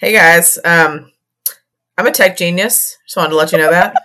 [0.00, 1.10] Hey guys, um,
[1.96, 2.96] I'm a tech genius.
[3.04, 3.96] Just wanted to let you know that.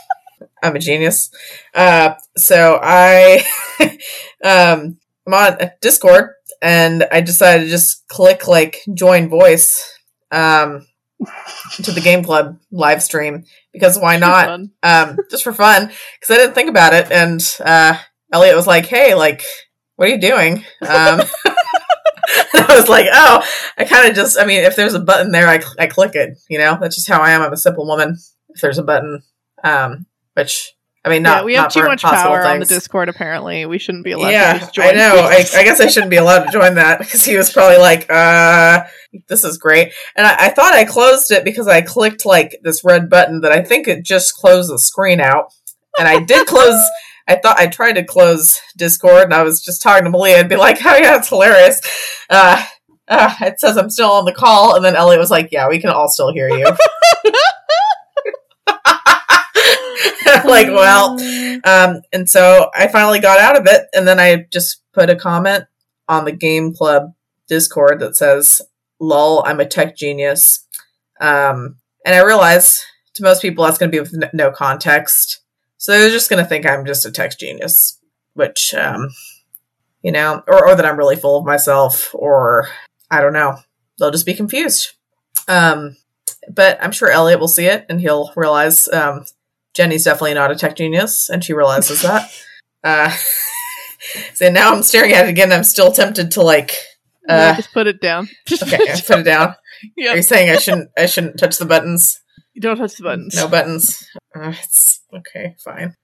[0.62, 1.30] I'm a genius.
[1.74, 3.44] Uh, so I,
[4.42, 4.96] um,
[5.26, 6.30] I'm on Discord
[6.62, 9.98] and I decided to just click like join voice,
[10.30, 10.86] um,
[11.82, 13.44] to the game club live stream
[13.74, 14.58] because why not?
[14.82, 17.12] Um, just for fun because I didn't think about it.
[17.12, 17.98] And, uh,
[18.32, 19.42] Elliot was like, Hey, like,
[19.96, 20.64] what are you doing?
[20.80, 21.20] Um,
[22.54, 23.42] I was like, oh,
[23.78, 26.38] I kind of just, I mean, if there's a button there, I, I click it,
[26.48, 27.42] you know, that's just how I am.
[27.42, 28.16] I'm a simple woman.
[28.50, 29.22] If there's a button,
[29.62, 32.66] um, which, I mean, not, yeah, we have not too much power on the.
[32.66, 33.08] Discord.
[33.08, 34.88] Apparently, we shouldn't be allowed Yeah, just join.
[34.88, 35.14] I know.
[35.16, 38.10] I, I guess I shouldn't be allowed to join that because he was probably like,
[38.10, 38.82] uh,
[39.28, 39.92] this is great.
[40.16, 43.52] And I, I thought I closed it because I clicked like this red button that
[43.52, 45.52] I think it just closed the screen out.
[45.96, 46.82] And I did close,
[47.28, 50.48] I thought I tried to close Discord and I was just talking to Malia and
[50.48, 51.80] be like, oh yeah, it's hilarious.
[52.30, 52.64] Uh,
[53.08, 54.76] uh, it says I'm still on the call.
[54.76, 56.66] And then Elliot was like, yeah, we can all still hear you.
[60.26, 61.18] I'm like, well,
[61.64, 65.16] um, and so I finally got out of it, and then I just put a
[65.16, 65.64] comment
[66.08, 67.12] on the Game Club
[67.48, 68.60] Discord that says,
[69.00, 70.66] "Lol, I'm a tech genius,"
[71.20, 75.40] um, and I realize to most people that's going to be with no context,
[75.78, 77.98] so they're just going to think I'm just a tech genius,
[78.34, 79.08] which, um,
[80.02, 82.68] you know, or, or that I'm really full of myself, or
[83.10, 83.58] I don't know,
[83.98, 84.92] they'll just be confused.
[85.48, 85.96] Um,
[86.52, 89.24] but I'm sure Elliot will see it and he'll realize um,
[89.76, 92.30] Jenny's definitely not a tech genius, and she realizes that.
[92.84, 93.12] Uh,
[94.34, 95.50] so now I'm staring at it again.
[95.50, 96.76] I'm still tempted to like.
[97.28, 98.28] Uh, just put it down.
[98.46, 99.56] Just okay, put it put it down.
[100.08, 100.90] Are you saying I shouldn't?
[100.96, 102.20] I shouldn't touch the buttons.
[102.56, 103.36] You don't touch the buttons.
[103.36, 104.08] No buttons.
[104.34, 105.54] Uh, it's okay.
[105.62, 105.94] Fine.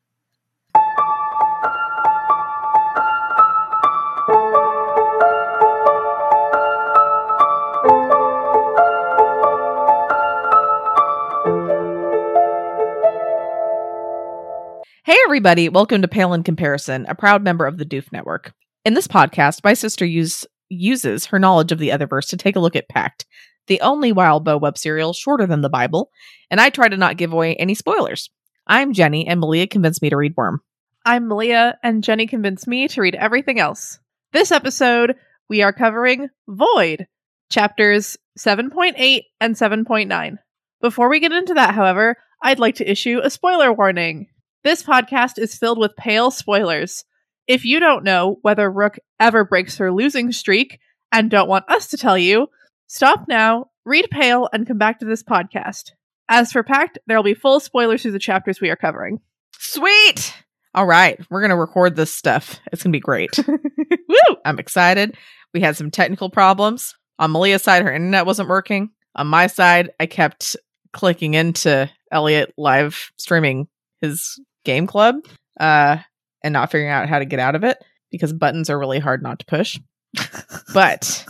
[15.05, 15.71] Hey, everybody.
[15.71, 18.53] Welcome to Pale in Comparison, a proud member of the Doof Network.
[18.85, 22.61] In this podcast, my sister use, uses her knowledge of the Otherverse to take a
[22.61, 23.25] look at Pact,
[23.67, 26.11] the only Wildbow web serial shorter than the Bible,
[26.51, 28.31] and I try to not give away any spoilers.
[28.67, 30.61] I'm Jenny, and Malia convinced me to read Worm.
[31.05, 33.99] I'm Malia, and Jenny convinced me to read everything else.
[34.33, 35.17] This episode,
[35.49, 37.07] we are covering Void,
[37.51, 40.37] chapters 7.8 and 7.9.
[40.81, 44.29] Before we get into that, however, I'd like to issue a spoiler warning.
[44.65, 47.05] This podcast is filled with pale spoilers.
[47.47, 50.79] If you don't know whether Rook ever breaks her losing streak
[51.11, 52.49] and don't want us to tell you,
[52.93, 55.93] stop now, read Pale, and come back to this podcast.
[56.29, 59.21] As for Pact, there will be full spoilers through the chapters we are covering.
[59.59, 60.35] Sweet!
[60.75, 62.61] All right, we're going to record this stuff.
[62.71, 63.39] It's going to be great.
[63.49, 64.37] Woo!
[64.45, 65.17] I'm excited.
[65.53, 66.95] We had some technical problems.
[67.19, 68.91] On Malia's side, her internet wasn't working.
[69.15, 70.57] On my side, I kept
[70.93, 73.69] clicking into Elliot live streaming
[74.01, 75.17] his game club
[75.59, 75.99] uh,
[76.43, 77.79] and not figuring out how to get out of it
[78.11, 79.79] because buttons are really hard not to push.
[80.75, 81.27] But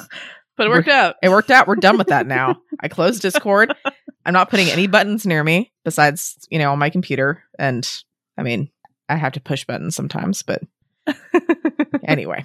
[0.62, 1.16] But it worked out.
[1.22, 1.66] it worked out.
[1.66, 2.60] We're done with that now.
[2.80, 3.74] I closed Discord.
[4.24, 7.42] I'm not putting any buttons near me besides, you know, on my computer.
[7.58, 7.88] And
[8.38, 8.70] I mean,
[9.08, 10.62] I have to push buttons sometimes, but
[12.04, 12.44] anyway.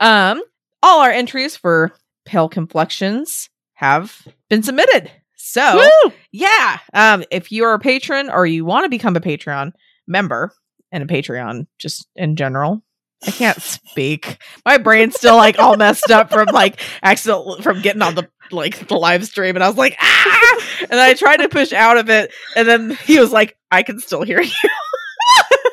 [0.00, 0.42] um,
[0.82, 1.92] all our entries for
[2.24, 5.10] pale complexions have been submitted.
[5.36, 6.12] So, Woo!
[6.32, 9.72] yeah, um, if you're a patron or you want to become a Patreon
[10.06, 10.52] member
[10.92, 12.82] and a Patreon just in general,
[13.26, 14.38] I can't speak.
[14.64, 18.88] My brain's still like all messed up from like accident from getting on the like
[18.88, 20.66] the live stream, and I was like, ah!
[20.90, 24.00] And I tried to push out of it, and then he was like, I can
[24.00, 24.50] still hear you.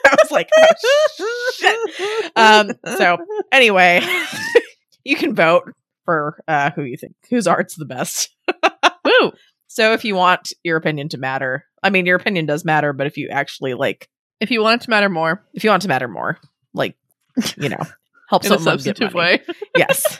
[0.05, 2.31] I was like, oh, shit.
[2.35, 3.17] Um, so
[3.51, 4.01] anyway,
[5.03, 5.73] you can vote
[6.05, 8.29] for uh, who you think whose art's the best.
[9.05, 9.31] Woo!
[9.67, 13.07] So if you want your opinion to matter, I mean, your opinion does matter, but
[13.07, 14.09] if you actually like,
[14.39, 16.39] If you want it to matter more if you want it to matter more,
[16.73, 16.95] like,
[17.57, 17.77] you know,
[18.29, 19.37] help in a someone get substantive money.
[19.47, 19.55] way.
[19.77, 20.17] yes,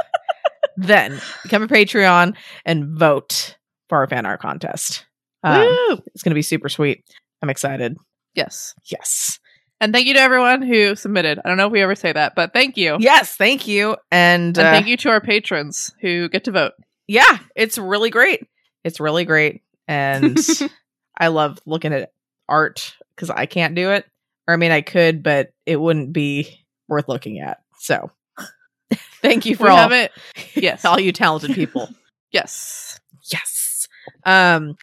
[0.76, 2.36] then become a Patreon
[2.66, 3.58] and vote
[3.90, 5.06] for our fan art contest.
[5.44, 5.68] Um,
[6.14, 7.04] it's going to be super sweet.
[7.42, 7.96] I'm excited.
[8.34, 8.74] Yes.
[8.86, 9.40] Yes,
[9.80, 11.40] And thank you to everyone who submitted.
[11.44, 12.98] I don't know if we ever say that, but thank you.
[13.00, 16.74] yes, thank you, and, And uh, thank you to our patrons who get to vote.
[17.08, 18.42] yeah, it's really great.
[18.84, 20.38] It's really great, and
[21.18, 22.12] I love looking at
[22.50, 24.06] art because I can't do it.
[24.48, 27.62] Or I mean, I could, but it wouldn't be worth looking at.
[27.80, 28.12] So,
[29.22, 30.12] thank you for we all, haven't.
[30.56, 30.86] Yes.
[30.86, 31.90] all you talented people.
[32.32, 33.00] Yes.
[33.32, 33.88] yes.
[34.26, 34.76] Um,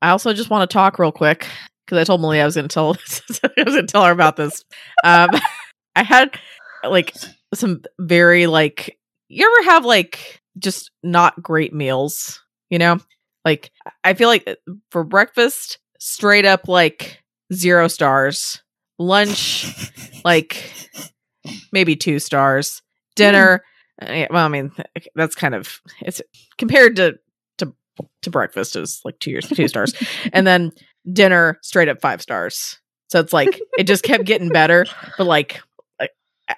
[0.00, 1.46] I also just want to talk real quick
[1.84, 2.94] because I told Malia I was going to tell
[3.42, 4.64] I was going to tell her about this.
[5.04, 5.30] Um,
[5.96, 6.38] I had
[6.84, 7.14] like
[7.54, 12.98] some very like you ever have like just not great meals You know,
[13.44, 13.70] like
[14.04, 14.54] I feel like uh,
[14.90, 17.22] for breakfast, straight up like
[17.52, 18.62] zero stars.
[19.00, 19.72] Lunch,
[20.24, 20.72] like
[21.72, 22.82] maybe two stars.
[23.16, 23.62] Dinner,
[24.02, 24.70] yeah, well, I mean,
[25.14, 26.22] that's kind of it's
[26.56, 27.18] compared to
[27.58, 27.72] to
[28.22, 29.92] to breakfast is like two years, two stars,
[30.32, 30.70] and then
[31.12, 32.78] dinner straight up five stars.
[33.08, 34.86] So it's like it just kept getting better,
[35.16, 35.60] but like
[36.00, 36.08] I,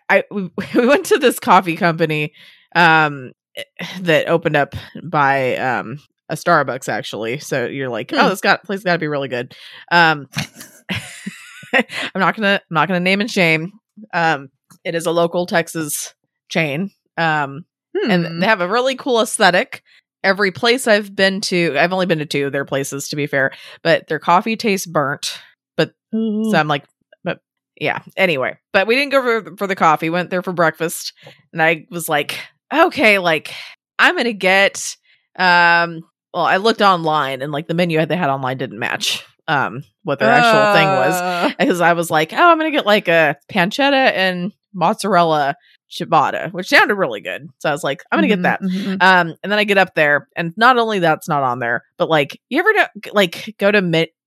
[0.09, 2.35] I we we went to this coffee company
[2.77, 3.63] um eh,
[4.03, 5.99] that opened up by um
[6.29, 7.39] a Starbucks actually.
[7.39, 8.19] So you're like, Hmm.
[8.21, 9.55] oh, this got place got to be really good.
[9.91, 10.29] Um,
[11.75, 11.85] I'm
[12.17, 13.73] not gonna I'm not gonna name and shame.
[14.13, 14.51] Um,
[14.85, 16.15] it is a local Texas
[16.49, 16.91] chain.
[17.17, 17.65] Um,
[17.97, 18.11] Hmm.
[18.11, 19.83] and they have a really cool aesthetic.
[20.23, 23.27] Every place I've been to, I've only been to two of their places to be
[23.27, 23.51] fair,
[23.83, 25.37] but their coffee tastes burnt.
[25.77, 26.85] But so I'm like,
[27.25, 27.41] but
[27.81, 28.03] yeah.
[28.17, 30.09] Anyway, but we didn't go for for the coffee.
[30.09, 31.13] Went there for breakfast,
[31.53, 32.39] and I was like,
[32.73, 33.53] okay, like
[33.99, 34.97] I'm gonna get.
[35.37, 36.03] Um,
[36.33, 40.21] well, I looked online, and like the menu they had online didn't match um what
[40.21, 43.37] their actual thing was Uh, because I was like, oh, I'm gonna get like a
[43.51, 45.57] pancetta and mozzarella
[45.91, 47.49] ciabatta, which sounded really good.
[47.59, 48.63] So I was like, I'm gonna get mhm, that.
[48.63, 49.03] mhm.
[49.03, 52.09] Um, and then I get up there, and not only that's not on there, but
[52.09, 53.81] like, you ever know, like go to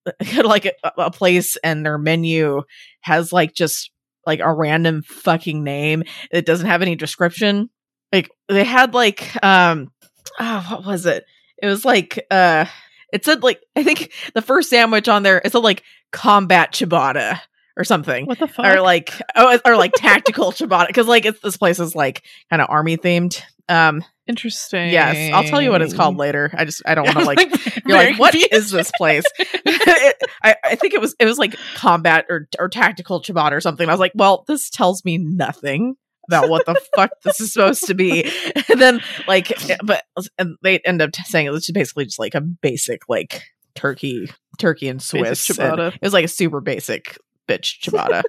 [0.44, 2.62] like a, a place and their menu
[3.02, 3.92] has like just
[4.26, 7.70] like a random fucking name that doesn't have any description.
[8.12, 9.92] Like they had like um,
[10.40, 11.26] oh, what was it?
[11.62, 12.66] It was like uh,
[13.12, 17.40] it said like I think the first sandwich on there it said like combat ciabatta
[17.78, 18.26] or something.
[18.26, 18.66] What the fuck?
[18.66, 22.62] or like oh or like tactical ciabatta because like it's this place is like kind
[22.62, 23.42] of army themed.
[23.70, 24.90] Um Interesting.
[24.90, 26.50] yes i'll tell you what it's called later.
[26.58, 29.26] I just i don't want to like you're like what is this place?
[29.66, 33.62] It- I, I think it was it was like combat or or tactical ciabatta or
[33.62, 33.88] something.
[33.88, 35.96] I was like well this tells me nothing
[36.30, 38.32] about what the fuck this is supposed to be.
[38.70, 39.52] And then like
[39.84, 40.04] but
[40.38, 43.44] and they end up saying it was just basically just like a basic like
[43.76, 44.30] turkey
[44.60, 47.18] turkey and swiss and it was like a super basic
[47.48, 48.24] bitch ciabatta.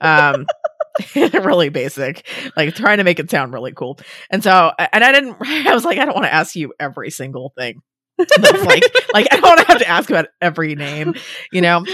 [0.00, 0.46] Um
[1.14, 2.26] really basic
[2.56, 3.98] like trying to make it sound really cool.
[4.30, 7.10] And so and i didn't i was like i don't want to ask you every
[7.10, 7.80] single thing.
[8.18, 8.82] That's like
[9.14, 11.14] like i don't want to have to ask about every name
[11.50, 11.84] you know?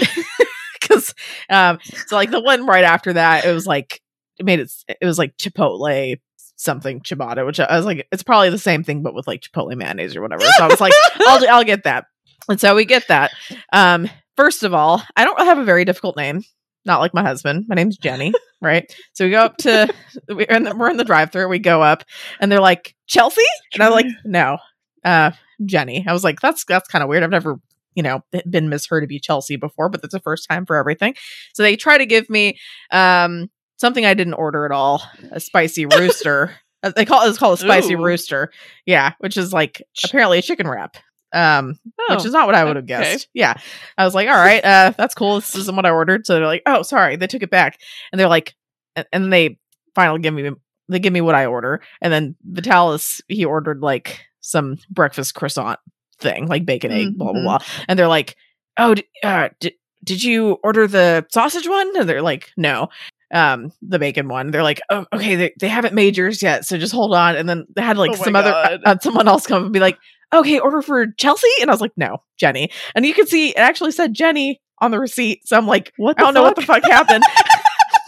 [0.79, 1.13] Because
[1.49, 4.01] um so like the one right after that it was like
[4.37, 6.17] it made it it was like chipotle
[6.57, 9.75] something ciabatta which i was like it's probably the same thing but with like chipotle
[9.77, 10.43] mayonnaise or whatever.
[10.43, 12.05] So i was like i'll i'll get that.
[12.49, 13.31] And so we get that.
[13.71, 16.43] Um first of all i don't have a very difficult name
[16.85, 17.65] not like my husband.
[17.67, 18.93] My name's jenny right?
[19.13, 19.93] So we go up to
[20.29, 22.03] we're in the, we're in the drive-through we go up
[22.39, 23.41] and they're like chelsea?
[23.73, 24.57] And i'm like no
[25.03, 25.31] uh
[25.65, 26.05] jenny.
[26.07, 27.23] I was like that's that's kind of weird.
[27.23, 27.59] I've never
[27.95, 31.15] you know been misheard to be chelsea before but that's the first time for everything.
[31.53, 32.59] So they try to give me
[32.91, 36.51] um something i didn't order at all a spicy rooster.
[36.95, 38.03] They call it it's called a spicy Ooh.
[38.03, 38.51] rooster.
[38.85, 40.97] Yeah which is like apparently a chicken wrap
[41.33, 41.79] um
[42.09, 42.87] which Oh, is not what I would have okay.
[43.13, 43.27] guessed.
[43.33, 43.53] Yeah.
[43.97, 45.35] I was like, all right, uh, that's cool.
[45.35, 46.25] This isn't what I ordered.
[46.25, 47.15] So they're like, oh, sorry.
[47.17, 47.79] They took it back.
[48.11, 48.55] And they're like,
[48.95, 49.59] and, and they
[49.95, 50.49] finally give me,
[50.87, 51.81] they give me what I order.
[52.01, 55.79] And then Vitalis, he ordered like some breakfast croissant
[56.19, 57.43] thing, like bacon, egg, blah, blah, Mhm.
[57.43, 57.59] blah.
[57.87, 58.35] And they're like,
[58.77, 59.73] oh, d- uh, did,
[60.03, 61.95] did you order the sausage one?
[61.95, 62.89] And they're like, no.
[63.31, 64.49] Um, the bacon one.
[64.49, 67.35] They're like, oh, okay, they, they haven't made yours yet, so just hold on.
[67.35, 69.99] And then they had like Oh some other uh, someone else come and be like,
[70.33, 71.47] okay, order for Chelsea.
[71.61, 72.71] And I was like, no, Jenny.
[72.95, 75.47] And you can see it actually said Jenny on the receipt.
[75.47, 76.83] So I'm like, What I don't know what the fuck?
[76.83, 77.23] fuck happened.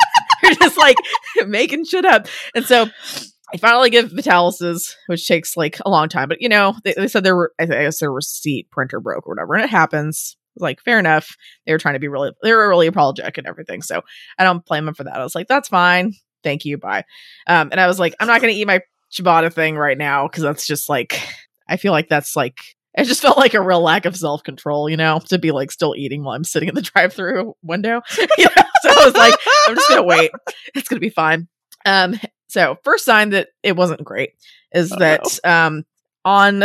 [0.44, 0.98] You're just like
[1.48, 2.28] making shit up.
[2.56, 2.88] And so
[3.54, 6.30] I finally give Vitalis's, which takes like a long time.
[6.30, 9.36] But you know, they, they said there were, I guess their receipt printer broke or
[9.36, 9.56] whatever.
[9.56, 10.38] And it happens.
[10.58, 11.30] Like, fair enough.
[11.66, 13.82] They were trying to be really, they were really apologetic and everything.
[13.82, 14.02] So
[14.38, 15.16] I don't blame them for that.
[15.16, 16.14] I was like, that's fine.
[16.44, 16.78] Thank you.
[16.78, 17.06] Bye.
[17.48, 18.82] Um, and I was like, I'm not going to eat my
[19.14, 21.22] ciabatta thing right now because that's just like,
[21.68, 22.60] I feel like that's like,
[22.94, 25.72] it just felt like a real lack of self control, you know, to be like
[25.72, 28.02] still eating while I'm sitting in the drive through window.
[28.38, 28.64] You know?
[28.82, 29.36] So I was like,
[29.68, 30.32] I'm just gonna wait.
[30.74, 31.48] It's gonna be fine.
[31.86, 34.32] Um, so first sign that it wasn't great
[34.74, 35.86] is Oh, that um
[36.26, 36.64] on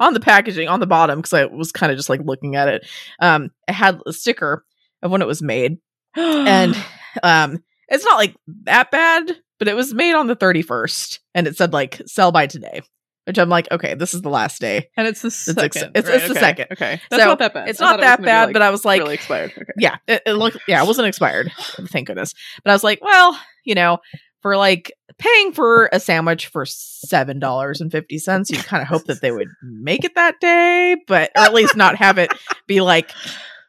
[0.00, 2.68] on the packaging on the bottom because I was kind of just like looking at
[2.68, 2.86] it.
[3.20, 4.64] Um, it had a sticker
[5.02, 5.78] of when it was made,
[6.16, 6.76] and
[7.22, 11.56] um, it's not like that bad, but it was made on the 31st, and it
[11.56, 12.82] said like sell by today.
[13.24, 14.88] Which I'm like, okay, this is the last day.
[14.96, 15.96] and it's the ex- second.
[15.96, 16.14] it's- right?
[16.16, 16.40] it's the okay.
[16.40, 16.66] second.
[16.72, 17.68] Okay, that's So, not that bad.
[17.68, 19.52] It's not that bad, like, but I was like, really expired.
[19.56, 19.72] Okay.
[19.78, 21.52] yeah, it, it looked, yeah, it wasn't expired.
[21.88, 22.34] Thank goodness.
[22.64, 23.98] But I was like, well, you know,
[24.40, 28.88] for like paying for a sandwich for seven dollars and fifty cents, you kind of
[28.88, 32.32] hope that they would make it that day, but or at least not have it
[32.66, 33.12] be like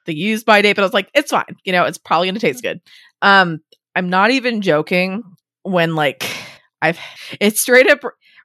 [0.06, 0.74] the use by date.
[0.76, 1.58] But I was like, it's fine.
[1.64, 2.82] You know, it's probably gonna taste good.
[3.22, 3.60] Um,
[3.96, 5.22] I'm not even joking
[5.62, 6.28] when like
[6.82, 6.98] I've
[7.40, 8.00] it's straight up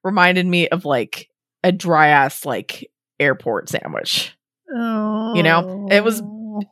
[0.04, 1.28] reminded me of like
[1.64, 2.90] a dry ass like
[3.20, 4.34] airport sandwich.
[4.74, 5.34] Oh.
[5.34, 6.22] You know, it was-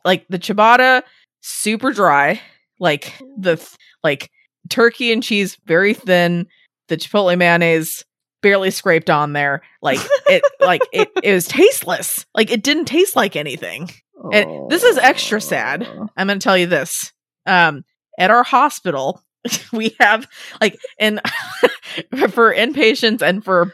[0.03, 1.03] Like the ciabatta,
[1.41, 2.41] super dry.
[2.79, 3.69] Like the th-
[4.03, 4.29] like
[4.69, 6.47] turkey and cheese, very thin.
[6.89, 8.03] The chipotle mayonnaise
[8.41, 9.61] barely scraped on there.
[9.81, 12.25] Like it, like it, it was tasteless.
[12.35, 13.89] Like it didn't taste like anything.
[14.33, 15.87] And this is extra sad.
[16.17, 17.11] I'm going to tell you this.
[17.45, 17.83] Um,
[18.19, 19.21] at our hospital,
[19.73, 20.27] we have
[20.59, 21.21] like in
[22.29, 23.73] for inpatients and for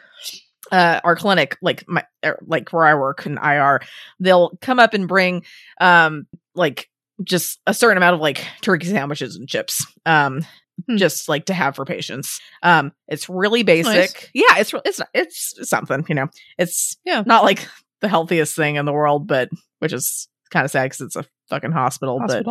[0.72, 3.82] uh, our clinic, like my er, like where I work in IR,
[4.20, 5.44] they'll come up and bring
[5.80, 6.90] um like
[7.24, 9.86] just a certain amount of like turkey sandwiches and chips.
[10.06, 10.46] Um,
[10.88, 10.98] Hmm.
[10.98, 12.42] just like to have for patients.
[12.64, 13.94] Um, it's really basic.
[13.94, 14.30] Nice.
[14.34, 14.74] Yeah, it's
[15.14, 16.04] it's it's something.
[16.10, 16.28] You know,
[16.58, 17.22] it's Yeah.
[17.28, 17.68] not like
[18.02, 21.26] the healthiest thing in the world, but which is kind of sad because it's a
[21.48, 22.20] fucking hospital.
[22.26, 22.44] But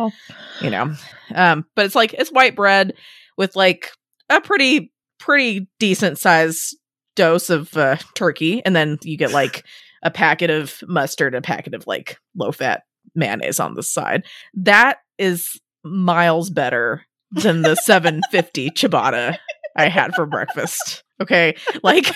[0.61, 0.93] you know
[1.35, 2.93] um but it's like it's white bread
[3.37, 3.91] with like
[4.29, 4.92] a pretty
[5.23, 6.75] pretty decent size
[7.15, 9.63] dose of uh, turkey and then you get like
[10.03, 12.83] a packet of mustard a packet of like low fat
[13.15, 14.23] mayonnaise on the side.
[14.53, 19.37] That is miles better than the 750 ciabatta
[19.75, 21.55] i had for breakfast okay?
[21.83, 22.07] Like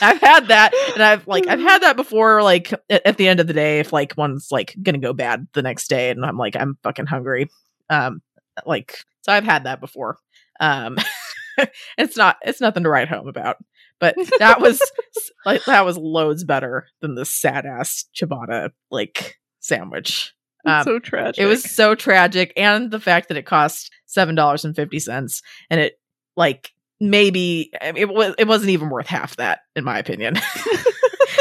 [0.00, 3.40] i've had that and i've like i've had that before like at, at the end
[3.40, 6.38] of the day if like one's like gonna go bad the next day and i'm
[6.38, 7.50] like i'm fucking hungry
[7.90, 8.20] um
[8.64, 10.18] like so i've had that before
[10.60, 10.96] um
[11.98, 13.56] it's not it's nothing to write home about
[14.00, 14.80] but that was
[15.46, 20.34] like that was loads better than the sad ass ciabatta like sandwich
[20.66, 21.42] Um, so tragic.
[21.42, 25.42] it was so tragic, and the fact that it cost seven dollars and fifty cents,
[25.70, 25.98] and it
[26.36, 26.70] like
[27.00, 30.36] maybe it was it wasn't even worth half that, in my opinion.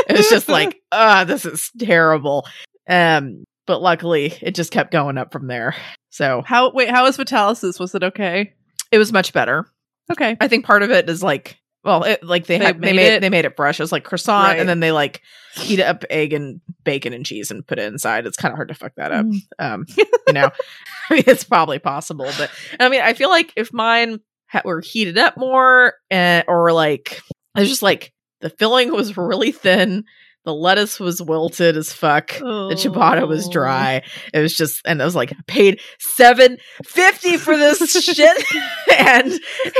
[0.07, 2.45] it was just like, ah, this is terrible.
[2.89, 5.73] Um, but luckily, it just kept going up from there.
[6.09, 6.71] So how.
[6.71, 7.79] Wait, how was Vitalis?
[7.79, 8.53] Was it okay?
[8.91, 9.65] it was much better.
[10.11, 10.35] Okay.
[10.39, 12.95] I think part of it is like, well, it, like they They had, they made
[12.95, 13.79] made it- they made it fresh.
[13.79, 14.59] It was like croissant, Right.
[14.59, 15.21] and then they like
[15.55, 18.25] heat up egg and bacon and cheese and put it inside.
[18.25, 19.25] It's kind of hard to fuck that up.
[19.25, 19.39] Mm.
[19.59, 19.85] Um,
[20.27, 20.49] you know,
[21.09, 24.19] I mean, it's probably possible, but I mean, I feel like if mine
[24.49, 27.21] ha- were heated up more, uh, or like
[27.55, 30.05] it was just like the filling was really thin,
[30.45, 32.29] the lettuce was wilted as fuck.
[32.37, 33.51] The ciabatta was Oh.
[33.51, 34.01] dry.
[34.33, 38.43] It was just, and I was like, I paid seven fifty for this shit,
[38.97, 39.31] and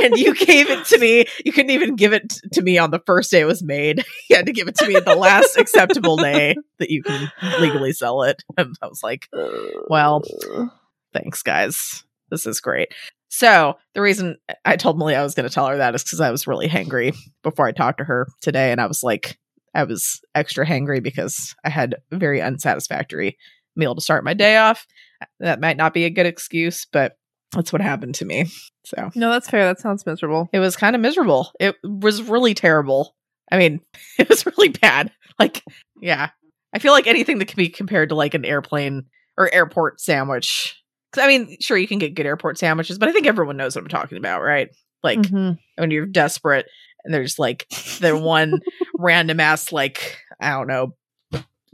[0.02, 1.26] and you gave it to me.
[1.44, 4.04] You couldn't even give it to me on the first day it was made.
[4.30, 7.30] You had to give it to me the last acceptable day that you can
[7.60, 8.42] legally sell it.
[8.56, 9.28] And I was like,
[9.88, 10.22] well,
[11.12, 12.04] thanks, guys.
[12.30, 12.88] This is great.
[13.28, 16.20] So the reason I told Malia I was going to tell her that is because
[16.20, 19.38] I was really hangry before I talked to her today, and I was like,
[19.74, 23.36] I was extra hangry because I had a very unsatisfactory
[23.76, 24.86] meal to start my day off.
[25.40, 27.16] That might not be a good excuse, but
[27.52, 28.46] that's what happened to me.
[28.86, 29.64] So No, that's fair.
[29.64, 30.48] That sounds miserable.
[30.52, 31.50] it was kind of miserable.
[31.58, 33.14] It was really terrible.
[33.50, 33.80] I mean,
[34.18, 35.10] it was really bad.
[35.38, 35.62] Like,
[36.00, 36.30] yeah.
[36.74, 39.04] I feel like anything that can be compared to like an airplane
[39.38, 40.80] or airport sandwich.
[41.12, 43.76] 'Cause, I mean, sure, you can get good airport sandwiches, but I think everyone knows
[43.76, 44.68] what I'm talking about, right?
[45.02, 45.58] Like Mhm.
[45.76, 46.66] when you're desperate
[47.04, 47.68] and there's like
[48.00, 48.60] the one
[48.98, 50.94] random ass, like, I don't know,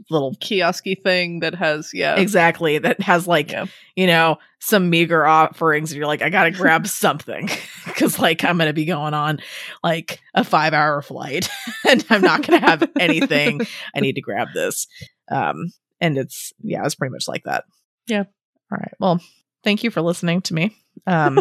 [0.09, 2.15] little kiosky thing that has yeah.
[2.17, 3.67] exactly that has like Yeah.
[3.95, 7.49] you know some meager offerings and you're like i gotta grab something
[7.85, 9.39] because like i'm gonna be going on
[9.83, 11.47] like a five hour flight
[11.87, 13.61] and i'm not gonna have anything
[13.95, 14.85] i need to grab this
[15.31, 15.71] um
[16.01, 17.63] and it's yeah it's pretty much like that
[18.07, 18.23] Yeah.
[18.69, 19.21] all right well
[19.63, 20.75] thank you for listening to me
[21.07, 21.39] um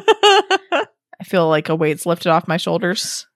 [0.71, 3.27] i feel like a weight's lifted off my shoulders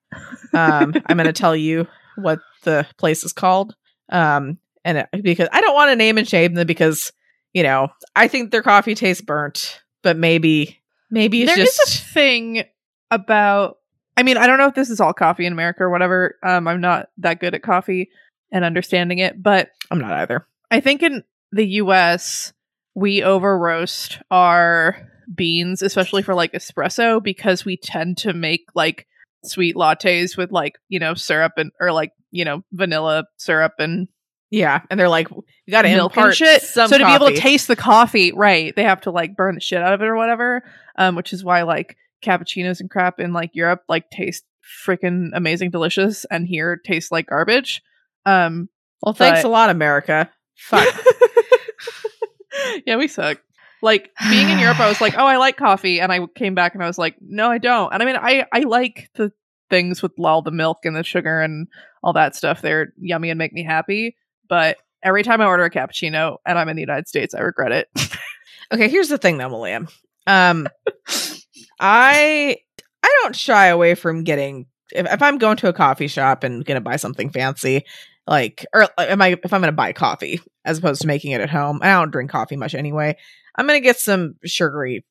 [0.53, 3.75] um i'm gonna tell you what the place is called
[4.11, 7.13] um and it, because i don't want to name and shame them because
[7.53, 10.81] you know i think their coffee tastes burnt but maybe
[11.11, 12.65] maybe it's There is just a thing
[13.11, 13.79] about
[14.17, 16.37] I mean, I don't know if this is all coffee in America or whatever.
[16.45, 18.11] Um, I'm not that good at coffee
[18.53, 22.53] and understanding it, but i'm not either I think in the US
[22.95, 29.07] we over roast our beans, especially for like espresso, because we tend to make like
[29.45, 34.09] sweet lattes with like, you know, syrup and or like, you know, vanilla syrup and
[34.51, 36.63] yeah and they're like you gotta milk impart and shit.
[36.63, 39.61] so to be able to taste the coffee, right, they have to like burn the
[39.61, 40.63] shit out of it or whatever.
[40.97, 44.45] Um, which is why like cappuccinos and crap in like Europe like taste
[44.87, 47.83] freaking amazing, delicious, and here tastes like garbage.
[48.27, 48.69] Um,
[49.03, 50.87] well thanks but- a lot america fuck
[52.87, 53.39] yeah, we suck.
[53.85, 56.75] Like being in Europe, I was like, oh, I like coffee, and I came back
[56.75, 57.93] and I was like, no, I don't.
[57.93, 59.31] And I mean, I I like the
[59.71, 61.69] things with all the milk and the sugar and
[62.03, 62.63] all that stuff.
[62.63, 64.17] They're yummy and make me happy.
[64.49, 67.73] But every time I order a cappuccino and I'm in the United States, I regret
[67.73, 67.89] it.
[68.73, 69.87] Okay, here's the thing though, Malia.
[70.27, 70.69] Um
[71.79, 72.57] I
[73.03, 76.65] I don't shy away from getting if, if I'm going to a coffee shop and
[76.65, 77.85] gonna buy something fancy,
[78.27, 81.51] like or am I if I'm gonna buy coffee as opposed to making it at
[81.51, 81.81] home.
[81.83, 83.17] I don't drink coffee much anyway.
[83.57, 85.05] I'm gonna get some sugary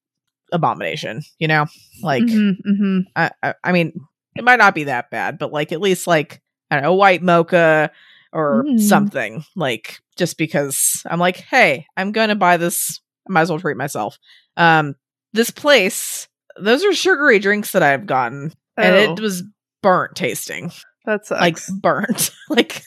[0.51, 1.65] abomination, you know?
[2.01, 2.99] Like Mhm, mhm.
[3.15, 3.93] I, I I mean,
[4.35, 6.41] it might not be that bad, but like at least like
[6.71, 7.91] I don't know, white mocha
[8.31, 8.79] or Mm.
[8.79, 9.43] something.
[9.55, 12.99] Like just because I'm like, hey, I'm gonna buy this.
[13.27, 14.17] I might as well treat myself.
[14.57, 14.95] Um,
[15.33, 16.27] this place,
[16.57, 19.43] those are sugary drinks that I've gotten, and Oh, it was
[19.81, 20.71] burnt tasting,
[21.05, 21.41] that sucks.
[21.69, 22.83] like burnt, like.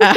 [0.00, 0.14] uh,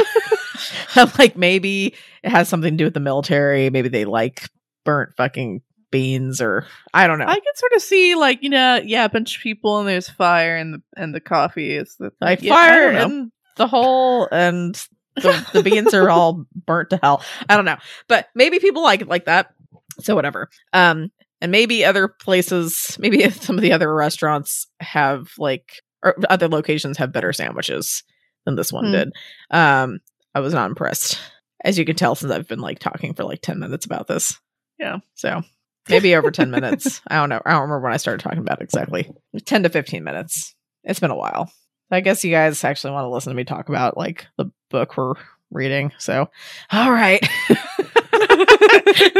[1.18, 3.70] like maybe it has something to do with the military.
[3.70, 4.48] Maybe they like
[4.84, 7.26] burnt fucking beans, or I don't know.
[7.26, 10.08] I can sort of see like you know yeah a bunch of people and there's
[10.08, 14.74] fire and the and the coffee is the like yeah, fire in the hole and
[15.16, 17.76] the, the beans are all burnt to hell i don't know
[18.06, 19.52] but maybe people like it like that
[20.00, 25.82] so whatever um and maybe other places maybe some of the other restaurants have like
[26.02, 28.02] or other locations have better sandwiches
[28.44, 28.92] than this one Hmm.
[28.92, 29.12] did
[29.50, 30.00] um
[30.34, 31.18] i was not impressed
[31.64, 34.38] as you can tell since i've been like talking for like 10 minutes about this
[34.78, 34.98] Yeah.
[35.14, 35.42] so
[35.88, 38.60] maybe over 10 minutes i don't know i don't remember when i started talking about
[38.60, 39.10] it exactly
[39.44, 41.50] 10 to 15 minutes it's been a while
[41.90, 44.94] I guess you guys actually want to listen to me talk about like the book
[44.98, 45.14] we're
[45.50, 45.90] reading.
[45.98, 46.28] So,
[46.70, 47.26] all right.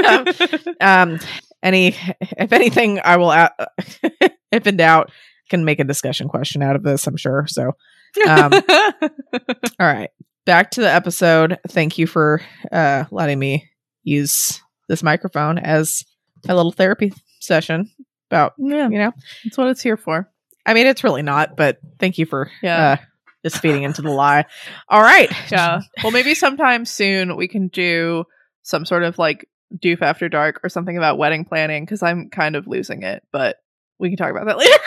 [0.07, 0.27] um,
[0.81, 1.19] um,
[1.63, 3.31] any, if anything, I will.
[3.31, 3.51] a
[4.53, 5.11] if in doubt,
[5.49, 7.07] can make a discussion question out of this.
[7.07, 7.47] I'm sure.
[7.49, 7.73] So,
[8.29, 8.53] um,
[9.03, 9.11] all
[9.81, 10.11] right,
[10.47, 11.59] back to the episode.
[11.69, 12.41] Thank you for
[12.73, 13.69] uh, letting me
[14.03, 16.03] use this microphone as
[16.49, 17.91] a little therapy session
[18.31, 19.13] about yeah, you know.
[19.45, 20.31] that's what it's here for.
[20.67, 22.91] I mean, it's really not, but thank you for Yeah.
[22.93, 22.97] uh,
[23.45, 24.45] just feeding into the lie.
[24.89, 25.31] All right.
[25.51, 25.81] Yeah.
[26.03, 28.25] Well, maybe sometime soon we can do
[28.63, 32.55] some sort of like doof after dark or something about wedding planning because I'm kind
[32.57, 33.57] of losing it, but
[33.99, 34.79] we can talk about that later.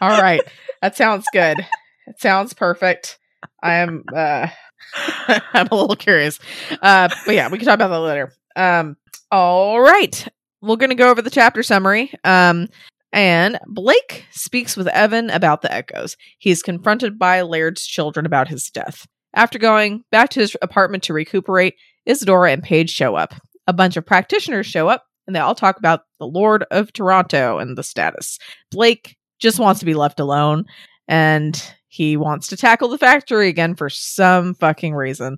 [0.00, 0.40] All right.
[0.80, 1.58] That sounds good.
[2.06, 3.18] It sounds perfect.
[3.62, 4.48] I am uh
[5.28, 6.38] I'm a little curious.
[6.80, 8.32] Uh but yeah, we can talk about that later.
[8.56, 8.96] Um
[9.30, 10.26] all right.
[10.60, 12.12] We're going to go over the chapter summary.
[12.24, 12.68] Um
[13.12, 16.16] and Blake speaks with Evan about the echoes.
[16.38, 19.06] He is confronted by Laird's children about his death.
[19.34, 21.74] After going back to his apartment to recuperate,
[22.06, 23.34] Isadora and Paige show up.
[23.66, 27.58] A bunch of practitioners show up, and they all talk about the Lord of Toronto
[27.58, 28.38] and the status.
[28.70, 30.64] Blake just wants to be left alone,
[31.08, 35.36] and he wants to tackle the factory again for some fucking reason.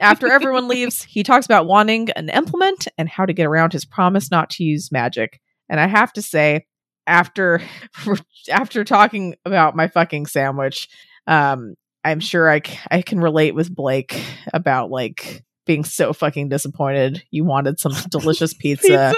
[0.00, 3.84] After everyone leaves, he talks about wanting an implement and how to get around his
[3.84, 5.40] promise not to use magic.
[5.68, 6.64] And I have to say,
[7.06, 7.60] after
[8.50, 10.88] after talking about my fucking sandwich,
[11.26, 14.22] um, I'm sure I, c- I can relate with Blake
[14.54, 17.22] about like being so fucking disappointed.
[17.30, 19.14] You wanted some delicious pizza,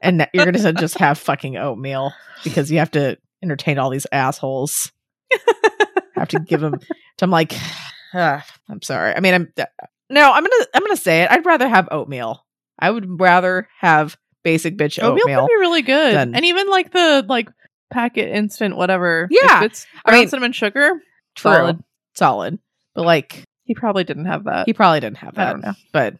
[0.00, 2.12] and you're gonna just have fucking oatmeal
[2.44, 4.92] because you have to entertain all these assholes.
[6.14, 6.74] have to give them.
[7.22, 7.52] I'm like,
[8.14, 9.14] ah, I'm sorry.
[9.14, 9.52] I mean, I'm
[10.08, 10.32] no.
[10.32, 11.30] I'm gonna I'm gonna say it.
[11.30, 12.44] I'd rather have oatmeal.
[12.78, 15.38] I would rather have basic bitch Oatmeal oatmeal.
[15.40, 17.48] can be really good, Then- and even like the like
[17.92, 19.28] packet instant whatever.
[19.30, 19.58] Yeah.
[19.58, 20.92] if it's I mean- cinnamon sugar.
[21.36, 21.52] True.
[21.52, 21.78] Solid.
[22.14, 22.58] solid.
[22.94, 24.66] But like, He probably didn't have that.
[24.66, 25.52] he probably didn't have I that.
[25.52, 25.72] don't know.
[25.92, 26.14] But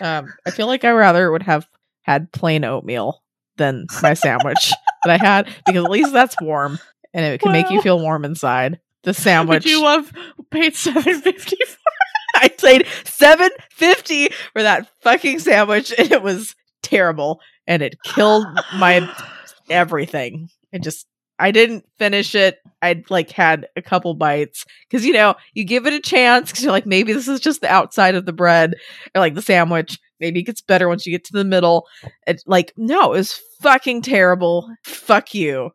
[0.00, 1.66] um, I feel like I rather would have
[2.02, 3.22] had plain oatmeal
[3.56, 4.72] than my sandwich
[5.04, 6.78] that I had because at least that's warm
[7.16, 8.78] and it can make you feel warm inside.
[9.04, 9.64] The sandwich.
[9.64, 10.12] Would you have
[10.50, 11.78] paid seven fifty for?
[12.34, 18.46] I paid seven fifty for that fucking sandwich, and it was terrible, and it killed
[18.76, 19.10] my
[19.70, 20.50] everything.
[20.72, 21.06] It just
[21.38, 22.58] I didn't finish it.
[22.82, 26.64] I'd like had a couple bites because you know you give it a chance because
[26.64, 28.74] you're like maybe this is just the outside of the bread
[29.14, 29.98] or like the sandwich.
[30.20, 31.86] Maybe it gets better once you get to the middle.
[32.26, 34.70] It like no, it was fucking terrible.
[34.84, 35.70] Fuck you,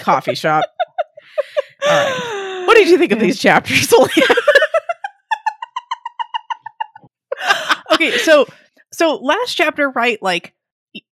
[0.00, 0.64] coffee shop.
[1.86, 2.64] All right.
[2.66, 3.92] What did you think of these chapters,
[7.92, 8.46] okay, so
[8.92, 10.20] so last chapter, right?
[10.22, 10.54] Like,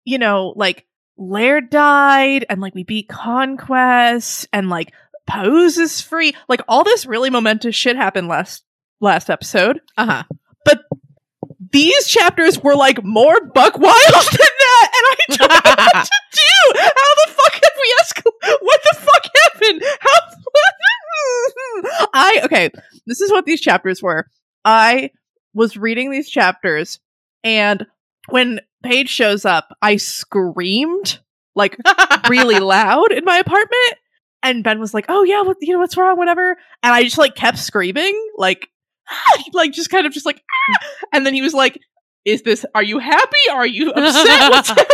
[0.03, 0.85] you know, like
[1.17, 4.93] Laird died, and like we beat Conquest, and like
[5.27, 6.33] Pose is free.
[6.47, 8.63] Like all this really momentous shit happened last
[8.99, 9.81] last episode.
[9.97, 10.23] Uh huh.
[10.65, 10.83] But
[11.71, 13.95] these chapters were like more buck wild
[14.75, 16.79] that, and I don't know what to do.
[16.79, 18.57] How the fuck have we escalated?
[18.61, 19.81] What the fuck happened?
[20.01, 20.19] How?
[22.13, 22.69] I okay.
[23.05, 24.27] This is what these chapters were.
[24.63, 25.11] I
[25.53, 26.99] was reading these chapters,
[27.43, 27.85] and
[28.29, 31.19] when Paige shows up, I screamed
[31.55, 31.77] like
[32.29, 33.95] really loud in my apartment.
[34.43, 36.17] And Ben was like, "Oh yeah, what you know what's wrong?
[36.17, 38.69] Whatever." And I just like kept screaming, like,
[39.53, 40.41] like just kind of just like,
[40.73, 41.79] "Ah!" and then he was like,
[42.25, 42.65] "Is this?
[42.75, 43.49] Are you happy?
[43.51, 44.49] Are you upset?
[44.51, 44.89] What's happening?"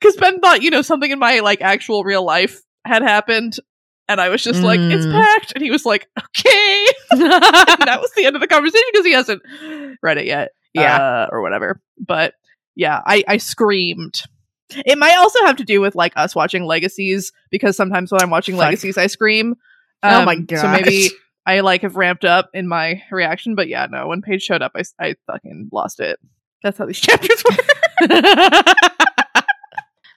[0.00, 3.56] Because Ben thought you know something in my like actual real life had happened,
[4.08, 5.12] And I was just like, it's Mm.
[5.12, 5.52] Pact.
[5.54, 6.84] And he was like, okay.
[7.12, 9.42] and that was the end of the conversation because he hasn't
[10.02, 10.50] read it yet.
[10.74, 10.96] Yeah.
[10.96, 11.80] uh, or whatever.
[11.98, 12.34] But
[12.74, 14.22] yeah, I, I screamed.
[14.70, 18.30] It might also have to do with like us watching Legacies because sometimes when I'm
[18.30, 18.64] watching Fuck.
[18.66, 19.54] Legacies, I scream.
[20.02, 21.10] Oh my god So maybe.
[21.46, 23.54] I like have ramped up in my reaction.
[23.54, 26.18] But yeah, no, when Paige showed up, I, I fucking lost it.
[26.62, 27.66] That's how these chapters work.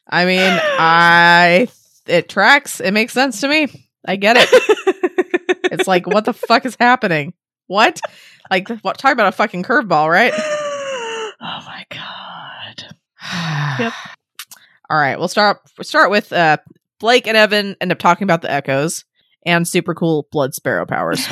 [0.09, 1.67] I mean, I
[2.05, 2.79] it tracks.
[2.79, 3.89] It makes sense to me.
[4.05, 4.49] I get it.
[5.71, 7.33] It's like, what the fuck is happening?
[7.67, 7.99] What?
[8.51, 8.97] Like, what?
[8.97, 10.33] Talk about a fucking curveball, right?
[10.37, 12.95] oh my god.
[13.79, 13.93] yep.
[14.89, 16.57] All right, we'll start we'll start with uh
[16.99, 19.05] Blake and Evan end up talking about the echoes
[19.45, 21.27] and super cool blood sparrow powers.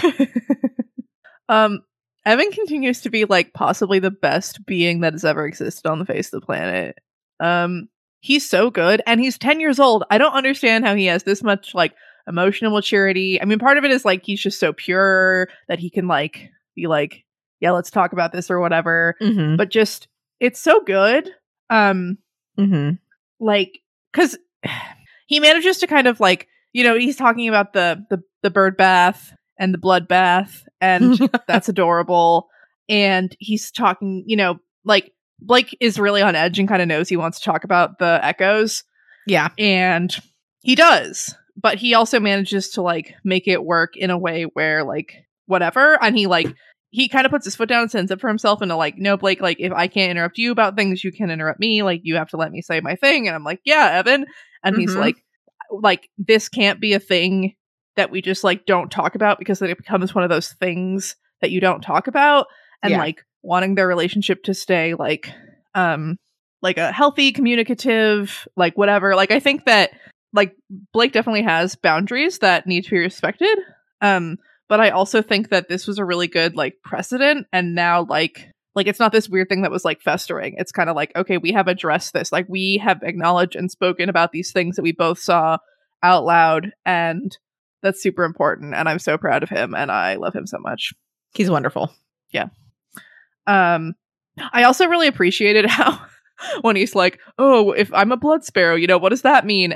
[1.49, 1.81] um,
[2.25, 6.05] Evan continues to be like possibly the best being that has ever existed on the
[6.05, 6.97] face of the planet.
[7.39, 10.03] Um, he's so good, and he's ten years old.
[10.11, 11.93] I don't understand how he has this much like
[12.27, 13.41] emotional maturity.
[13.41, 16.51] I mean, part of it is like he's just so pure that he can like
[16.75, 17.23] be like,
[17.59, 19.15] yeah, let's talk about this or whatever.
[19.21, 19.55] mm-hmm.
[19.55, 20.07] But just
[20.39, 21.29] it's so good.
[21.69, 22.17] Um,
[22.59, 22.95] Mm-hmm.
[23.39, 23.79] like
[24.11, 24.37] because
[25.25, 28.75] he manages to kind of like you know he's talking about the the the bird
[28.77, 32.49] bath and the bloodbath, and that's adorable.
[32.89, 37.07] And he's talking you know like blake is really on edge and kind of knows
[37.07, 38.83] he wants to talk about the echoes.
[39.27, 39.49] Yeah.
[39.57, 40.13] and
[40.63, 44.83] he does but he also manages to like make it work in a way where
[44.83, 45.13] like
[45.45, 46.01] whatever.
[46.01, 46.47] And he like
[46.89, 49.15] he kind of puts his foot down and stands up for himself and like no
[49.17, 51.83] blake like if i can't interrupt you about things you can interrupt me.
[51.83, 53.27] Like you have to let me say my thing.
[53.27, 54.25] And i'm like yeah evan.
[54.63, 54.99] And he's Mhm.
[54.99, 55.23] like
[55.71, 57.53] like this can't be a thing
[57.95, 61.15] that we just like don't talk about because then it becomes one of those things
[61.41, 62.47] that you don't talk about
[62.83, 62.99] and Yeah.
[62.99, 65.31] like wanting their relationship to stay like
[65.75, 66.17] um
[66.61, 69.15] like a healthy communicative like whatever.
[69.15, 69.91] Like i think that
[70.33, 70.55] like
[70.93, 73.57] blake definitely has boundaries that need to be respected
[74.01, 74.37] um
[74.69, 78.47] but i also think that this was a really good like precedent and now like
[78.73, 80.55] like it's not this weird thing that was like festering.
[80.57, 82.31] It's kind of like okay we have addressed this.
[82.31, 85.57] Like we have acknowledged and spoken about these things that we both saw
[86.01, 87.37] out loud and
[87.81, 90.93] that's super important and i'm so proud of him and i love him so much.
[91.33, 91.93] He's wonderful.
[92.31, 92.49] Yeah.
[93.47, 93.95] Um
[94.53, 96.01] i also really appreciated how
[96.61, 99.75] when he's like oh if i'm a blood sparrow you know what does that mean?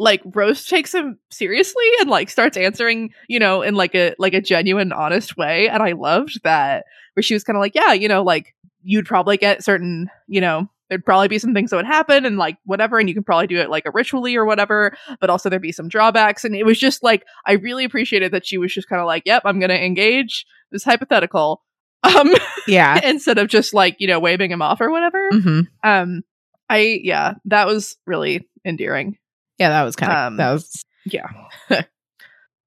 [0.00, 4.34] Like rose takes him seriously and like starts answering you know in like a like
[4.34, 6.84] a genuine honest way and i loved that
[7.14, 10.40] where she was kind of like yeah you know like you'd probably get certain you
[10.40, 13.24] know there'd probably be some things that would happen and like whatever and you can
[13.24, 16.54] probably do it like a ritually or whatever but also there'd be some drawbacks and
[16.56, 19.42] it was just like i really appreciated that she was just kind of like yep
[19.44, 21.62] i'm gonna engage this hypothetical
[22.04, 22.32] um
[22.66, 23.00] Yeah.
[23.04, 25.28] instead of just like you know waving him off or whatever.
[25.32, 26.22] Hmm um
[26.70, 29.18] i yeah that was really endearing.
[29.58, 31.26] Yeah, that was kind of Um, that was yeah.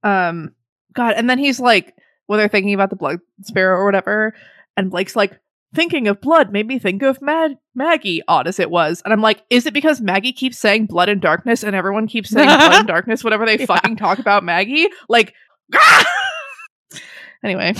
[0.04, 0.54] Um
[0.94, 1.96] god and then he's like
[2.28, 4.34] when they're thinking about the blood sparrow or whatever
[4.76, 5.40] and blake's like
[5.74, 9.22] thinking of blood made me think of Mad- maggie odd as it was and i'm
[9.22, 12.74] like is it because maggie keeps saying blood and darkness and everyone keeps saying blood
[12.80, 13.66] and darkness whenever they Yeah.
[13.68, 15.34] fucking talk about maggie like
[17.44, 17.74] anyway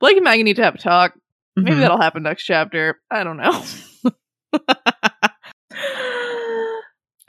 [0.00, 1.14] blake and maggie need to have a talk
[1.56, 1.80] Maybe Mhm.
[1.80, 3.00] that'll happen next chapter.
[3.10, 3.64] I don't know.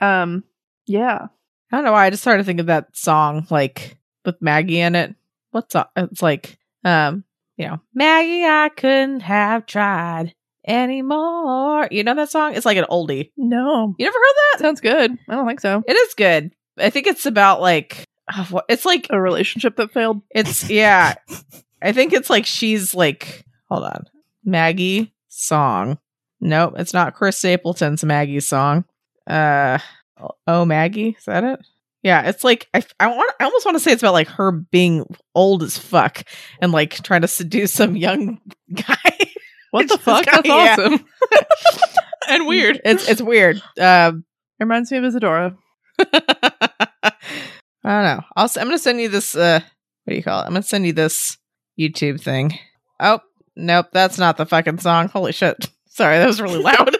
[0.00, 0.44] um,
[0.86, 1.26] yeah.
[1.72, 4.94] I don't know why I just started thinking of that song like with Maggie in
[4.94, 5.16] it.
[5.50, 5.90] What's up?
[5.96, 7.24] It's like um,
[7.60, 10.34] you know, Maggie, I couldn't have tried
[10.66, 11.88] anymore.
[11.90, 12.54] You know that song?
[12.54, 13.30] It's like an oldie.
[13.36, 14.60] No, You never heard that?
[14.60, 15.12] sounds good.
[15.28, 15.82] I don't think so.
[15.86, 16.52] It is good.
[16.78, 20.22] I think it's about like uh, it's like A relationship that failed.
[20.30, 21.14] it's yeah.
[21.82, 24.04] I think it's like she's like hold on.
[24.44, 25.98] Maggie song.
[26.40, 28.84] Nope, it's not Chris Stapleton's Maggie song.
[29.26, 29.78] Uh
[30.46, 31.60] oh Maggie, is that it?
[32.02, 34.52] Yeah, it's like I I want I almost want to say it's about like her
[34.52, 36.22] being old as fuck
[36.60, 38.40] and like trying to seduce some young
[38.74, 39.18] guy.
[39.70, 40.24] What the fuck?
[40.24, 40.76] That's yeah.
[40.78, 41.04] awesome.
[42.28, 42.80] and weird.
[42.84, 43.62] It's it's weird.
[43.78, 44.24] Um
[44.58, 45.56] It reminds me of Isadora.
[47.82, 48.22] I don't know.
[48.36, 49.34] I'll, I'm going to send you this.
[49.34, 49.60] Uh,
[50.04, 50.44] what do you call it?
[50.44, 51.38] I'm going to send you this
[51.78, 52.58] YouTube thing.
[52.98, 53.20] Oh,
[53.56, 53.86] nope.
[53.92, 55.08] That's not the fucking song.
[55.08, 55.70] Holy shit.
[55.86, 56.18] Sorry.
[56.18, 56.96] That was really loud.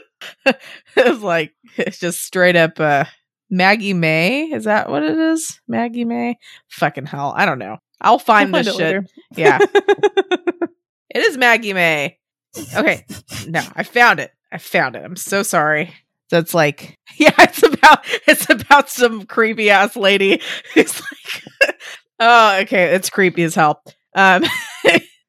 [0.47, 0.57] it
[0.97, 3.05] was like, it's just straight up, uh,
[3.51, 4.45] Maggie May.
[4.45, 5.61] Is that what it is?
[5.69, 6.39] Maggie May?
[6.69, 7.33] Fucking hell.
[7.37, 7.79] I don't know.
[8.01, 9.05] I'll find We'll this find shit.
[9.05, 9.59] it Yeah.
[11.13, 12.19] It is Maggie May.
[12.77, 13.05] Okay.
[13.49, 14.31] No, I found it.
[14.53, 15.03] I found it.
[15.05, 15.93] I'm so sorry.
[16.31, 20.41] So it's like, yeah, it's about it's about some creepy ass lady
[20.75, 21.75] who's like,
[22.21, 23.83] oh, okay, it's creepy as hell.
[24.15, 24.45] Um,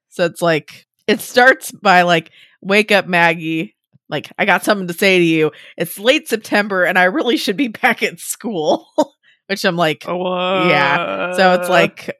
[0.09, 2.29] so it's like it starts by like,
[2.61, 3.75] wake up, Maggie.
[4.11, 5.51] Like, I got something to say to you.
[5.77, 8.87] It's late September, and I really should be back at school.
[9.47, 11.33] which I'm like, Oh, Yeah.
[11.33, 12.15] so it's like,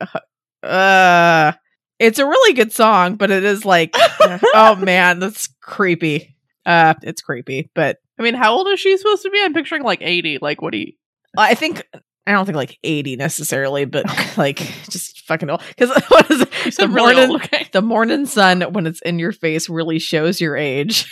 [0.63, 1.53] uh,
[1.99, 3.95] it's a really good song, but it is like,
[4.53, 6.35] oh man, that's creepy.
[6.65, 9.41] Uh, it's creepy, but I mean, how old is she supposed to be?
[9.41, 10.39] I'm picturing like 80.
[10.41, 10.93] Like, what do you?
[11.37, 11.87] I think
[12.27, 14.05] I don't think like 80 necessarily, but
[14.37, 14.57] like
[14.89, 15.61] just fucking old.
[15.69, 16.75] Because what is it?
[16.77, 21.05] The really morning, the morning sun when it's in your face really shows your age.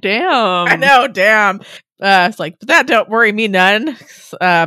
[0.00, 0.28] Damn.
[0.68, 1.60] I know, damn.
[2.00, 3.96] Uh, it's like, but that don't worry me none.
[4.40, 4.66] Uh,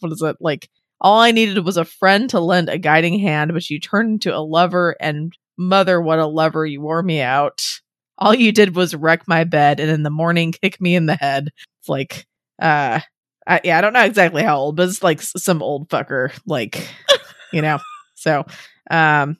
[0.00, 0.68] what is it like?
[1.00, 4.34] All I needed was a friend to lend a guiding hand, but you turned into
[4.34, 6.64] a lover, and mother, what a lover!
[6.64, 7.62] You wore me out.
[8.16, 11.16] All you did was wreck my bed, and in the morning kick me in the
[11.16, 11.50] head.
[11.80, 12.24] It's like,
[12.60, 13.00] uh,
[13.46, 16.88] I, yeah, I don't know exactly how old, but it's like some old fucker, like,
[17.52, 17.78] you know.
[18.16, 18.46] So,
[18.90, 19.36] um,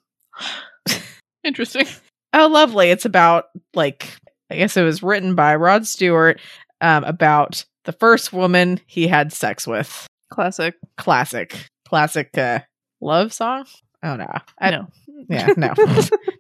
[1.44, 1.86] Interesting.
[2.32, 2.90] Oh, lovely.
[2.90, 4.08] It's about like
[4.54, 6.40] I guess it was written by Rod Stewart
[6.80, 10.06] um, about the first woman he had sex with.
[10.30, 10.76] Classic.
[10.96, 12.60] Classic, classic uh,
[13.00, 13.64] love song.
[14.04, 14.86] Oh no, I, no.
[15.28, 15.74] yeah, no,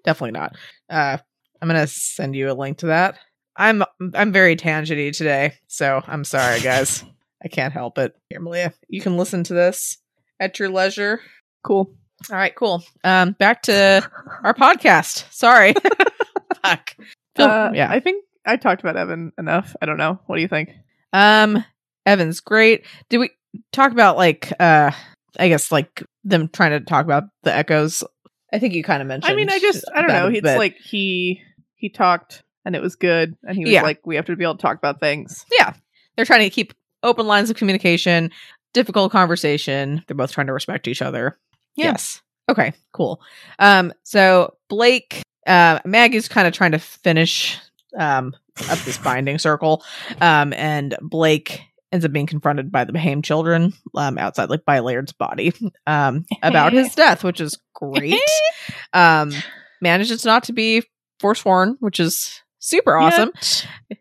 [0.04, 0.54] definitely not.
[0.88, 1.18] Uh,
[1.60, 3.18] I'm gonna send you a link to that.
[3.56, 3.82] I'm
[4.14, 7.04] I'm very tangenty today, so I'm sorry, guys.
[7.44, 8.14] I can't help it.
[8.30, 9.98] Here, Malia, you can listen to this
[10.38, 11.20] at your leisure.
[11.64, 11.90] Cool.
[12.30, 12.84] All right, cool.
[13.02, 14.08] Um, back to
[14.44, 15.24] our podcast.
[15.32, 15.74] Sorry.
[16.62, 16.96] Fuck.
[17.36, 17.90] Phil- Uh, yeah.
[17.90, 19.74] I think I talked about Evan enough.
[19.80, 20.18] I don't know.
[20.26, 20.70] What do you think?
[21.12, 21.64] Um,
[22.06, 22.84] Evan's great.
[23.08, 23.30] Did we
[23.72, 24.90] talk about like uh
[25.38, 28.04] I guess like them trying to talk about the echoes?
[28.52, 29.32] I think you kind of mentioned.
[29.32, 30.28] I mean, I just I don't know.
[30.28, 31.40] It's like he
[31.74, 33.82] he talked and it was good, and he was Yeah.
[33.82, 35.44] like, we have to be able to talk about things.
[35.58, 35.74] Yeah,
[36.16, 38.30] they're trying to keep open lines of communication,
[38.72, 40.02] difficult conversation.
[40.06, 41.38] They're both trying to respect each other.
[41.76, 41.86] Yeah.
[41.86, 42.22] Yes.
[42.50, 43.20] Okay, cool.
[43.58, 47.58] Um, so Blake, uh, Maggie's kind of trying to finish
[47.96, 48.34] um
[48.70, 49.84] up this binding circle.
[50.20, 54.80] Um, and Blake ends up being confronted by the Behaim children um outside like by
[54.80, 55.52] Laird's body
[55.86, 58.20] um about his death, which is great.
[58.92, 59.32] um
[59.80, 60.82] manages not to be
[61.20, 63.30] forsworn, which is super awesome.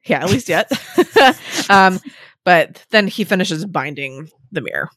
[0.06, 0.71] Yeah, at least yet.
[1.69, 1.99] um,
[2.45, 4.89] but then he finishes binding the mirror.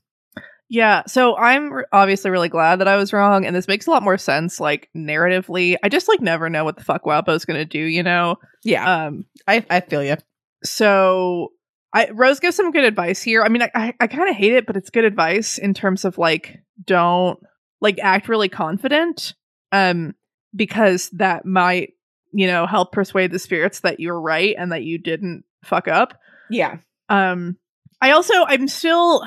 [0.69, 4.03] Yeah, so I'm obviously really glad that I was wrong, and this makes a lot
[4.03, 5.77] more sense, like narratively.
[5.83, 8.37] I just like never know what the fuck Wapo's gonna do, you know.
[8.65, 10.17] Yeah, Um, I, I feel you.
[10.65, 11.53] so
[11.93, 13.43] I Rose gives some good advice here.
[13.43, 16.05] I mean, I I, I kind of hate it, but it's good advice in terms
[16.05, 17.39] of like don't
[17.81, 19.35] like act really confident,
[19.73, 20.15] um,
[20.55, 21.93] because that might
[22.33, 26.19] you know help persuade the spirits that you're right and that you didn't fuck up.
[26.51, 27.57] Yeah, Um,
[28.03, 29.23] I also I'm still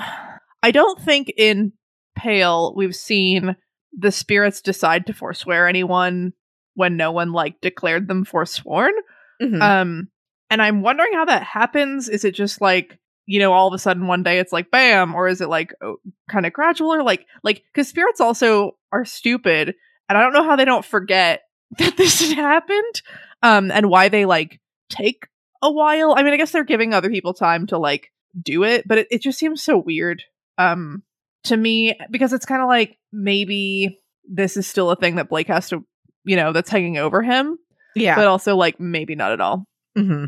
[0.62, 1.74] I don't think in
[2.16, 3.56] Pale we've seen
[3.98, 6.34] the spirits decide to forswear anyone
[6.76, 8.94] when no one like declared them forsworn.
[9.42, 9.62] Mhm.
[9.62, 10.08] Um,
[10.50, 12.10] and I'm wondering how that happens.
[12.10, 15.16] Is it just like you know all of a sudden one day it's like bam,
[15.16, 15.98] or is it like oh,
[16.30, 19.76] kind of gradual or like like because spirits also are stupid,
[20.08, 21.44] and I don't know how they don't forget
[21.78, 23.02] that this had happened,
[23.44, 25.28] um, and why they like take
[25.62, 26.16] a while.
[26.18, 29.08] I mean, I guess they're giving other people time to like do it, but it,
[29.12, 30.24] it just seems so weird
[30.60, 31.02] um
[31.46, 35.48] to me because it's kind of like maybe this is still a thing that Blake
[35.48, 35.84] has to,
[36.26, 37.58] you know, that's hanging over him,
[37.96, 38.16] yeah.
[38.16, 39.66] but also like maybe not at all.
[39.98, 40.28] Mhm.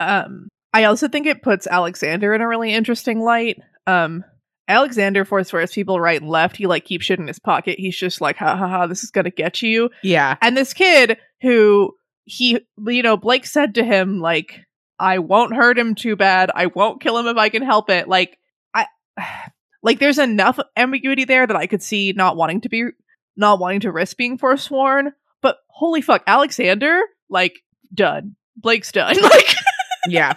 [0.00, 3.58] Um I also think it puts Alexander in a really interesting light.
[3.86, 4.24] Um
[4.66, 6.56] Alexander forswears people right and left.
[6.56, 7.78] He like keeps shit in his pocket.
[7.78, 9.90] He's just like, ha ha ha, this is gonna get you.
[10.02, 11.94] Yeah, And this kid who
[12.24, 14.60] he, you know, Blake said to him, like,
[14.98, 16.50] I won't hurt him too bad.
[16.54, 18.08] I won't kill him if I can help it.
[18.08, 18.38] Like,
[19.82, 22.84] like, there's enough ambiguity there that I could see not wanting to be,
[23.36, 25.12] not wanting to risk being forsworn.
[25.42, 27.60] But holy fuck, Alexander, like,
[27.92, 28.36] done.
[28.56, 29.16] Blake's done.
[29.22, 29.54] like,
[30.08, 30.34] yeah,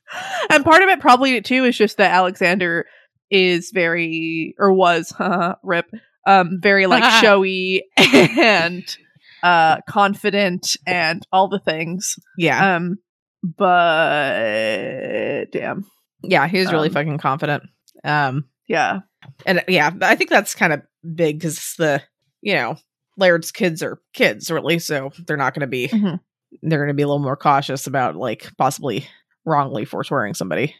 [0.50, 2.86] and part of it probably too is just that Alexander
[3.30, 5.90] is very or was huh, rip
[6.26, 8.96] um very like showy and
[9.42, 12.98] uh confident and all the things yeah, um
[13.42, 15.84] but damn
[16.22, 16.46] yeah.
[16.48, 17.64] He was really um, fucking confident.
[18.04, 19.00] Um, yeah
[19.46, 20.82] and yeah, I think that's kind of
[21.14, 22.02] big because the
[22.40, 22.76] you know
[23.16, 26.18] Laird's kids are kids really, so they're not going to be Mhm.
[26.62, 29.06] they're going to be a little more cautious about like possibly
[29.44, 30.74] wrongly forswearing somebody.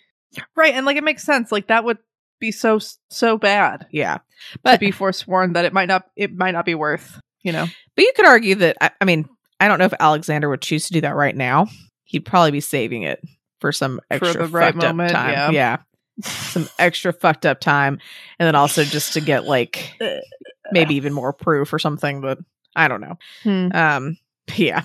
[0.57, 1.99] right and like it makes sense like that would
[2.41, 2.79] be so
[3.11, 6.75] so bad Yeah, to but be forsworn that it might not it might not be
[6.75, 9.29] worth you know But you could argue that I, I mean,
[9.61, 11.69] I don't know if Alexander would choose to do that right now.
[12.05, 13.21] He'd probably be saving it
[13.61, 15.53] for some For extra the right moment, time.
[15.55, 15.77] yeah.
[16.23, 17.99] Some extra fucked up time,
[18.39, 19.99] and then also just to get like
[20.73, 22.21] maybe even more proof or something.
[22.21, 22.39] But
[22.77, 23.19] I don't know.
[23.43, 23.69] Hmm.
[23.73, 24.19] Um,
[24.57, 24.83] yeah,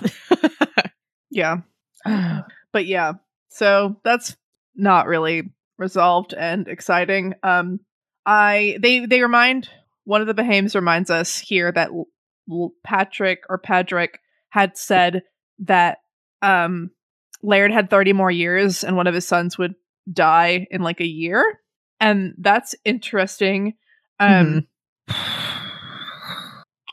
[1.30, 1.58] yeah
[2.72, 3.12] but yeah
[3.48, 4.36] so that's
[4.76, 7.34] not really resolved and exciting.
[7.42, 7.80] Um,
[8.24, 9.68] I they they remind
[10.04, 12.06] one of the Behaims reminds us here that L-
[12.50, 15.22] L- Patrick or Padrick had said
[15.60, 15.98] that
[16.42, 16.90] um
[17.42, 19.74] Laird had 30 more years and one of his sons would
[20.12, 21.60] die in like a year.
[22.00, 23.74] And that's interesting.
[24.20, 24.66] Um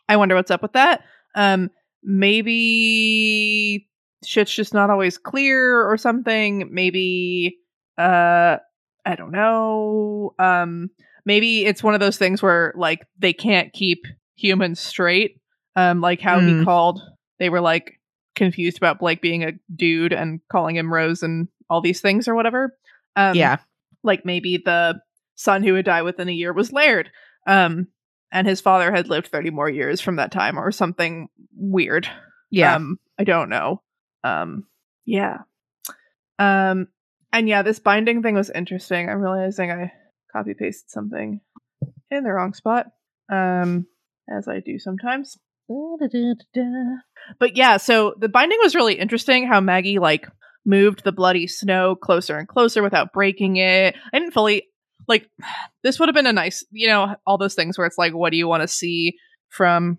[0.08, 1.04] I wonder what's up with that.
[1.36, 1.70] Um
[2.04, 3.88] maybe
[4.24, 6.70] shit's just not always clear or something.
[6.72, 7.58] Maybe
[7.98, 8.58] uh
[9.06, 10.34] I don't know.
[10.40, 10.90] Um
[11.26, 15.40] maybe it's one of those things where like they can't keep humans straight.
[15.76, 16.64] Um like how he Hmm.
[16.64, 17.02] called
[17.40, 18.00] they were like
[18.36, 22.36] confused about Blake being a dude and calling him Rose and all these things or
[22.36, 22.78] whatever.
[23.16, 23.58] Um yeah.
[24.04, 25.00] like maybe the
[25.36, 27.10] son who would die within a year was Laird.
[27.48, 27.88] Um
[28.32, 32.10] and his father had lived 30 more years from that time or something weird.
[32.52, 32.76] Yeah.
[32.76, 33.82] Um, I don't know.
[34.26, 34.66] Um,
[35.06, 35.38] yeah.
[36.38, 36.88] Um,
[37.32, 39.10] and yeah, this binding thing was interesting.
[39.10, 39.94] I'm realizing I
[40.34, 41.40] copy pasted something
[42.12, 42.88] in the wrong spot.
[43.32, 43.88] Um,
[44.30, 45.38] as I do sometimes.
[47.40, 50.28] But yeah, so the binding was really interesting how Maggie like
[50.66, 53.96] moved the bloody snow closer and closer without breaking it.
[54.14, 54.64] I didn't fully
[55.08, 55.30] like
[55.84, 58.32] this would have been a nice, you know, all those things where it's like, what
[58.32, 59.18] do you want to see
[59.50, 59.98] from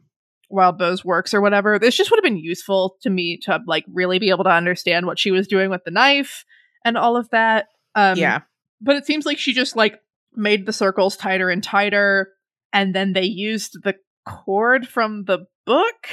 [0.49, 1.79] Wildbow's works or whatever.
[1.79, 5.07] This just would have been useful to me to like really be able to understand
[5.07, 6.45] what she was doing with the knife
[6.85, 7.67] and all of that.
[7.95, 8.43] Um, yeah.
[8.81, 10.01] but it seems like she just like
[10.35, 12.33] made the circles tighter and tighter,
[12.73, 16.09] and then they used the cord from the book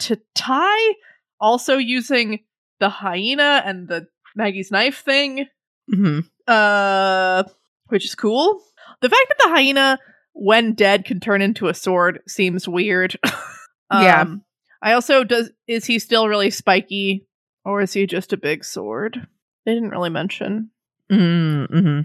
[0.00, 0.94] to tie,
[1.40, 2.40] also using
[2.82, 5.46] the hyena and the Maggie's knife thing
[5.88, 7.42] hmm uh
[7.88, 8.60] which is cool.
[9.02, 9.98] The fact that the hyena
[10.32, 13.18] when dead can turn into a sword seems weird.
[13.92, 14.22] Yeah.
[14.22, 14.42] Um,
[14.80, 17.26] i also does is he still really spiky
[17.64, 19.26] or is he just a big sword?
[19.66, 20.70] They didn't really mention.
[21.10, 22.00] Hmm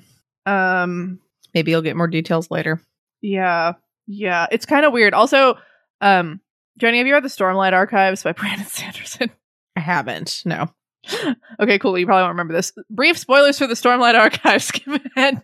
[0.46, 1.20] um
[1.54, 2.82] Maybe you'll get more details later.
[3.22, 3.74] yeah
[4.06, 5.14] yeah it's kind of weird.
[5.14, 5.56] Also
[6.02, 6.42] um
[6.78, 9.32] jenny have you read the stormlight archives by brandon sanderson
[9.78, 10.42] I haven't.
[10.44, 10.70] No.
[11.60, 11.98] okay, cool.
[11.98, 12.74] You probably won't remember this.
[12.90, 14.64] Brief spoilers for the Stormlight Archive.
[14.64, 15.42] Skip ahead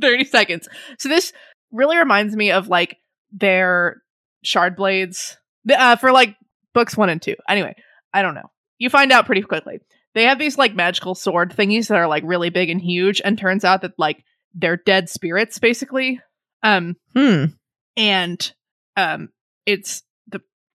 [0.00, 0.68] 30 seconds.
[0.98, 1.32] So this
[1.70, 2.96] really reminds me of like
[3.30, 4.02] their
[4.44, 5.36] Shardblades
[5.72, 6.36] uh, for like
[6.74, 7.36] books one and two.
[7.48, 7.74] Anyway,
[8.12, 8.50] I don't know.
[8.78, 9.78] You find out pretty quickly.
[10.14, 13.38] They have these like magical sword thingies that are like really big and huge, and
[13.38, 16.20] turns out that like they're dead spirits basically.
[16.64, 17.44] Um, Hmm.
[17.96, 18.52] and
[18.96, 19.28] um
[19.66, 20.02] it's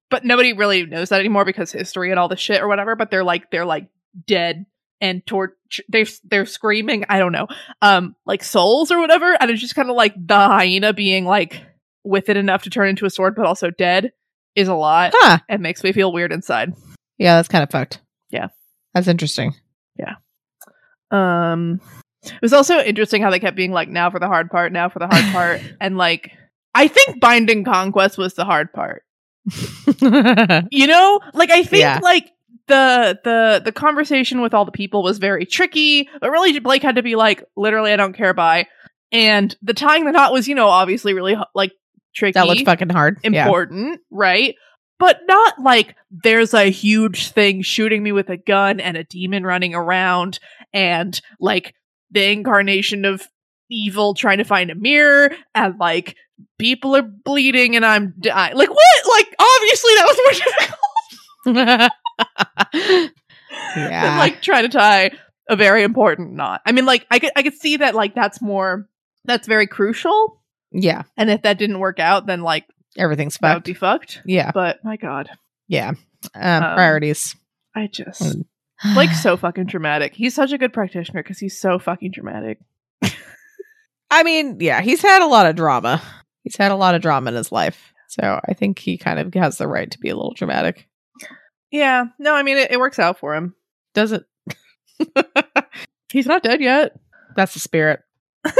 [0.10, 3.12] but nobody really knows that anymore because history and all the shit or whatever but
[3.12, 3.88] they're like they're like
[4.26, 4.66] dead
[5.02, 5.52] and torch
[5.90, 7.48] they're they're screaming i don't know
[7.82, 11.62] um like souls or whatever and it's just kind of like the hyena being like
[12.04, 14.12] with it enough to turn into a sword but also dead
[14.56, 15.38] is a lot Huh.
[15.50, 16.74] it makes me feel weird inside
[17.18, 18.02] Yeah, that's kind of fucked.
[18.32, 18.48] Yeah.
[18.94, 19.54] That's interesting.
[20.00, 20.16] Yeah.
[21.12, 21.80] Um
[22.26, 24.90] it was also interesting how they kept being like now for the hard part now
[24.90, 26.32] for the hard part and like
[26.76, 29.04] i think binding conquest was the hard part
[30.72, 32.00] you know like i think Yeah.
[32.02, 32.32] like
[32.68, 36.96] the the the conversation with all the people was very tricky but really blake had
[36.96, 38.68] to be like literally i don't care by
[39.12, 41.72] and the tying the knot was you know obviously really like
[42.14, 43.20] tricky that looked fucking hard.
[43.24, 43.46] Yeah.
[43.46, 44.56] important right
[45.00, 49.44] but not like there's a huge thing shooting me with a gun and a demon
[49.46, 50.40] running around
[50.74, 51.74] and like
[52.12, 53.28] the incarnation of
[53.70, 56.16] evil trying to find a mirror and like
[56.60, 58.56] people are bleeding and I'm dying.
[58.56, 59.08] Like what?
[59.10, 60.18] Like obviously that was
[61.46, 61.92] more difficult
[62.76, 63.10] than
[63.92, 64.18] yeah.
[64.20, 65.12] like trying to tie
[65.50, 66.62] a very important knot.
[66.66, 68.88] I mean, like I could I could see that like that's more
[69.26, 70.42] that's very crucial.
[70.72, 71.04] yeah.
[71.16, 72.66] And if that didn't work out, then like
[72.98, 73.66] Everything's that would fucked.
[73.66, 74.22] be fucked.
[74.26, 74.52] yeah.
[74.52, 75.30] But my God,
[75.68, 75.90] Yeah.
[76.34, 77.36] Um, Um, priorities.
[77.76, 78.38] I just
[78.96, 80.14] like so fucking dramatic.
[80.16, 82.60] He's such a good practitioner because he's so fucking dramatic.
[84.10, 86.02] I mean, yeah, he's had a lot of drama.
[86.44, 87.94] He's had a lot of drama in his life.
[88.08, 90.88] So I think he kind of has the right to be a little dramatic.
[91.72, 93.54] Yeah, no, I mean it, it works out for him.
[93.94, 94.24] Does it?
[96.12, 96.98] He's not dead yet.
[97.36, 98.02] That's the spirit.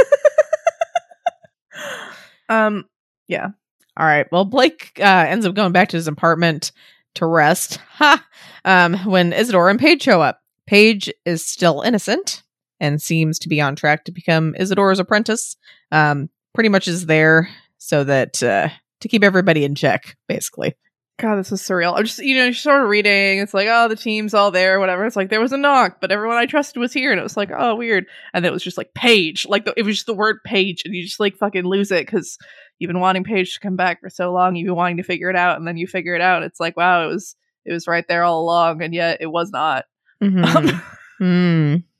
[2.48, 2.86] Um,
[3.26, 3.48] yeah.
[3.96, 4.26] All right.
[4.32, 6.72] Well, Blake uh, ends up going back to his apartment
[7.14, 7.78] to rest.
[7.94, 8.24] Ha!
[8.64, 12.42] Um, when Isadora and Paige show up, Paige is still innocent
[12.80, 15.56] and seems to be on track to become Isadora's apprentice.
[15.92, 17.48] Um, pretty much is there
[17.78, 18.68] so that uh,
[19.00, 20.74] to keep everybody in check, basically.
[21.18, 21.96] God, this is surreal.
[21.96, 23.40] I'm just, you know, just sort of reading.
[23.40, 25.04] It's like, oh, the team's all there, whatever.
[25.04, 27.36] It's like there was a knock, but everyone I trusted was here, and it was
[27.36, 28.06] like, oh, weird.
[28.32, 30.82] And then it was just like Paige, like the, it was just the word Paige,
[30.84, 32.38] and you just like fucking lose it because
[32.78, 34.54] you've been wanting Paige to come back for so long.
[34.54, 36.44] You've been wanting to figure it out, and then you figure it out.
[36.44, 39.50] It's like, wow, it was it was right there all along, and yet it was
[39.50, 39.86] not.
[40.22, 40.80] Mhm.
[41.18, 41.76] Hmm.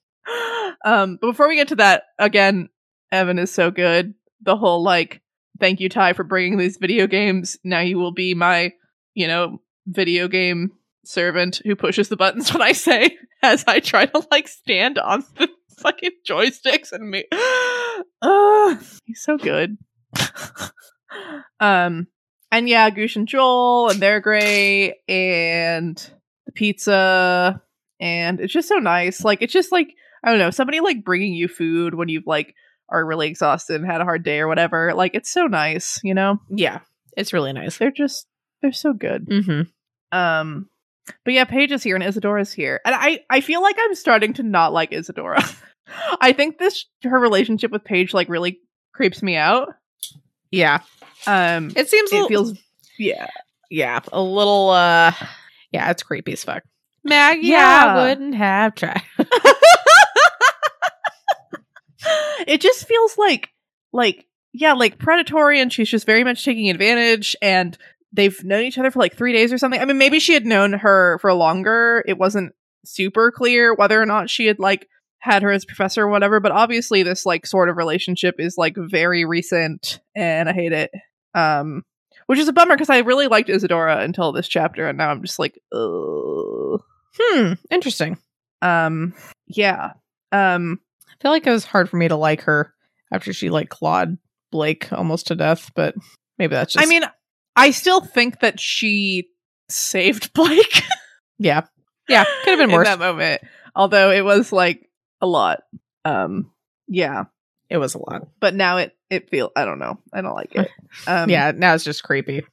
[0.84, 2.68] um, but before we get to that, again,
[3.12, 4.14] Evan is so good.
[4.42, 5.22] The whole like,
[5.60, 7.58] thank you, Ty, for bringing these video games.
[7.64, 8.72] Now you will be my,
[9.14, 10.72] you know, video game
[11.04, 15.24] servant who pushes the buttons when I say, as I try to like stand on
[15.36, 15.48] the
[15.78, 17.24] fucking joysticks and me.
[18.20, 19.76] Uh, he's so good.
[21.60, 22.06] um,
[22.50, 25.96] and yeah, Goosh and Joel, and they're great, and
[26.46, 27.60] the pizza,
[28.00, 29.24] and it's just so nice.
[29.24, 29.94] Like, it's just like,
[30.24, 32.54] I don't know, somebody like bringing you food when you've like
[32.88, 34.94] are really exhausted and had a hard day or whatever.
[34.94, 36.38] Like, it's so nice, you know?
[36.50, 36.80] Yeah,
[37.16, 37.76] it's really nice.
[37.78, 38.26] They're just,
[38.62, 39.26] they're so good.
[39.28, 40.16] Mm-hmm.
[40.18, 40.68] Um,
[41.24, 44.34] but yeah, Paige is here and Isadora's here, and I I feel like I'm starting
[44.34, 45.42] to not like Isadora.
[46.20, 48.58] I think this her relationship with Paige like really
[48.94, 49.68] creeps me out.
[50.50, 50.80] Yeah,
[51.26, 52.10] Um, it seems.
[52.10, 52.58] it little- feels
[52.98, 53.28] yeah.
[53.70, 54.70] yeah, a little.
[54.70, 55.12] uh
[55.72, 56.62] Yeah, it's creepy as fuck.
[57.04, 57.84] Maggie, Yeah.
[57.96, 59.02] I wouldn't have tried.
[62.48, 63.50] it just feels like
[63.92, 67.76] like yeah like predatory and she's just very much taking advantage and
[68.12, 70.46] they've known each other for like three days or something i mean maybe she had
[70.46, 72.52] known her for longer it wasn't
[72.84, 74.88] super clear whether or not she had like
[75.20, 78.74] had her as professor or whatever but obviously this like sort of relationship is like
[78.76, 80.90] very recent and i hate it
[81.34, 81.82] um
[82.26, 85.22] which is a bummer because i really liked isadora until this chapter and now i'm
[85.22, 86.80] just like Ugh.
[87.20, 87.52] Hmm.
[87.70, 88.16] Interesting.
[88.62, 89.12] um
[89.48, 89.92] yeah
[90.32, 90.80] um
[91.20, 92.72] feel like it was hard for me to like her
[93.12, 94.18] after she like clawed
[94.52, 95.94] Blake almost to death, but
[96.38, 96.84] maybe that's just.
[96.84, 97.02] I mean,
[97.56, 99.28] I still think that she
[99.68, 100.82] saved Blake.
[101.38, 101.62] yeah,
[102.08, 102.86] yeah, could have been in worse.
[102.88, 103.42] that moment.
[103.74, 104.88] Although it was like
[105.20, 105.60] a lot.
[106.04, 106.50] Um,
[106.86, 107.24] yeah,
[107.68, 108.28] It was a lot.
[108.40, 109.98] but now it it feel I don't know.
[110.12, 110.68] I don't like it.
[111.06, 112.44] Um, yeah, now it's just creepy.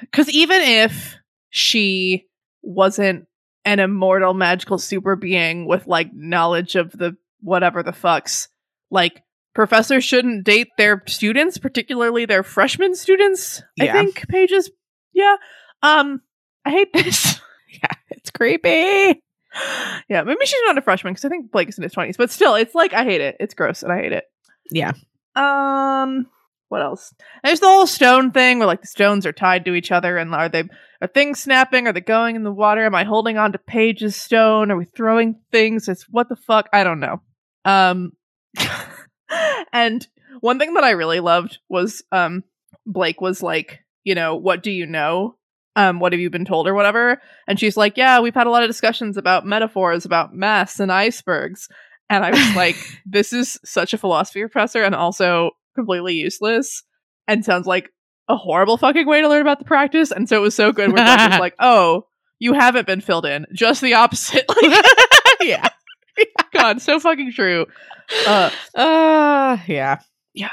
[0.00, 1.16] because even if
[1.50, 2.26] she
[2.62, 3.26] wasn't
[3.66, 8.48] an immortal magical super being with like knowledge of the whatever the fucks,
[8.90, 9.22] like
[9.54, 13.62] professors shouldn't date their students, particularly their freshman students.
[13.80, 14.70] I think Paige's.
[15.12, 15.36] Yeah.
[15.82, 16.20] Um,
[16.64, 17.40] I hate this.
[17.72, 19.22] Yeah, it's creepy.
[20.08, 22.30] yeah, maybe she's not a freshman because I think Blake is in his twenties, but
[22.30, 23.36] still, it's like I hate it.
[23.40, 24.24] It's gross and I hate it.
[24.70, 24.92] Yeah.
[25.34, 26.26] Um,
[26.68, 27.12] what else?
[27.44, 30.34] There's the whole stone thing where like the stones are tied to each other, and
[30.34, 30.64] are they
[31.02, 31.86] are things snapping?
[31.86, 32.84] Are they going in the water?
[32.84, 34.70] Am I holding on to Paige's stone?
[34.70, 35.88] Are we throwing things?
[35.88, 36.68] It's what the fuck?
[36.72, 37.20] I don't know.
[37.64, 38.12] Um,
[39.72, 40.06] and
[40.40, 42.44] one thing that I really loved was um
[42.86, 45.36] Blake was like, you know, what do you know?
[45.74, 47.22] Um, what have you been told or whatever?
[47.48, 50.92] And she's like, yeah, we've had a lot of discussions about metaphors, about mass and
[50.92, 51.68] icebergs.
[52.10, 56.82] And I was like, this is such a philosophy professor and also completely useless
[57.26, 57.90] and sounds like
[58.28, 60.10] a horrible fucking way to learn about the practice.
[60.10, 61.00] And so it was so good was
[61.40, 62.06] like, oh,
[62.38, 63.46] you haven't been filled in.
[63.54, 64.44] Just the opposite.
[64.48, 64.84] Like,
[65.40, 65.68] yeah.
[66.52, 67.66] God, so fucking true.
[68.26, 70.00] Uh, Uh, yeah.
[70.34, 70.50] Yeah.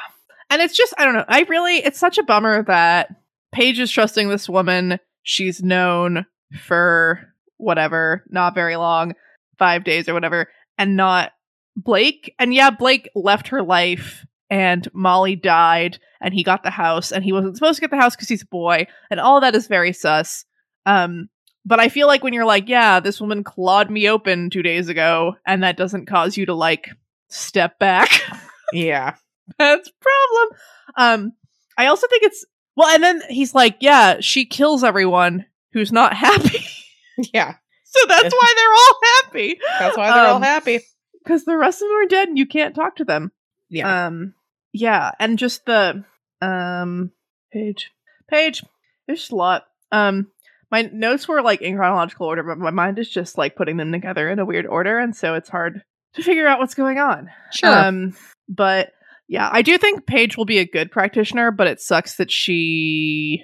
[0.49, 1.25] And it's just, I don't know.
[1.27, 3.15] I really, it's such a bummer that
[3.51, 4.99] Paige is trusting this woman.
[5.23, 6.25] She's known
[6.61, 9.13] for whatever, not very long,
[9.57, 10.47] five days or whatever,
[10.77, 11.31] and not
[11.75, 12.33] Blake.
[12.39, 17.23] And yeah, Blake left her life and Molly died and he got the house and
[17.23, 18.87] he wasn't supposed to get the house because he's a boy.
[19.11, 20.45] And all that is very sus.
[20.85, 21.29] Um,
[21.65, 24.87] but I feel like when you're like, yeah, this woman clawed me open two days
[24.89, 26.89] ago, and that doesn't cause you to like
[27.29, 28.09] step back.
[28.71, 29.15] Yeah.
[29.57, 30.59] That's a problem.
[30.95, 31.33] Um,
[31.75, 32.45] I also think it's
[32.75, 36.59] well, and then he's like, yeah, she kills everyone who's not happy.
[37.33, 37.55] Yeah.
[37.83, 39.59] so that's why they're all happy.
[39.79, 40.81] That's why they're all Um, happy.
[41.23, 43.31] Because the rest of them are dead and you can't talk to them.
[43.69, 44.05] Yeah.
[44.05, 44.35] Um,
[44.71, 46.05] yeah, and just the
[46.41, 47.11] um
[47.51, 47.89] Paige,
[48.29, 48.63] Paige.
[49.07, 49.65] There's just a lot.
[49.91, 50.27] Um,
[50.71, 53.91] my notes were like in chronological order, but my mind is just like putting them
[53.91, 57.29] together in a weird order, and so it's hard to figure out what's going on.
[57.51, 57.69] sure.
[57.69, 58.15] Um,
[58.47, 58.91] but
[59.27, 63.43] yeah, I do think Paige will be a good practitioner, but it sucks that she.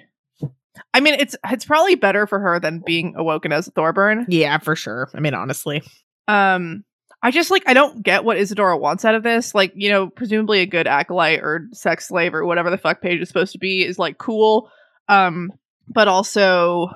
[0.92, 4.26] I mean, it's it's probably better for her than being awoken as a Thorburn.
[4.28, 5.08] yeah, for sure.
[5.14, 5.82] I mean, honestly.
[6.28, 6.84] Um,
[7.22, 9.54] I just like I don't get what Isadora wants out of this.
[9.54, 13.20] Like, you know, presumably a good acolyte or sex slave or whatever the fuck Paige
[13.20, 14.70] is supposed to be is like cool.
[15.08, 15.52] Um,
[15.88, 16.90] but also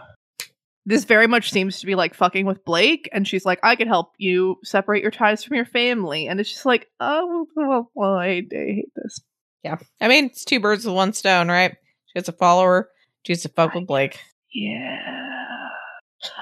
[0.91, 3.87] this very much seems to be like fucking with Blake, and she's like, I could
[3.87, 8.15] help you separate your ties from your family, and it's just like, oh, well, well
[8.15, 9.21] I, I hate this.
[9.63, 9.77] Yeah.
[10.01, 11.73] I mean, it's two birds with one stone, right?
[12.07, 12.91] She has a follower.
[13.23, 14.19] She has to fuck with Blake.
[14.53, 14.99] Yeah.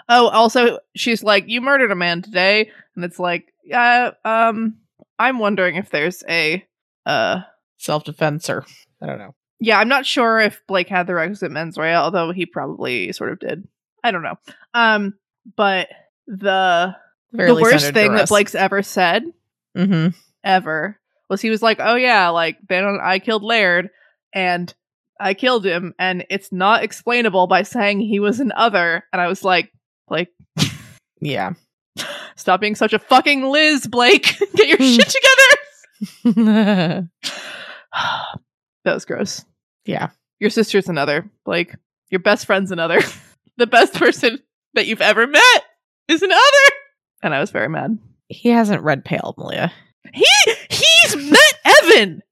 [0.08, 4.78] Oh, also, she's like, "You murdered a man today," and it's like, "Yeah, um,
[5.18, 6.64] I'm wondering if there's a,
[7.06, 7.40] uh,
[7.76, 8.64] Self defense or
[9.00, 9.34] I don't know.
[9.60, 13.30] yeah, I'm not sure if Blake had the requisite mens rea, although he probably sort
[13.30, 13.68] of did.
[14.08, 14.38] I don't know.
[14.74, 15.14] Um,
[15.56, 15.88] but
[16.26, 16.94] the
[17.32, 18.28] Barely the worst thing that.
[18.28, 19.24] Blake's ever said
[19.76, 20.08] Mm-hmm.
[20.42, 20.98] ever
[21.28, 23.90] was he was like, "Oh yeah, like then I killed Laird
[24.34, 24.72] and
[25.20, 29.28] I killed him and it's not explainable by saying he was an other." And I
[29.28, 29.70] was like,
[30.08, 30.28] "Blake,
[31.20, 31.52] Yeah.
[32.36, 34.38] stop being such a fucking Liz, Blake.
[34.56, 35.14] Get your shit
[36.24, 37.08] together."
[38.84, 39.44] that was gross.
[39.84, 40.08] yeah.
[40.40, 41.74] Your sister's another, Blake.
[42.10, 43.00] Your best friend's another.
[43.58, 44.38] the best person
[44.74, 45.64] that you've ever met
[46.08, 46.40] is another.
[47.22, 47.98] And I was very mad.
[48.28, 49.72] He hasn't read Pale, Malia.
[50.14, 50.26] He
[50.70, 52.22] he's met Evan.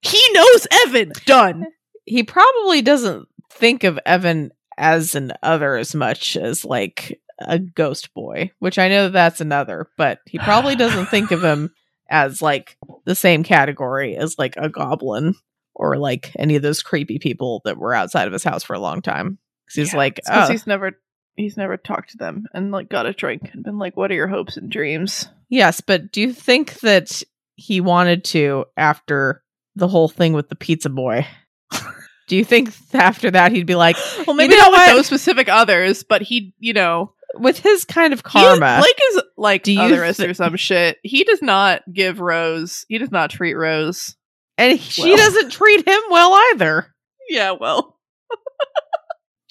[0.00, 1.12] He knows Evan.
[1.26, 1.66] Done.
[2.06, 8.12] He probably doesn't think of Evan as an other as much as like a ghost
[8.14, 11.74] boy, which I know that's another, but he probably doesn't think of him
[12.10, 15.34] as like the same category as like a goblin
[15.74, 18.80] or like any of those creepy people that were outside of his house for a
[18.80, 19.38] long time.
[19.72, 20.92] He's Yeah, like, oh, he's never
[21.36, 24.14] he's never talked to them and like got a drink and been like, "What are
[24.14, 27.22] your hopes and dreams?" yes, but do you think that
[27.56, 29.42] he wanted to after
[29.76, 31.26] the whole thing with the pizza boy?
[32.28, 33.96] do you think after that he'd be like,
[34.26, 37.84] Well, maybe You know not with those specific others, but he, you know, with his
[37.84, 38.78] kind of he- karma?
[38.80, 40.98] Blake is like Do you otherist thi- or some shit.
[41.02, 42.84] He does not give Rose.
[42.88, 44.16] He does not treat Rose.
[44.58, 45.16] and she well.
[45.16, 46.94] doesn't treat him well either.
[47.28, 47.93] Yeah, well,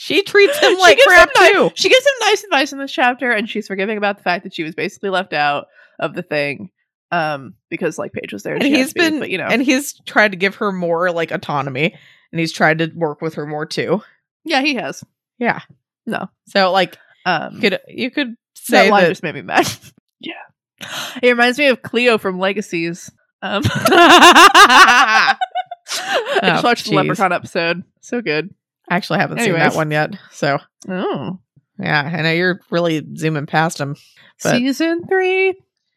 [0.04, 1.72] She treats him like crap him too.
[1.76, 4.54] She gives him nice advice in this chapter, and she's forgiving about the fact that
[4.54, 6.72] she was basically left out of the thing,
[7.12, 9.46] um, because like Paige was there, And had he's to be, been, but you know,
[9.48, 11.96] and he's tried to give her more like autonomy,
[12.32, 14.02] and he's tried to work with her more too.
[14.44, 15.04] yeah, he has.
[15.40, 15.62] Yeah.
[16.06, 16.30] No.
[16.48, 19.10] So like, Um, you could you could that say line that.
[19.10, 19.70] just made me mad.
[20.20, 20.34] yeah,
[21.22, 23.10] it reminds me of Cleo from Legacies.
[23.42, 25.38] Um, I
[26.42, 26.96] just Oh, watched the.
[26.96, 27.84] Leprechaun episode.
[28.02, 28.54] So good.
[28.90, 29.60] I actually haven't Anyway.
[29.60, 30.16] seen that one yet.
[30.32, 30.60] So
[30.90, 31.40] Oh,
[31.80, 33.96] yeah, I know you're really zooming past him.
[34.44, 35.50] But- season three.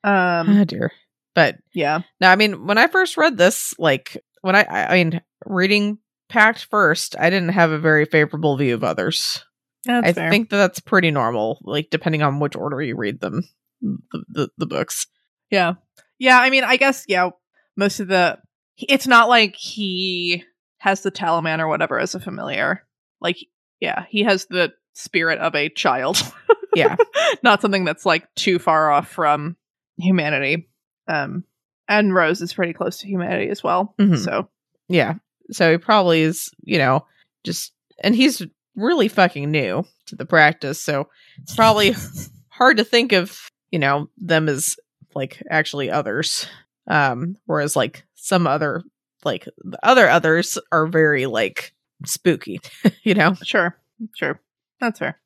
[0.05, 0.93] Um, oh dear.
[1.35, 4.95] But yeah, no, I mean, when I first read this, like when I, I, I
[5.05, 9.45] mean, reading Pact first, I didn't have a very favorable view of others.
[9.85, 10.31] that's I fair.
[10.31, 13.43] think that that's pretty normal, like depending on which order you read them,
[13.83, 15.07] the the, the books.
[15.51, 15.75] Yeah.
[16.19, 17.31] Yeah, I mean, I guess yeah,
[17.77, 18.39] most of the
[18.79, 20.43] it's not like he
[20.87, 22.83] has the talisman or whatever as a familiar.
[23.21, 23.37] Like
[23.81, 26.17] yeah, he has the spirit of a child.
[26.75, 26.97] Yeah.
[27.43, 29.57] not something that's like too far off from
[29.99, 30.69] humanity.
[31.09, 31.45] Um
[31.89, 33.95] and Rose is pretty close to humanity as well.
[33.99, 34.19] Mhm.
[34.23, 34.51] So,
[34.89, 35.15] Yeah.
[35.53, 37.07] So he probably is, you know,
[37.45, 38.43] just and he's
[38.75, 41.09] really fucking new to the practice, so
[41.43, 41.95] it's probably
[42.49, 44.77] hard to think of, you know, them as
[45.15, 46.47] like actually others.
[46.89, 48.83] Um whereas like some other
[49.25, 51.73] like the other others are very like
[52.05, 52.61] spooky,
[53.03, 53.35] you know.
[53.43, 53.77] sure.
[54.15, 54.41] Sure.
[54.81, 55.21] That's fair.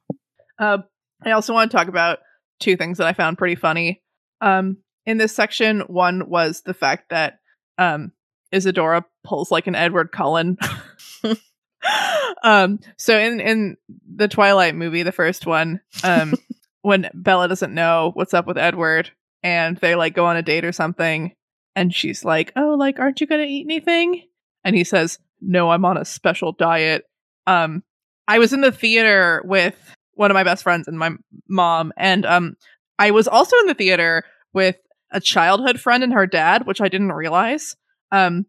[0.58, 0.78] Uh
[1.24, 2.20] I also want to talk about
[2.60, 4.02] two things that I found pretty funny.
[4.40, 7.40] Um in this section, one was the fact that
[7.78, 8.12] um
[8.52, 10.56] Isadora pulls like an Edward Cullen.
[12.42, 13.76] um so in in
[14.14, 16.34] the Twilight movie, the first one, um
[16.82, 19.10] when Bella doesn't know what's up with Edward
[19.42, 21.32] and they like go on a date or something
[21.80, 24.22] and she's like, "Oh, like aren't you going to eat anything?"
[24.64, 27.04] And he says, "No, I'm on a special diet."
[27.46, 27.82] Um
[28.28, 31.12] I was in the theater with one of my best friends and my
[31.48, 32.56] mom and um
[32.98, 34.76] I was also in the theater with
[35.10, 37.74] a childhood friend and her dad, which I didn't realize.
[38.12, 38.44] Um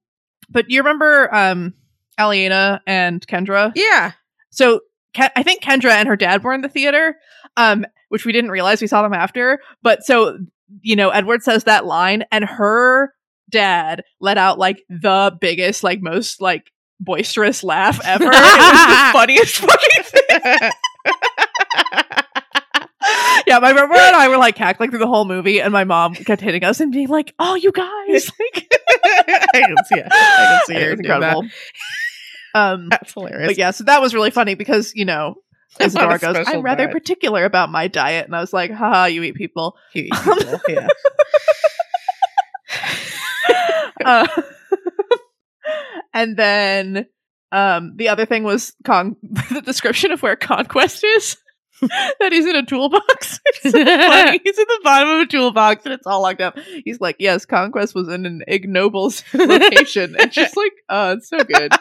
[0.49, 1.73] but you remember um
[2.19, 3.71] Aliena and Kendra?
[3.75, 4.11] Yeah.
[4.49, 4.81] So
[5.15, 7.17] Ke- I think Kendra and her dad were in the theater,
[7.57, 8.81] um, which we didn't realize.
[8.81, 9.59] We saw them after.
[9.81, 10.37] But so,
[10.81, 13.13] you know, Edward says that line, and her
[13.51, 18.25] dad let out like the biggest, like most like boisterous laugh ever.
[18.25, 20.71] it was the funniest fucking thing.
[23.47, 26.13] yeah, my brother and I were like cackling through the whole movie, and my mom
[26.13, 30.07] kept hitting us and being like, "Oh, you guys!" Like, I can see it.
[30.11, 31.05] I can see it was that.
[31.05, 31.47] incredible.
[32.53, 33.47] Um, That's hilarious.
[33.49, 35.35] but yeah, so that was really funny because you know
[35.79, 38.25] Isadora goes, I'm rather diet." particular about my diet.
[38.25, 39.75] And I was like, haha, you eat people.
[39.93, 40.87] You eat people, yeah.
[45.63, 45.67] Uh,
[46.13, 47.05] and then
[47.51, 51.37] um, the other thing was con- the description of where Conquest is.
[51.81, 53.39] that he's in a toolbox.
[53.61, 53.69] So.
[53.71, 56.57] He's in the bottom of a toolbox and it's all locked up.
[56.85, 60.15] He's like, yes, Conquest was in an ignoble location.
[60.19, 61.71] and just like, oh, it's so good.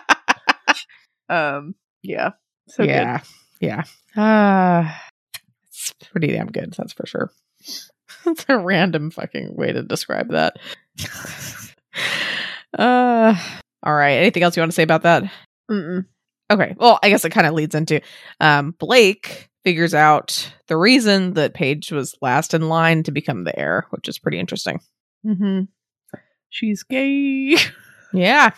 [1.29, 2.31] um, yeah.
[2.69, 2.89] So good.
[2.89, 3.21] yeah.
[3.61, 3.83] Yeah.
[4.17, 4.91] Uh,
[5.67, 7.31] it's pretty damn good, that's for sure.
[8.27, 10.57] It's a random fucking way to describe that.
[12.79, 13.35] uh
[13.83, 14.13] all right.
[14.13, 15.25] Anything else you want to say about that?
[15.71, 16.05] Mm-mm.
[16.51, 16.75] Okay.
[16.79, 18.01] Well, I guess it kind of leads into
[18.41, 23.59] um Blake figures out the reason that Paige was last in line to become the
[23.59, 24.81] heir, which is pretty interesting.
[25.27, 25.65] Mm-hmm.
[26.49, 27.57] She's gay
[28.13, 28.51] Yeah.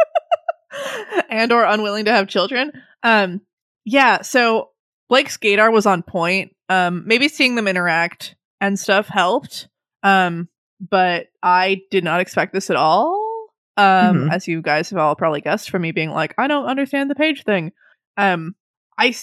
[1.30, 2.70] and or unwilling to have children.
[3.02, 3.40] Um,
[3.84, 4.22] yeah.
[4.22, 4.70] So
[5.08, 6.54] Blake's gaydar was on point.
[6.68, 9.68] Um, maybe seeing them interact and stuff helped.
[10.02, 10.48] Um,
[10.80, 13.18] but I did not expect this at all.
[13.76, 14.32] Um, Mhm.
[14.32, 17.14] as you guys have all probably guessed from me being like, I don't understand the
[17.14, 17.72] Paige thing.
[18.16, 18.54] Um,
[18.98, 19.14] I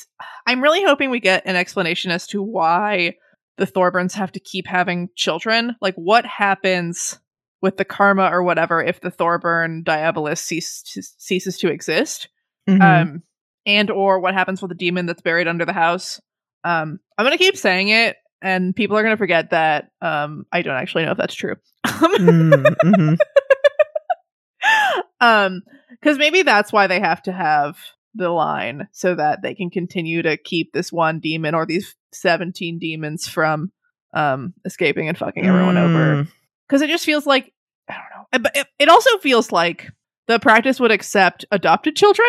[0.47, 3.15] I'm really hoping we get an explanation as to why
[3.57, 5.75] the Thorburns have to keep having children.
[5.81, 7.19] Like, what happens
[7.61, 10.83] with the karma or whatever if the Thorburn Diabolist cease,
[11.17, 12.29] ceases to exist?
[12.67, 12.81] Mhm.
[12.81, 13.23] Um,
[13.65, 16.19] and or what happens with the demon that's buried under the house?
[16.63, 19.91] Um, I'm gonna keep saying it, and people are gonna forget that.
[20.01, 21.55] Um, I don't actually know if that's true.
[21.85, 23.17] Mm, mhm.
[25.19, 25.61] um,
[25.91, 27.77] because maybe that's why they have to have
[28.15, 32.79] the line so that they can continue to keep this one demon or these 17
[32.79, 33.71] demons from
[34.13, 36.27] um escaping and fucking everyone over Mm.
[36.67, 37.53] because it just feels like
[37.89, 38.49] I don't know.
[38.49, 39.91] But it, it also feels like
[40.27, 42.27] the practice would accept adopted children,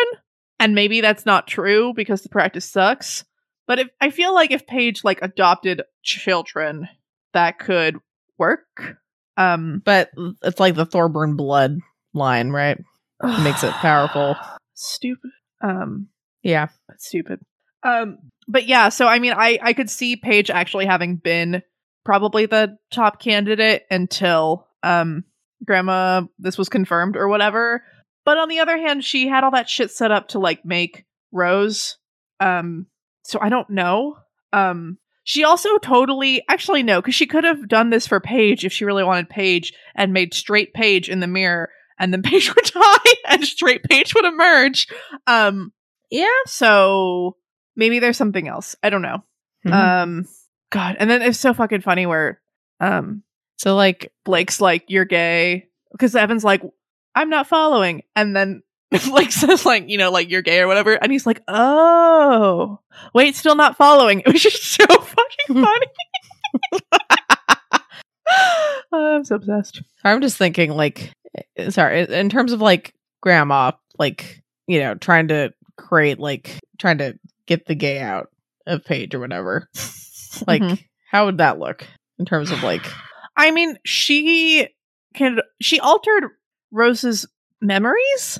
[0.59, 3.25] and maybe that's not true because the practice sucks.
[3.69, 6.89] But if I feel like if Paige like adopted children,
[7.33, 7.97] that could
[8.39, 8.97] work.
[9.37, 10.09] Um, But
[10.43, 11.77] it's like the Thorburn blood
[12.15, 12.79] line, right?
[13.21, 14.35] Makes it powerful.
[14.73, 15.29] Stupid.
[15.61, 16.07] Um,
[16.41, 16.69] Yeah.
[16.97, 17.41] Stupid.
[17.83, 18.17] Um,
[18.47, 21.61] but yeah, so I mean, I I could see Paige actually having been
[22.03, 25.25] probably the top candidate until um
[25.63, 27.83] Grandma this was confirmed or whatever.
[28.25, 31.05] But on the other hand, she had all that shit set up to like make
[31.31, 31.97] Rose.
[32.39, 32.87] Um,
[33.23, 34.17] so I don't know.
[34.53, 38.73] Um, she also totally actually no, because she could have done this for Paige if
[38.73, 42.65] she really wanted Paige and made straight Paige in the mirror, and then Paige would
[42.65, 44.87] die and straight Paige would emerge.
[45.27, 45.71] Um,
[46.09, 46.25] Yeah.
[46.47, 47.35] so
[47.75, 48.75] maybe there's something else.
[48.81, 49.23] I don't know.
[49.65, 49.73] Mhm.
[49.73, 50.25] Um
[50.71, 50.95] God.
[50.99, 52.41] And then it's so fucking funny where
[52.79, 53.23] um
[53.57, 55.67] so like Blake's like, You're gay.
[55.91, 56.61] Because Evan's like,
[57.15, 58.03] I'm not following.
[58.15, 58.61] And then
[59.09, 60.93] Blake says, like, you know, like you're gay or whatever.
[60.93, 62.79] And he's like, Oh
[63.13, 64.19] wait, still not following.
[64.25, 65.87] It was just so fucking funny.
[68.91, 69.81] I'm so obsessed.
[70.03, 71.11] I'm just thinking like
[71.57, 76.97] eh, sorry, in terms of like grandma, like, you know, trying to create like trying
[76.99, 78.29] to get the gay out
[78.67, 79.67] of Paige or whatever.
[80.47, 80.83] Like Mhm.
[81.11, 81.85] how would that look
[82.17, 82.85] in terms of like
[83.37, 84.67] I mean, she
[85.13, 86.25] can she altered
[86.71, 87.25] Rose's
[87.61, 88.39] memories.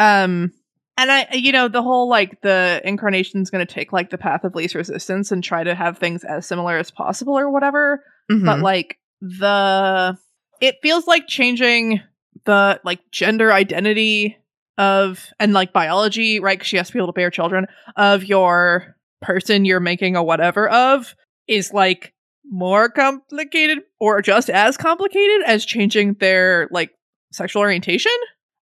[0.00, 0.52] Um
[0.98, 4.54] and I you know, the whole like the incarnation's gonna take like the path of
[4.54, 8.02] least resistance and try to have things as similar as possible or whatever.
[8.28, 8.62] But Mhm.
[8.62, 10.16] like the
[10.60, 12.00] it feels like changing
[12.44, 14.36] the like gender identity
[14.78, 16.58] of and like biology, right?
[16.58, 20.22] Because she has to be able to bear children of your person you're making a
[20.22, 21.14] whatever of
[21.46, 22.14] is like
[22.50, 26.90] more complicated or just as complicated as changing their like
[27.32, 28.12] sexual orientation.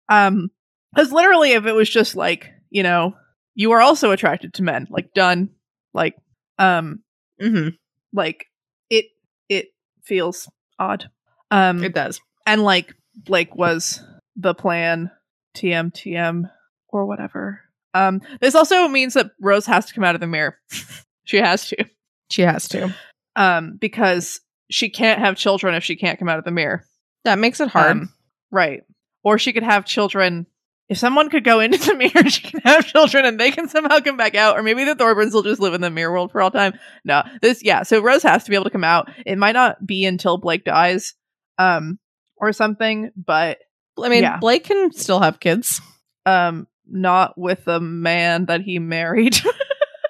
[0.08, 0.50] Um,
[0.96, 3.16] because literally, if it was just like you know
[3.54, 5.50] you are also attracted to men, like done,
[5.94, 6.16] like
[6.58, 7.02] um,
[7.42, 7.78] Mhm.
[8.14, 8.46] like
[8.90, 9.06] it
[9.50, 9.68] it
[10.04, 11.10] feels odd.
[11.52, 12.20] Um, it does.
[12.46, 14.02] and like Blake was
[14.36, 15.12] the plan,
[15.56, 16.50] TM TM
[16.90, 17.62] or whatever.
[17.94, 20.58] Um, this also means that Rose has to come out of the mirror.
[21.24, 21.86] she has to,
[22.30, 22.94] She has to.
[23.38, 26.84] um, because she can't have children if she can't come out of the mirror.
[27.24, 27.92] That makes it hard.
[27.92, 28.14] Um,
[28.52, 28.82] right?
[29.24, 30.46] Or she could have children.
[30.88, 34.00] If someone could go into the mirror, she can have children and they can somehow
[34.02, 34.58] come back out.
[34.58, 36.74] Or maybe the Thorburns will just live in the mirror world for all time.
[37.04, 37.84] No, this, yeah.
[37.84, 39.10] So Rose has to be able to come out.
[39.26, 41.14] It might not be until Blake dies,
[41.58, 41.98] um,
[42.38, 43.58] or something, but
[44.02, 44.38] I mean, yeah.
[44.38, 45.82] Blake can still have kids.
[46.26, 49.36] um not with the man that he married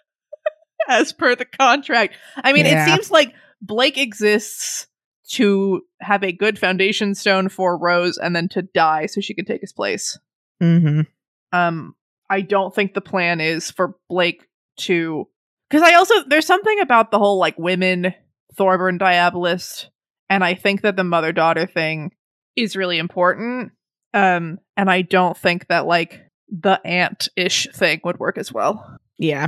[0.87, 2.85] as per the contract i mean Yeah.
[2.85, 4.87] it seems like blake exists
[5.29, 9.45] to have a good foundation stone for rose and then to die so she can
[9.45, 10.19] take his place
[10.61, 11.01] Mm-hmm.
[11.57, 11.95] um
[12.29, 14.47] i don't think the plan is for blake
[14.77, 15.27] to
[15.69, 18.13] because i also there's something about the whole like women
[18.55, 19.87] thorburn diabolist
[20.29, 22.11] and i think that the mother daughter thing
[22.55, 23.71] is really important
[24.13, 29.47] um and i don't think that like the aunt-ish thing would work as well Yeah.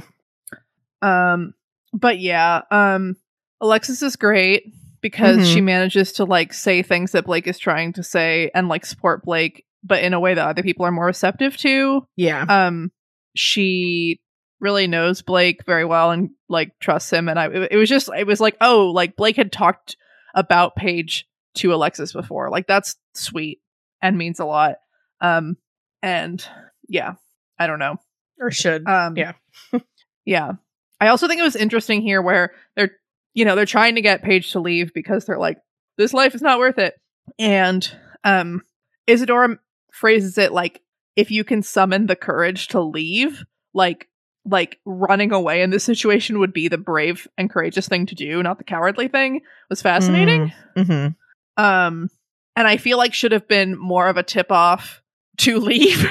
[1.01, 1.53] um
[1.93, 3.15] but yeah um
[3.61, 5.53] alexis is great because Mhm.
[5.53, 9.23] she manages to like say things that blake is trying to say and like support
[9.23, 12.43] blake but in a way that other people are more receptive to Yeah.
[12.49, 12.91] um
[13.35, 14.19] she
[14.59, 18.09] really knows blake very well and like trusts him and i it, it was just
[18.17, 19.95] it was like oh like blake had talked
[20.33, 23.59] about paige to alexis before like that's sweet
[24.01, 24.75] and means a lot
[25.21, 25.57] um
[26.01, 26.43] and
[26.89, 27.13] yeah
[27.59, 27.97] i don't know
[28.39, 28.87] or should.
[28.87, 29.33] um Yeah.
[30.25, 30.53] yeah
[30.99, 32.91] i also think it was interesting here where they're
[33.33, 35.57] you know they're trying to get paige to leave because they're like
[35.97, 36.95] this life is not worth it
[37.37, 37.91] and
[38.23, 38.61] um
[39.07, 39.57] Isadora
[39.99, 40.81] phrases it like
[41.15, 43.43] if you can summon the courage to leave,
[43.73, 44.07] like
[44.45, 48.41] like running away in this situation would be the brave and courageous thing to do,
[48.41, 50.53] not the cowardly thing, was fascinating.
[50.75, 51.61] Mm-hmm.
[51.63, 52.09] Um
[52.55, 55.01] and I feel like should have been more of a tip off
[55.39, 56.09] to leave,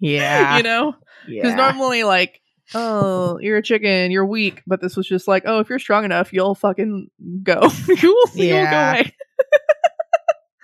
[0.00, 0.56] Yeah.
[0.56, 0.94] you know?
[1.26, 1.56] Because yeah.
[1.56, 2.40] normally, like,
[2.74, 6.04] oh, you're a chicken, you're weak, but this was just like, oh, if you're strong
[6.04, 7.08] enough, you'll fucking
[7.42, 7.68] go.
[7.88, 9.02] you'll, Yeah.
[9.02, 9.04] you'll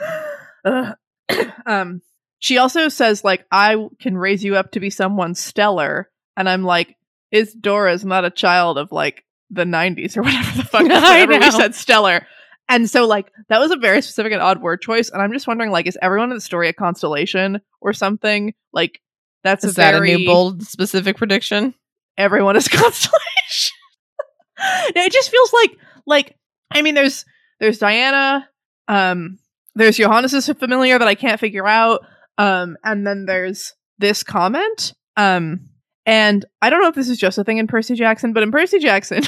[0.01, 0.95] go away.
[1.66, 2.03] Um,
[2.39, 6.64] she also says like, I can raise you up to be someone stellar, and I'm
[6.64, 6.97] like,
[7.32, 10.82] Isadora's not a child of like the 90s or whatever the fuck?
[10.91, 12.26] I whenever we said stellar.
[12.66, 15.11] And so, like, that was a very specific and odd word choice.
[15.11, 18.55] And I'm just wondering, like, is everyone in the story a constellation or something?
[18.72, 19.03] Like,
[19.43, 21.74] that's Is a that very a new bold specific prediction?
[22.16, 23.76] everyone is constellation.
[24.95, 26.37] No, it just feels like like
[26.70, 27.24] I mean there's
[27.61, 28.49] there's Diana,
[28.89, 29.39] um
[29.74, 32.07] there's Johannes's familiar that I can't figure out,
[32.39, 34.95] um and then there's this comment.
[35.16, 35.68] Um
[36.07, 38.53] and I don't know if this is just a thing in Percy Jackson, but in
[38.53, 39.22] Percy Jackson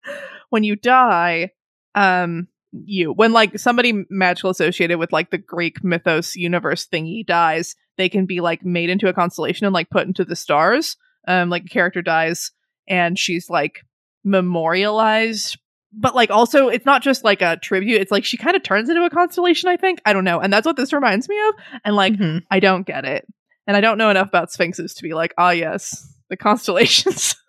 [0.50, 1.50] when you die,
[1.94, 7.74] um you when like somebody magical associated with like the Greek mythos universe thingy dies,
[7.98, 10.96] they can be like made into a constellation and like put into the stars.
[11.28, 12.52] Um like a character dies
[12.88, 13.80] and she's like
[14.24, 15.58] memorialized
[15.92, 18.88] but like also it's not just like a tribute it's like she kind of turns
[18.88, 21.54] into a constellation i think i don't know and that's what this reminds me of
[21.84, 22.42] and like Mhm.
[22.50, 23.26] i don't get it
[23.66, 27.36] and i don't know enough about sphinxes to be like ah yes the constellations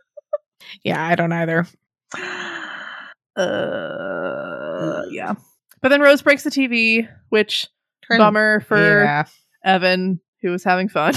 [0.83, 1.67] Yeah, I don't either.
[3.35, 5.33] uh yeah
[5.81, 7.67] but then rose breaks the tv which
[8.07, 9.25] Turn- bummer for yeah.
[9.63, 11.13] evan who was having fun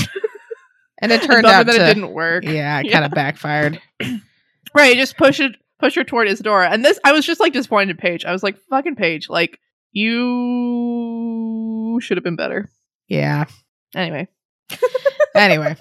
[1.01, 2.93] And it turned bummer out that to it didn't work Yeah, it Yeah.
[2.93, 3.81] kind of backfired.
[4.75, 6.71] Right, just push it push her toward Isadora.
[6.71, 8.25] And this I was just like disappointed in Paige.
[8.25, 9.59] I was like, fucking Paige, like
[10.47, 12.71] you should have been better.
[13.09, 13.45] Yeah.
[13.95, 14.29] Anyway.
[15.35, 15.77] Anyway,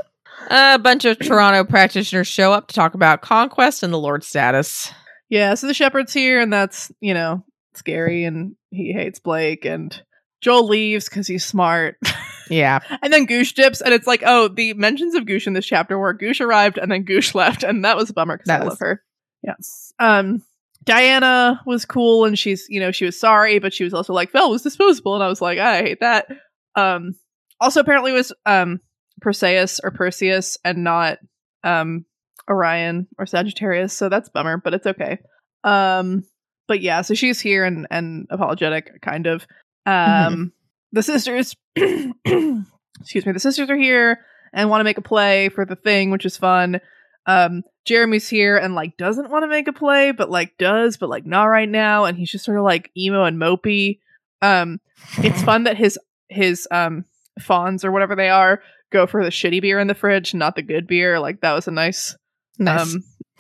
[0.50, 4.92] a bunch of Toronto practitioners show up to talk about conquest and the Lord status.
[5.30, 9.98] Yeah, so the shepherd's here and that's, you know, scary and he hates Blake and
[10.42, 11.96] Joel leaves because he's smart.
[12.50, 12.80] Yeah.
[13.02, 15.98] and then Goosh dips and it's like, oh, the mentions of Goosh in this chapter
[15.98, 18.68] were Goosh arrived and then Goosh left, and that was a bummer because I was-
[18.72, 19.02] love her.
[19.46, 19.94] Yes.
[20.00, 20.44] Um
[20.84, 24.30] Diana was cool and she's, you know, she was sorry, but she was also like,
[24.32, 26.28] Fell was disposable, and I was like, I hate that.
[26.76, 27.16] Um
[27.60, 28.80] also apparently it was um
[29.22, 31.20] Perseus or Perseus and not
[31.64, 32.06] um
[32.50, 35.20] Orion or Sagittarius, so that's bummer, but it's okay.
[35.64, 36.24] Um
[36.68, 39.48] but yeah, so she's here and and apologetic kind of.
[39.86, 40.52] Um
[40.92, 44.20] the sisters excuse me, the sisters are here
[44.54, 46.80] and want to make a play for the thing, which is fun.
[47.26, 51.10] Um Jeremy's here and like doesn't want to make a play, but like does, but
[51.10, 54.00] like not right now, and he's just sort of like emo and mopey.
[54.42, 54.80] Um
[55.20, 55.98] it's fun that his
[56.30, 57.06] his um
[57.40, 58.62] fawns or whatever they are
[58.92, 61.20] go for the shitty beer in the fridge, not the good beer.
[61.20, 62.16] Like that was a nice
[62.58, 62.96] Nice.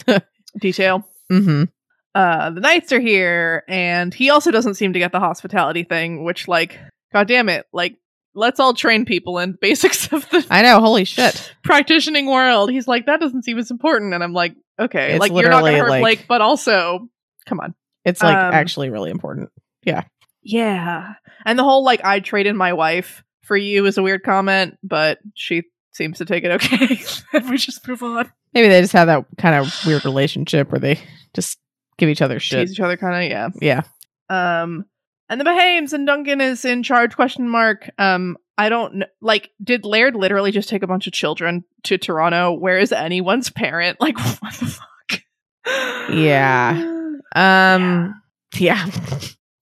[0.07, 0.21] um
[0.59, 1.07] detail.
[1.31, 1.63] mm-hmm.
[2.13, 6.23] Uh the knights are here, and he also doesn't seem to get the hospitality thing,
[6.23, 6.79] which like,
[7.11, 7.95] god damn it, like
[8.35, 10.79] let's all train people in basics of the I know.
[10.79, 11.53] Holy shit.
[11.63, 12.69] practicing world.
[12.69, 14.13] He's like, that doesn't seem as important.
[14.13, 17.07] And I'm like, okay, It's like you're not gonna hurt like- Blake, but also
[17.45, 17.73] come on.
[18.03, 19.49] It's like Um, actually really important.
[19.83, 20.03] Yeah.
[20.43, 21.13] Yeah.
[21.45, 24.77] And the whole like I trade in my wife for you is a weird comment,
[24.83, 25.63] but she
[25.93, 26.99] seems to take it okay.
[27.49, 28.31] we just move on.
[28.53, 30.99] Maybe they just have that kind of weird relationship where they
[31.33, 31.57] just
[31.97, 32.59] give each other shit.
[32.67, 33.49] Tease each other kinda, yeah.
[33.61, 33.81] Yeah.
[34.29, 34.85] Um
[35.29, 37.89] and the Behaims and Duncan is in charge question mark.
[37.97, 41.97] Um I don't know like did Laird literally just take a bunch of children to
[41.97, 42.53] Toronto?
[42.53, 43.97] Where is anyone's parent?
[44.01, 45.21] Like what the fuck?
[46.09, 46.91] Yeah.
[47.35, 48.21] Um.
[48.55, 48.85] Yeah.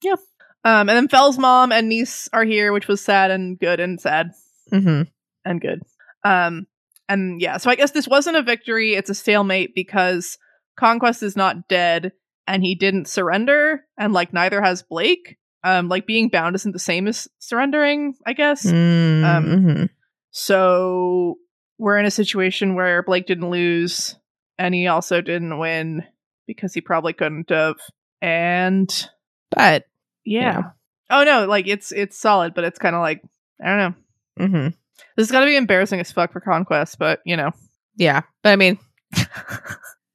[0.04, 0.16] Yeah.
[0.66, 4.00] Um, and then Fell's mom and niece are here, which was sad and good and
[4.00, 4.32] sad
[4.70, 5.02] hmm
[5.44, 5.82] and good.
[6.24, 6.68] Um,
[7.10, 10.38] and yeah, so I guess this wasn't a victory; it's a stalemate because
[10.78, 12.14] Conquest is not dead,
[12.48, 15.38] and he didn't surrender, and like neither has Blake.
[15.64, 18.66] Um, like being bound isn't the same as surrendering, I guess.
[18.66, 19.86] Mm-hmm.
[20.32, 21.36] So
[21.78, 24.16] we're in a situation where Blake didn't lose,
[24.58, 26.04] and he also didn't win
[26.48, 27.78] because he probably couldn't have.
[28.22, 29.10] And
[29.52, 29.86] But
[30.26, 30.72] yeah.
[31.10, 33.22] Oh no, like it's it's solid, but it's kind of like
[33.64, 34.48] I don't know.
[34.48, 34.68] hmm
[35.16, 37.52] This is got to be embarrassing as fuck for Conquest, but you know.
[37.96, 38.22] yeah.
[38.42, 38.80] But I mean,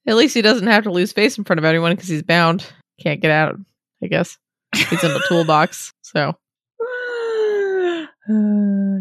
[0.07, 2.67] at least he doesn't have to lose face in front of everyone because he's bound.
[3.01, 3.57] Can't get out.
[4.03, 4.37] I guess
[4.75, 5.93] he's in the toolbox.
[6.03, 6.21] So
[6.81, 8.07] uh,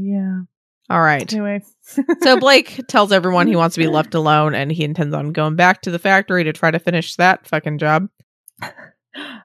[0.02, 0.42] yeah.
[0.90, 1.32] all right.
[1.32, 1.62] Anyway,
[2.22, 5.56] So Blake tells everyone he wants to be left alone, and he intends on going
[5.56, 8.08] back to the factory to try to finish that fucking job.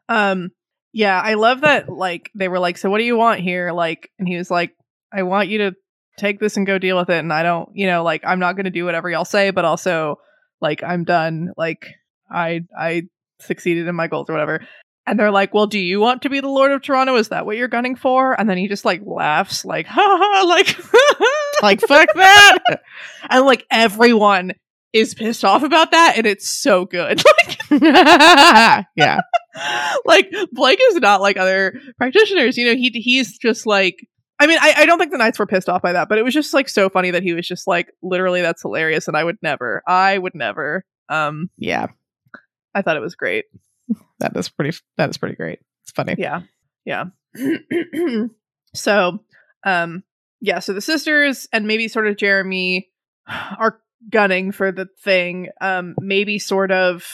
[0.08, 0.50] um,
[0.92, 1.88] Yeah, I love that.
[1.88, 4.72] Like they were like, "So what do you want here?" Like, and he was like,
[5.12, 5.72] "I want you to
[6.18, 8.56] take this and go deal with it." And I don't, you know, like I'm not
[8.56, 10.16] going to do whatever y'all say, but also
[10.60, 11.52] like I'm done.
[11.56, 11.86] Like
[12.30, 13.02] I I
[13.40, 14.66] succeeded in my goals or whatever.
[15.06, 17.16] And they're like, "Well, do you want to be the Lord of Toronto?
[17.16, 20.44] Is that what you're gunning for?" And then he just like laughs, like, "Ha ha!"
[20.46, 20.76] Like,
[21.62, 22.58] Like fuck that.
[23.30, 24.52] and like everyone
[24.92, 27.22] is pissed off about that, and it's so good.
[27.70, 29.20] Like Yeah.
[30.04, 32.56] like Blake is not like other practitioners.
[32.56, 34.06] You know, he he's just like.
[34.40, 36.24] I mean, I, I don't think the Knights were pissed off by that, but it
[36.24, 39.22] was just like so funny that he was just like, literally, that's hilarious, and I
[39.22, 40.84] would never, I would never.
[41.08, 41.86] Um, Yeah.
[42.74, 43.44] I thought it was great.
[44.20, 45.58] That is pretty that is pretty great.
[45.82, 46.14] It's funny.
[46.18, 46.42] Yeah,
[46.84, 47.04] yeah.
[48.74, 49.18] so,
[49.64, 50.02] um,
[50.40, 50.58] yeah.
[50.60, 52.88] So the sisters and maybe sort of Jeremy
[53.28, 53.80] are
[54.10, 55.48] gunning for the thing.
[55.60, 57.06] Um, maybe sort of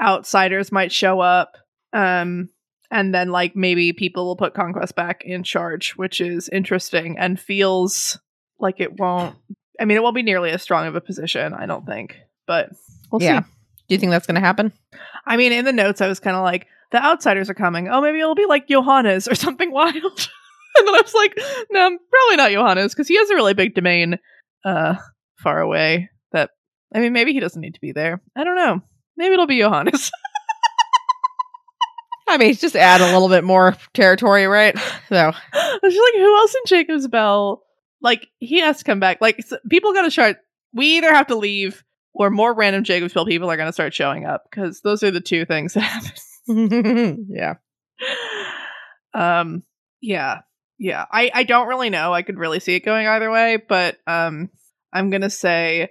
[0.00, 1.56] outsiders might show up.
[1.92, 2.50] Um,
[2.90, 7.38] and then like maybe people will put Conquest back in charge, which is interesting and
[7.40, 8.18] feels
[8.58, 9.36] like it won't.
[9.80, 12.70] I mean, it won't be nearly as strong of a position, I don't think, but
[13.10, 13.40] we'll Yeah.
[13.42, 13.46] see.
[13.88, 14.72] Do you think that's gonna happen?
[15.26, 17.88] I mean, in the notes, I was kind of like, the outsiders are coming.
[17.88, 19.94] Oh, maybe it'll be like Johannes or something wild.
[19.94, 21.36] and then I was like,
[21.70, 24.18] no, probably not Johannes because he has a really big domain
[24.64, 24.94] uh,
[25.38, 26.10] far away.
[26.32, 26.50] That
[26.94, 28.22] I mean, maybe he doesn't need to be there.
[28.36, 28.80] I don't know.
[29.16, 30.10] Maybe it'll be Johannes.
[32.28, 34.76] I mean, just add a little bit more territory, right?
[35.08, 35.16] So
[35.52, 37.62] I was just like, who else in Jacob's Bell?
[38.02, 39.18] Like, he has to come back.
[39.20, 40.38] Like, people got to start.
[40.74, 41.84] We either have to leave
[42.18, 45.10] or more random Jacob's Bell people are going to start showing up because those are
[45.10, 45.80] the two things that
[46.48, 47.26] happen.
[47.30, 47.54] yeah.
[49.14, 49.62] um
[50.00, 50.40] yeah
[50.78, 53.96] yeah i i don't really know i could really see it going either way but
[54.06, 54.50] um
[54.92, 55.88] i'm gonna say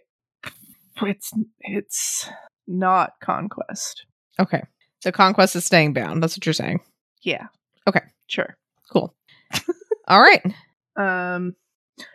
[1.01, 2.30] it's it's
[2.67, 4.05] not conquest
[4.39, 4.63] Okay.
[5.03, 6.21] The conquest is staying bound.
[6.21, 6.80] That's what you're saying.
[7.23, 7.47] yeah
[7.88, 8.01] Okay.
[8.28, 8.55] sure
[8.91, 9.13] Cool.
[10.07, 10.41] All right.
[10.97, 11.55] um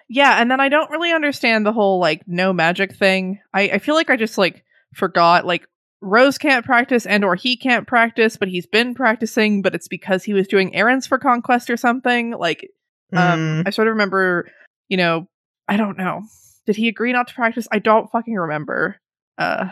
[0.08, 3.78] yeah and then i don't really understand the whole like no magic thing i i
[3.78, 4.64] feel like i just like
[4.94, 5.66] forgot like
[6.02, 10.24] rose can't practice and or he can't practice but he's been practicing but it's because
[10.24, 12.68] he was doing errands for conquest or something like
[13.12, 14.48] Um, Mm, I sort of remember,
[14.88, 15.26] you know,
[15.68, 16.22] I don't know.
[16.66, 17.66] Did he agree not to practice?
[17.72, 19.00] I don't fucking remember.
[19.36, 19.64] Uh,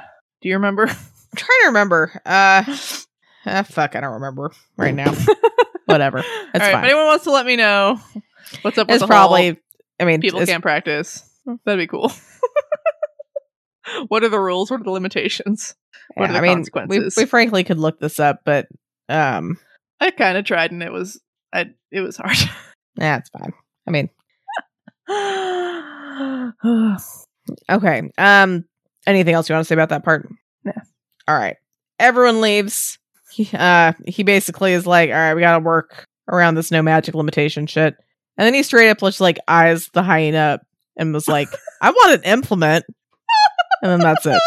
[0.43, 0.83] do you remember?
[0.89, 2.21] I'm trying to remember.
[2.27, 2.65] Uh,
[3.47, 5.15] ah, fuck, I don't remember right now.
[5.87, 6.19] Whatever.
[6.19, 6.85] That's All right, fine.
[6.85, 8.01] If anyone wants to let me know
[8.63, 9.47] what's up with It's the probably.
[9.51, 9.57] whole
[10.01, 11.29] I mean, people can't practice,
[11.65, 12.13] that'd be cool.
[14.09, 14.71] what are the rules?
[14.71, 15.75] What are the limitations?
[16.15, 17.17] What are the I mean, we, consequences?
[17.17, 18.69] we frankly could look this up, but
[19.09, 19.59] um,
[20.01, 21.21] I kind of tried, and it was,
[21.53, 22.37] I, it was hard.
[22.97, 23.53] yeah, it's fine.
[23.87, 24.11] I mean,
[27.71, 28.11] okay.
[28.19, 28.65] Um,
[29.07, 30.29] anything else you want to say about that part?
[30.65, 30.73] No.
[31.27, 31.57] All right.
[31.99, 32.99] Everyone leaves.
[33.33, 36.83] He, uh, he basically is like, all right, we got to work around this no
[36.83, 37.97] magic limitation shit.
[38.39, 40.67] And then he straight up just like eyes the hyena up
[40.97, 41.49] and was like,
[41.83, 42.87] I want an implement.
[43.83, 44.41] And then that's it.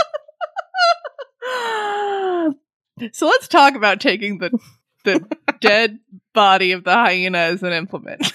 [3.14, 4.58] so let's talk about taking the
[5.04, 5.26] the
[5.62, 6.00] dead
[6.34, 8.34] body of the hyena as an implement.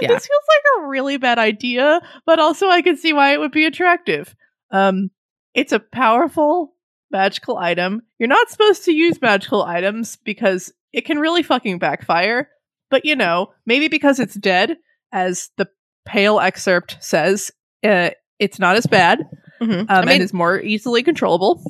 [0.00, 0.08] Yeah.
[0.08, 3.52] This feels like a really bad idea, but also I can see why it would
[3.52, 4.34] be attractive.
[4.70, 5.10] Um,
[5.54, 6.74] it's a powerful
[7.10, 8.02] magical item.
[8.18, 12.48] You're not supposed to use magical items because it can really fucking backfire.
[12.92, 14.76] But you know, maybe because it's dead,
[15.12, 15.66] as the
[16.06, 17.50] pale excerpt says,
[17.82, 19.20] uh, it's not as bad
[19.60, 19.80] Mhm.
[19.80, 21.62] um, I mean, and is more easily controllable.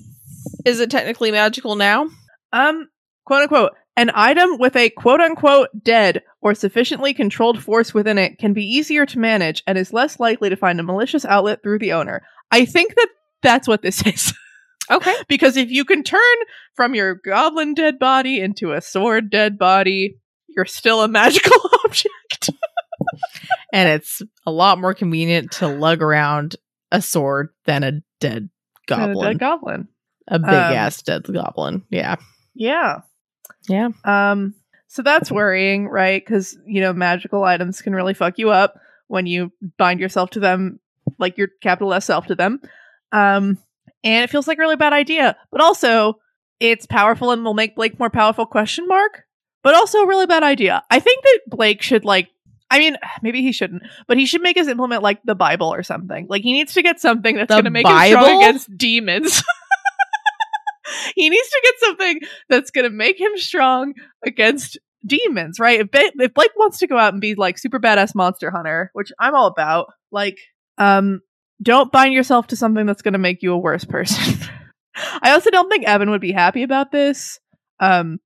[0.67, 2.09] is it technically magical now?
[2.53, 2.89] Um,
[3.25, 8.39] quote unquote, an item with a quote unquote dead or sufficiently controlled force within it
[8.39, 11.79] can be easier to manage and is less likely to find a malicious outlet through
[11.79, 12.23] the owner.
[12.51, 13.09] I think that
[13.43, 14.33] that's what this is.
[14.91, 15.15] Okay.
[15.29, 16.21] because if you can turn
[16.75, 20.17] from your goblin dead body into a sword dead body,
[20.57, 21.53] you're still a magical
[21.85, 22.51] object.
[23.73, 26.57] And it's a lot more convenient to lug around
[26.91, 28.51] a sword than a dead
[28.91, 29.27] And a goblin.
[29.27, 29.89] dead goblin.
[30.29, 31.83] a big Um, ass dead goblin.
[31.91, 32.17] Yeah.
[32.55, 33.01] Yeah.
[33.69, 33.89] Yeah.
[34.05, 34.55] Um,
[34.89, 36.23] so that's worrying, right?
[36.25, 38.75] Because you know, magical items can really fuck you up
[39.09, 40.79] when you bind yourself to them,
[41.19, 42.61] like your capital S self to them.
[43.11, 43.59] Um,
[44.05, 45.37] and it feels like a really bad idea.
[45.51, 46.19] But also,
[46.61, 48.45] it's powerful and will make Blake more powerful?
[48.47, 49.23] Question mark.
[49.63, 50.83] But also a really bad idea.
[50.91, 52.29] I think that Blake should like.
[52.71, 55.83] I mean, maybe he shouldn't, but he should make his implement like the Bible or
[55.83, 56.27] something.
[56.29, 59.43] Like he needs to get something that's going to make him strong against demons.
[61.15, 63.95] he needs to get something that's going to make him strong
[64.25, 65.81] against demons, right?
[65.81, 68.91] If, ba- if Blake wants to go out and be like super badass monster hunter,
[68.93, 70.39] which I'm all about, like,
[70.79, 71.21] um,
[71.63, 74.49] don't bind yourself to something that's going to make you a worse person.
[75.23, 77.39] I also don't think Evan would be happy about this.
[77.81, 78.19] Um,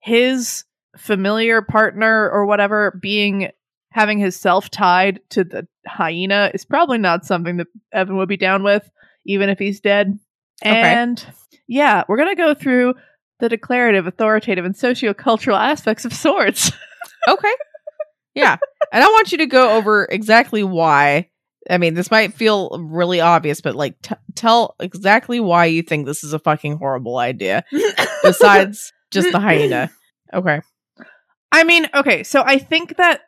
[0.00, 0.64] his
[0.96, 3.50] familiar partner or whatever being
[3.90, 8.36] having his self tied to the hyena is probably not something that Evan would be
[8.36, 8.88] down with,
[9.26, 10.18] even if he's dead.
[10.64, 10.74] Okay.
[10.74, 11.24] And
[11.68, 12.94] yeah, we're gonna go through
[13.40, 16.72] the declarative, authoritative, and sociocultural aspects of swords.
[17.26, 17.52] Okay.
[18.34, 18.56] Yeah.
[18.92, 21.30] and I want you to go over exactly why.
[21.70, 26.04] I mean, this might feel really obvious, but like, t- tell exactly why you think
[26.04, 27.64] this is a fucking horrible idea,
[28.22, 29.90] besides just the hyena.
[30.34, 30.60] Okay.
[31.54, 33.22] I mean, okay, so I think that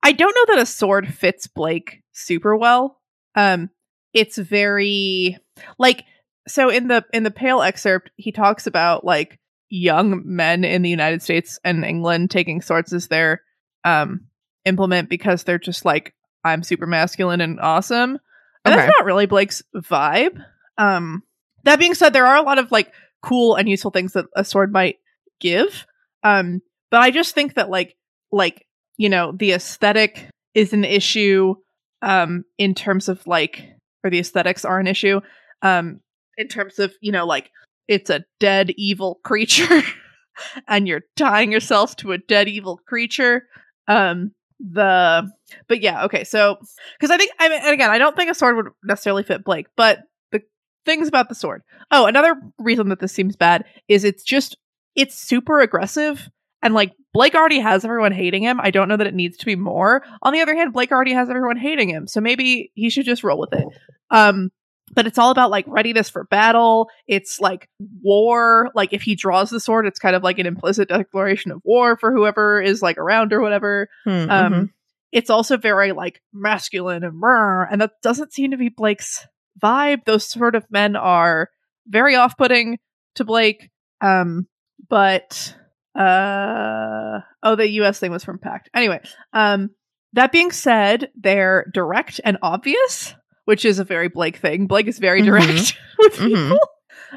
[0.00, 3.00] I don't know that a sword fits Blake super well.
[3.34, 3.70] Um
[4.14, 5.36] it's very
[5.78, 6.04] like
[6.46, 9.38] so in the in the pale excerpt he talks about like
[9.68, 13.42] young men in the United States and England taking swords as their
[13.84, 14.26] um
[14.64, 18.18] implement because they're just like I'm super masculine and awesome.
[18.64, 18.76] And Okay.
[18.86, 20.42] that's not really Blake's vibe.
[20.78, 21.24] Um
[21.64, 24.44] that being said there are a lot of like cool and useful things that a
[24.44, 24.98] sword might
[25.40, 25.86] give.
[26.22, 27.96] Um but I just think that like
[28.32, 28.66] like
[28.96, 31.54] you know the aesthetic is an issue
[32.02, 33.64] um in terms of like
[34.04, 35.20] or the aesthetics are an issue
[35.62, 36.00] um
[36.36, 37.50] in terms of you know like
[37.88, 39.82] it's a dead evil creature
[40.68, 43.44] and you're tying yourself to a dead evil creature
[43.88, 45.28] um the
[45.68, 46.56] but yeah okay so
[46.98, 49.44] because i think i mean and again i don't think a sword would necessarily fit
[49.44, 50.00] blake but
[50.32, 50.42] the
[50.84, 51.62] things about the sword.
[51.90, 54.56] Oh another reason that this seems bad is it's just
[54.94, 56.28] it's super aggressive
[56.62, 58.60] and like Blake already has everyone hating him.
[58.60, 60.02] I don't know that it needs to be more.
[60.22, 62.06] On the other hand, Blake already has everyone hating him.
[62.06, 63.66] So maybe he should just roll with it.
[64.10, 64.50] Um
[64.94, 66.88] but it's all about like readiness for battle.
[67.06, 67.68] It's like
[68.02, 68.70] war.
[68.74, 71.98] Like if he draws the sword, it's kind of like an implicit declaration of war
[71.98, 73.88] for whoever is like around or whatever.
[74.04, 74.70] Hmm, Um mhm.
[75.12, 79.26] it's also very like masculine and rrr, and that doesn't seem to be Blake's
[79.62, 80.04] vibe.
[80.06, 81.50] Those sort of men are
[81.86, 82.78] very off-putting
[83.16, 83.70] to Blake.
[84.00, 84.46] Um,
[84.88, 85.54] but
[85.94, 88.70] uh oh, the US thing was from Pact.
[88.74, 89.00] Anyway,
[89.32, 89.70] um
[90.14, 93.14] that being said, they're direct and obvious,
[93.44, 94.66] which is a very Blake thing.
[94.66, 95.26] Blake is very Mhm.
[95.26, 96.26] direct with Mhm.
[96.28, 96.58] people.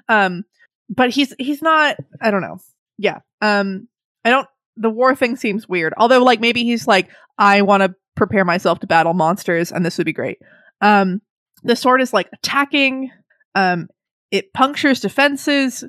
[0.10, 0.44] Um
[0.90, 2.58] but he's he's not I don't know.
[2.98, 3.20] Yeah.
[3.42, 3.88] Um
[4.26, 4.48] I don't
[4.78, 5.94] the war thing seems weird.
[5.98, 9.98] Although like maybe he's like I want to prepare myself to battle monsters and this
[9.98, 10.40] would be great.
[10.82, 11.22] Um
[11.64, 13.12] the sword is like attacking
[13.56, 13.88] um
[14.32, 15.84] it punctures defenses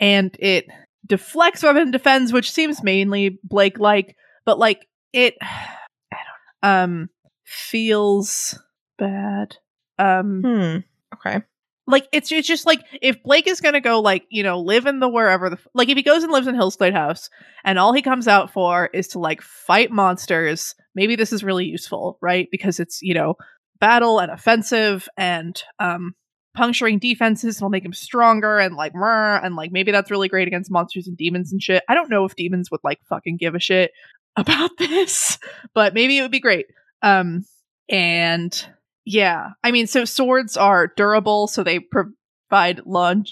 [0.00, 0.66] and it
[1.08, 6.16] deflects rather than defends which seems mainly Blake like but like it I
[6.62, 7.10] don't um
[7.44, 8.58] feels
[8.98, 9.56] bad.
[9.98, 10.76] Um Hmm.
[11.14, 11.42] Okay.
[11.86, 15.00] like it's it's just like if Blake is gonna go like you know live in
[15.00, 17.30] the wherever the like if he goes and lives in Hillsglade House
[17.64, 21.64] and all he comes out for is to like fight monsters, maybe this is really
[21.64, 22.48] useful, right?
[22.50, 23.34] Because it's you know
[23.80, 26.14] battle and offensive and um
[26.58, 30.72] puncturing defenses will make him stronger and like and like maybe that's really great against
[30.72, 31.84] monsters and demons and shit.
[31.88, 33.92] I don't know if demons would like fucking give a shit
[34.36, 35.38] about this,
[35.72, 36.66] but maybe it would be great.
[37.00, 37.44] Um
[37.88, 38.66] and
[39.04, 43.24] yeah, I mean, so swords are durable, so they provide long-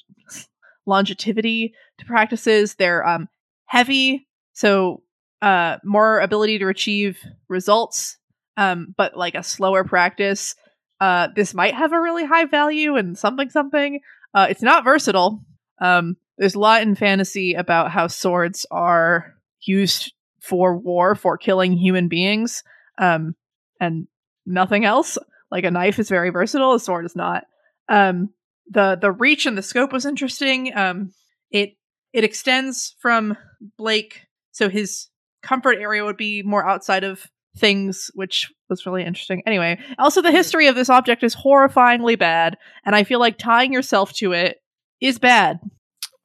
[0.87, 2.77] longevity to practices.
[2.77, 3.29] They're um,
[3.67, 5.03] heavy, so
[5.43, 7.19] uh, more ability to achieve
[7.49, 8.17] results,
[8.57, 10.55] um, but like a slower practice.
[11.01, 14.01] Uh, this might have a really high value and something something.
[14.35, 15.45] Uh, it's not versatile.
[15.81, 21.73] Um, there's a lot in fantasy about how swords are used for war, for killing
[21.73, 22.63] human beings,
[22.99, 23.35] um,
[23.81, 24.07] and
[24.47, 25.19] nothing else
[25.51, 27.45] like a knife is very versatile a sword is not
[27.89, 28.31] um
[28.69, 31.13] the the reach and the scope was interesting um
[31.51, 31.77] it
[32.13, 33.37] it extends from
[33.77, 34.23] blake
[34.53, 35.09] so his
[35.43, 37.27] comfort area would be more outside of
[37.57, 42.57] things which was really interesting anyway also the history of this object is horrifyingly bad
[42.85, 44.59] and i feel like tying yourself to it
[45.01, 45.59] is bad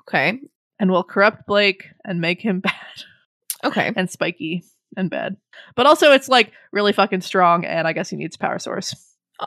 [0.07, 0.39] Okay.
[0.79, 2.73] and will corrupt blake and make him bad
[3.63, 3.91] Okay.
[3.95, 4.63] and spiky
[4.97, 5.37] and bad
[5.75, 8.93] but also it's like really fucking strong and i guess he needs power source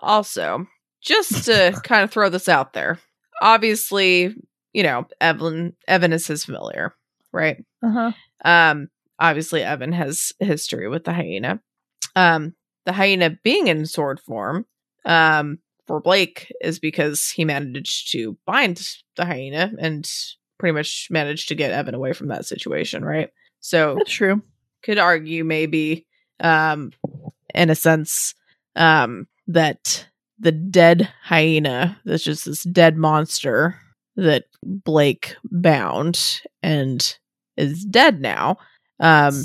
[0.03, 0.67] Also,
[1.03, 2.99] just to kind of throw this out there,
[3.43, 4.35] obviously,
[4.73, 6.95] you know, Evelyn Evan is his familiar,
[7.33, 7.63] right?
[7.83, 8.11] uh-huh
[8.45, 8.89] Um,
[9.21, 11.61] obviously Evan has history with the hyena.
[12.17, 12.55] Um,
[12.87, 14.67] the hyena being in sword form,
[15.05, 20.11] um, for Blake is because he managed to bind the hyena and
[20.59, 23.31] pretty much managed to get Evan away from that situation, right?
[23.61, 24.43] So that's true
[24.85, 26.07] could argue maybe
[26.41, 26.93] um
[27.55, 28.35] in a sense
[28.77, 30.07] um that
[30.39, 33.81] the dead hyena that's just this dead monster
[34.17, 37.19] that blake bound and
[37.57, 38.57] is dead now
[39.01, 39.43] um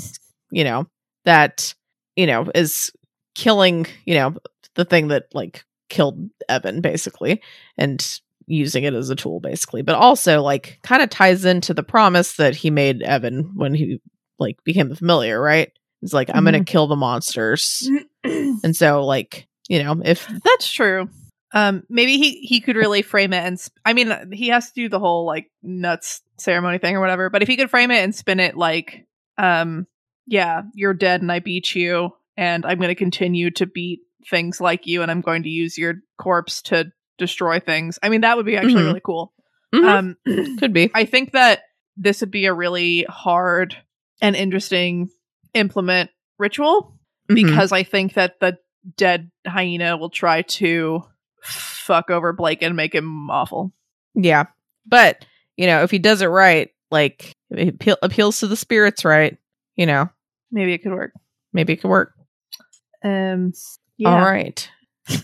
[0.50, 0.86] you know
[1.24, 1.74] that
[2.16, 2.90] you know is
[3.34, 4.34] killing you know
[4.74, 7.42] the thing that like killed evan basically
[7.76, 11.82] and using it as a tool basically but also like kind of ties into the
[11.82, 14.00] promise that he made evan when he
[14.38, 17.88] like became familiar right he's like i'm gonna kill the monsters
[18.24, 21.08] and so like you know if That's true.
[21.52, 24.74] Um, maybe he he could really frame it, and sp- I mean, he has to
[24.74, 27.28] do the whole like nuts ceremony thing or whatever.
[27.28, 29.06] But if he could frame it and spin it like,
[29.36, 29.86] um,
[30.30, 34.00] yeah, you're dead and I beat you, and I'm going to continue to beat
[34.30, 37.98] things like you, and I'm going to use your corpse to destroy things.
[38.02, 38.86] I mean, that would be actually Mhm.
[38.86, 39.32] really cool.
[39.74, 41.62] Mhm, Um, could be I think that
[41.96, 43.76] this would be a really hard
[44.22, 45.10] and interesting
[45.54, 46.98] implement ritual
[47.30, 47.34] Mhm.
[47.34, 48.58] because I think that the
[48.96, 51.02] dead hyena will try to
[51.42, 53.72] fuck over Blake and make him awful.
[54.14, 54.44] yeah
[54.86, 55.24] but
[55.56, 59.36] you know if he does it right like he appeal- appeals to the spirits right
[59.76, 60.08] you know
[60.52, 61.12] Maybe it could work.
[61.52, 62.12] maybe it could work
[63.04, 63.52] Um.
[63.96, 64.08] Yeah.
[64.14, 64.68] All right.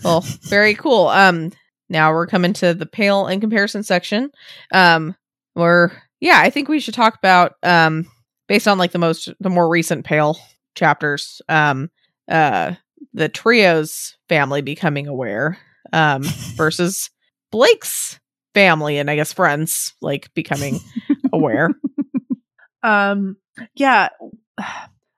[0.04, 1.08] Well, very cool.
[1.08, 1.52] Um
[1.88, 4.30] now we're coming to the pale in comparison section.
[4.72, 5.14] Um
[5.54, 8.06] where yeah, I think we should talk about um
[8.48, 10.38] based on like the most the more recent pale
[10.74, 11.90] chapters, um
[12.28, 12.74] uh
[13.14, 15.58] the trio's family becoming aware
[15.92, 16.22] um
[16.56, 17.10] versus
[17.52, 18.18] Blake's
[18.54, 20.80] family and I guess friends like becoming
[21.32, 21.70] aware.
[22.82, 23.36] Um.
[23.74, 24.10] Yeah.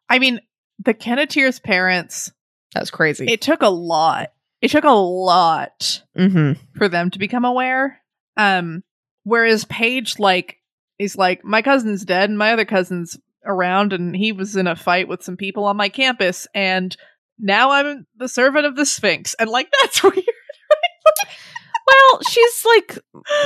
[0.09, 0.41] I mean,
[0.79, 2.33] the Kenneteers' parents.
[2.75, 3.27] That's crazy.
[3.27, 4.33] It took a lot.
[4.61, 6.59] It took a lot mhm.
[6.77, 8.01] for them to become aware.
[8.37, 8.83] Um,
[9.25, 10.59] whereas Paige, like,
[10.99, 14.77] is like, my cousin's dead and my other cousin's around, and he was in a
[14.77, 16.97] fight with some people on my campus, and
[17.39, 20.25] now I'm the servant of the Sphinx, and like, that's weird.
[21.89, 22.99] Well, she's like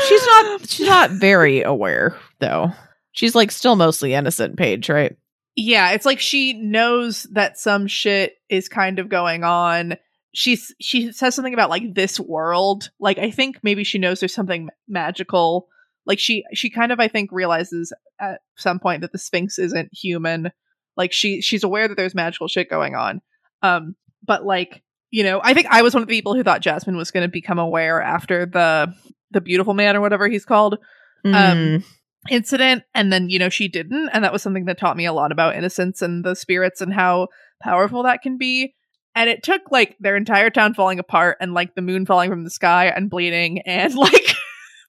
[0.09, 2.73] she's not she's not very aware though.
[3.13, 5.17] She's like still mostly innocent, Paige, right?
[5.55, 9.97] Yeah, it's like she knows that some shit is kind of going on.
[10.35, 12.91] She's she says something about like this world.
[12.99, 15.69] Like I think maybe she knows there's something magical.
[16.07, 19.91] Like she she kind of I think realizes at some point that the Sphinx isn't
[19.93, 20.53] human.
[20.97, 23.21] Like she she's aware that there's magical shit going on.
[23.63, 23.95] Um
[24.25, 26.97] but like, you know, I think I was one of the people who thought Jasmine
[26.97, 28.95] was going to become aware after the
[29.33, 30.79] the beautiful man or whatever he's called
[31.25, 31.85] Mm,
[32.31, 35.13] incident and then you know she didn't and that was something that taught me a
[35.13, 37.27] lot about innocence and the spirits and how
[37.63, 38.75] powerful that can be.
[39.15, 42.45] And it took like their entire town falling apart and like the moon falling from
[42.45, 44.35] the sky and bleeding and like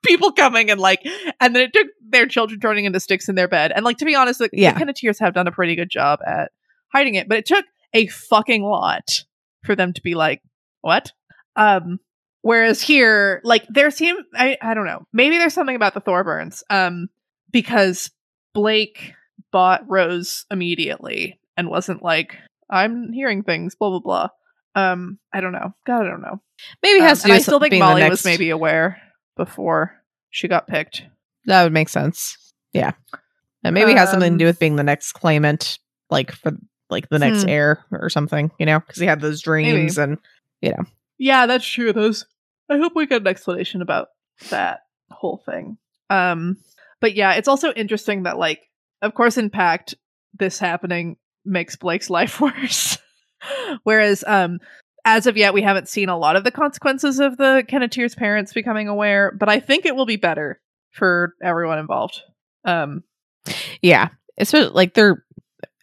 [0.05, 1.01] people coming and like
[1.41, 3.71] and then it took their children turning into sticks in their bed.
[3.75, 4.73] And like to be honest the, Yeah.
[4.73, 6.51] the Kenneteers have done a pretty good job at
[6.93, 9.23] hiding it but it took a fucking lot
[9.63, 10.41] for them to be like
[10.81, 11.11] what?
[11.55, 11.99] Um
[12.41, 16.61] whereas here like there seem i i don't know maybe there's something about the thorburns
[16.69, 17.07] um
[17.53, 18.11] because
[18.53, 19.13] blake
[19.53, 22.37] bought rose immediately and wasn't like
[22.69, 24.27] i'm hearing things blah blah blah
[24.75, 26.41] um i don't know god i don't know
[26.81, 29.01] maybe it Um, has to and do i still think molly next- was maybe aware
[29.37, 31.03] before she got picked
[31.45, 32.37] that would make sense.
[32.71, 32.93] Yeah.
[33.65, 35.77] And maybe it has something to Um, do with being the next claimant,
[36.09, 36.53] like for
[36.89, 37.49] like the next Hmm.
[37.49, 40.19] heir or something, you know, because he had those dreams and
[40.61, 40.83] you know.
[41.17, 41.91] Yeah, that's true.
[41.91, 42.25] Those.
[42.69, 44.07] I hope we get an explanation about
[44.51, 45.77] that whole thing.
[46.09, 46.57] Um,
[47.03, 48.61] but yeah, it's also interesting that, like,
[49.01, 49.93] of course, in Pact,
[50.39, 52.97] this happening makes Blake's life worse.
[53.83, 54.59] Whereas, um,
[55.03, 58.53] as of yet, we haven't seen a lot of the consequences of the Kenneteers' parents
[58.53, 59.33] becoming aware.
[59.37, 62.21] But I think it will be better for everyone involved.
[62.63, 63.03] Um,
[63.81, 64.07] yeah.
[64.37, 65.25] It's like they're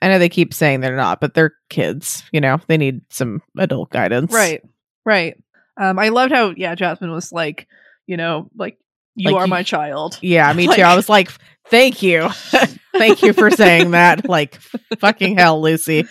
[0.00, 2.60] I know they keep saying they're not, but they're kids, you know.
[2.66, 4.32] They need some adult guidance.
[4.32, 4.62] right,
[5.04, 5.36] right.
[5.76, 7.68] Um, I loved how yeah, Jasmine was like,
[8.06, 8.78] you know, like
[9.20, 10.18] you Like, are my child.
[10.22, 10.82] Yeah, me Like- too.
[10.82, 11.30] I was like,
[11.68, 12.28] thank you.
[12.92, 14.28] thank you for saying that.
[14.28, 14.58] Like
[14.98, 16.06] fucking hell, Lucy.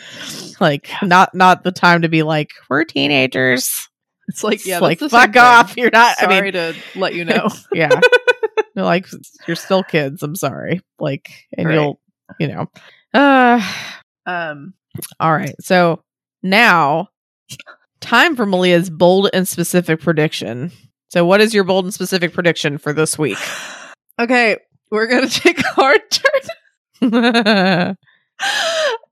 [0.59, 3.87] Like not not the time to be like, we're teenagers.
[4.27, 5.77] It's like yeah, It's like that's the same fuck off.
[5.77, 7.49] You're not I Sorry mean to let you know.
[7.73, 7.99] yeah.
[8.75, 9.07] You're like
[9.47, 10.21] you're still kids.
[10.23, 10.81] I'm sorry.
[10.99, 11.73] Like and Right.
[11.75, 11.99] you'll
[12.39, 12.67] you know.
[13.13, 13.59] Uh
[14.27, 14.73] um,
[15.19, 15.55] all right.
[15.61, 16.03] So
[16.43, 17.09] now
[18.01, 20.71] time for Malia's bold and specific prediction.
[21.09, 23.39] So what is your bold and specific prediction for this week?
[24.19, 24.57] okay,
[24.91, 27.01] we're gonna take a hard turn,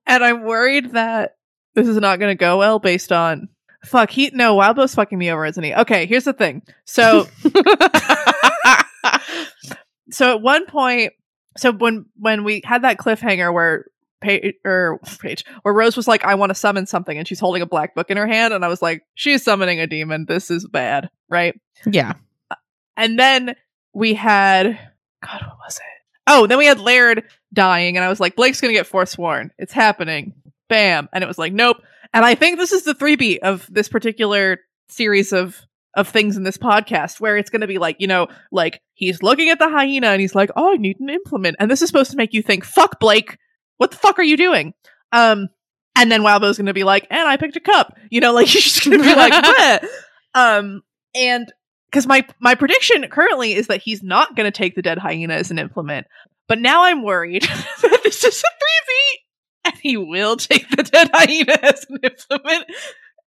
[0.06, 1.38] and I'm worried that
[1.74, 3.49] this is not gonna go well based on.
[3.86, 5.74] Fuck, he no Wildbow's fucking me over, isn't he?
[5.74, 6.61] Okay, here's the thing.
[6.86, 7.28] So,
[10.11, 11.14] so at one point,
[11.57, 13.86] so when when we had that cliffhanger where
[14.22, 17.61] Paige or page where Rose was like, "I want to summon something," and she's holding
[17.61, 20.26] a black book in her hand, and I was like, "She's summoning a demon.
[20.27, 22.14] This is bad, right?" yeah.
[22.49, 22.56] Uh,
[22.95, 23.56] and then
[23.94, 24.80] we had
[25.22, 25.84] God, what was it?
[26.27, 27.23] Oh, then we had Laird
[27.53, 29.52] dying, and I was like, Blake's gonna get forsworn.
[29.57, 30.34] It's happening.
[30.69, 31.07] Bam.
[31.14, 31.77] And it was like, nope.
[32.14, 35.61] And I think this is the three beat of this particular series of
[35.95, 39.23] of things in this podcast where it's going to be like, you know, like he's
[39.23, 41.88] looking at the hyena and he's like, "Oh, I need an implement." And this is
[41.89, 43.38] supposed to make you think, "Fuck Blake.
[43.78, 44.74] What the fuck are you doing?"
[45.12, 45.49] Um
[45.95, 48.48] and then Wildbow's going to be like, "And I picked a cup." You know, like
[48.48, 49.88] he's just going to be like, "Bleh."
[50.34, 50.82] Um
[51.16, 51.52] and
[51.91, 55.34] cuz my my prediction currently is that he's not going to take the dead hyena
[55.34, 56.08] as an implement.
[56.48, 57.44] But now I'm worried
[57.82, 59.18] that this is a 3V
[59.66, 62.66] and he will take the dead hyena as an implement.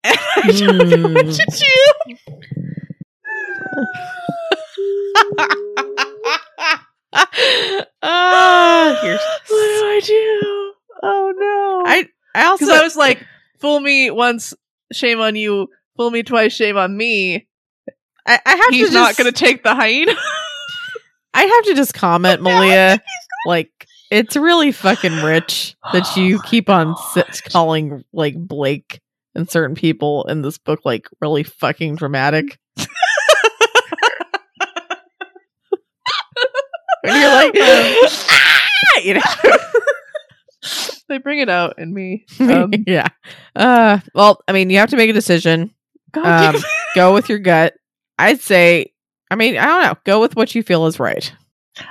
[0.02, 1.46] And I don't know what to
[5.98, 6.04] do.
[7.14, 9.14] Ah, you're
[9.48, 10.72] What do I do?
[11.02, 11.82] Oh no.
[11.90, 13.24] I I also I was like,
[13.60, 14.54] fool me once,
[14.92, 15.68] shame on you.
[15.96, 17.46] Fool me twice, shame on me.
[18.26, 20.14] I, I have He's to not going to take the hyena.
[21.34, 23.00] I have to just comment, Malia.
[23.46, 23.70] Like
[24.10, 29.00] it's really fucking rich that you keep on s- calling like Blake
[29.34, 32.58] and certain people in this book like really fucking dramatic.
[37.08, 39.00] and you're like, ah!
[39.02, 39.20] you know.
[41.08, 42.24] they bring it out in me.
[42.40, 43.08] Um, yeah.
[43.54, 43.98] Uh.
[44.14, 45.74] Well, I mean, you have to make a decision.
[46.14, 46.56] Um,
[46.94, 47.74] go with your gut.
[48.18, 48.92] I'd say.
[49.30, 49.94] I mean, I don't know.
[50.04, 51.30] Go with what you feel is right.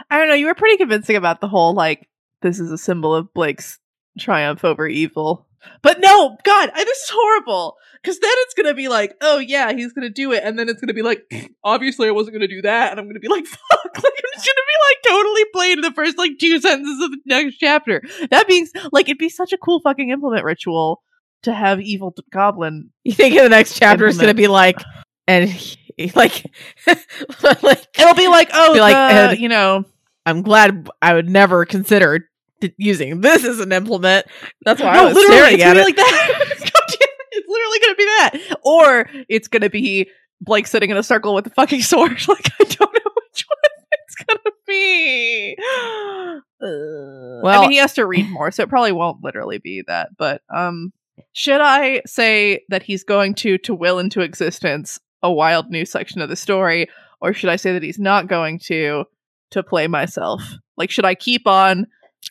[0.09, 0.33] I don't know.
[0.33, 2.07] You were pretty convincing about the whole like
[2.41, 3.79] this is a symbol of Blake's
[4.17, 5.45] triumph over evil.
[5.81, 7.75] But no, God, I, this is horrible.
[8.03, 10.81] Because then it's gonna be like, oh yeah, he's gonna do it, and then it's
[10.81, 11.23] gonna be like,
[11.63, 14.67] obviously I wasn't gonna do that, and I'm gonna be like, fuck, like it's gonna
[14.67, 18.01] be like totally played in the first like two sentences of the next chapter.
[18.29, 21.01] That being like, it'd be such a cool fucking implement ritual
[21.43, 22.89] to have evil goblin.
[23.03, 24.81] You think in the next chapter it's going to be like,
[25.27, 25.77] and he-
[26.15, 26.45] like,
[27.61, 29.85] like It'll be like, oh, Be like, the- you know,
[30.25, 32.29] I'm glad I would never consider
[32.77, 34.25] using this as an implement.
[34.63, 35.83] That's why I was literally, staring it's at it.
[35.83, 36.52] like that.
[37.79, 40.09] God damn it, it's literally gonna be that, or it's gonna be
[40.41, 42.19] Blake sitting in a circle with a fucking sword.
[42.27, 45.55] Like I don't know which one it's gonna be.
[47.43, 50.09] well, I mean, he has to read more, so it probably won't literally be that.
[50.17, 50.91] But um,
[51.33, 56.21] should I say that he's going to to will into existence a wild new section
[56.21, 56.87] of the story,
[57.21, 59.05] or should I say that he's not going to
[59.51, 60.41] to play myself?
[60.75, 61.87] Like, should I keep on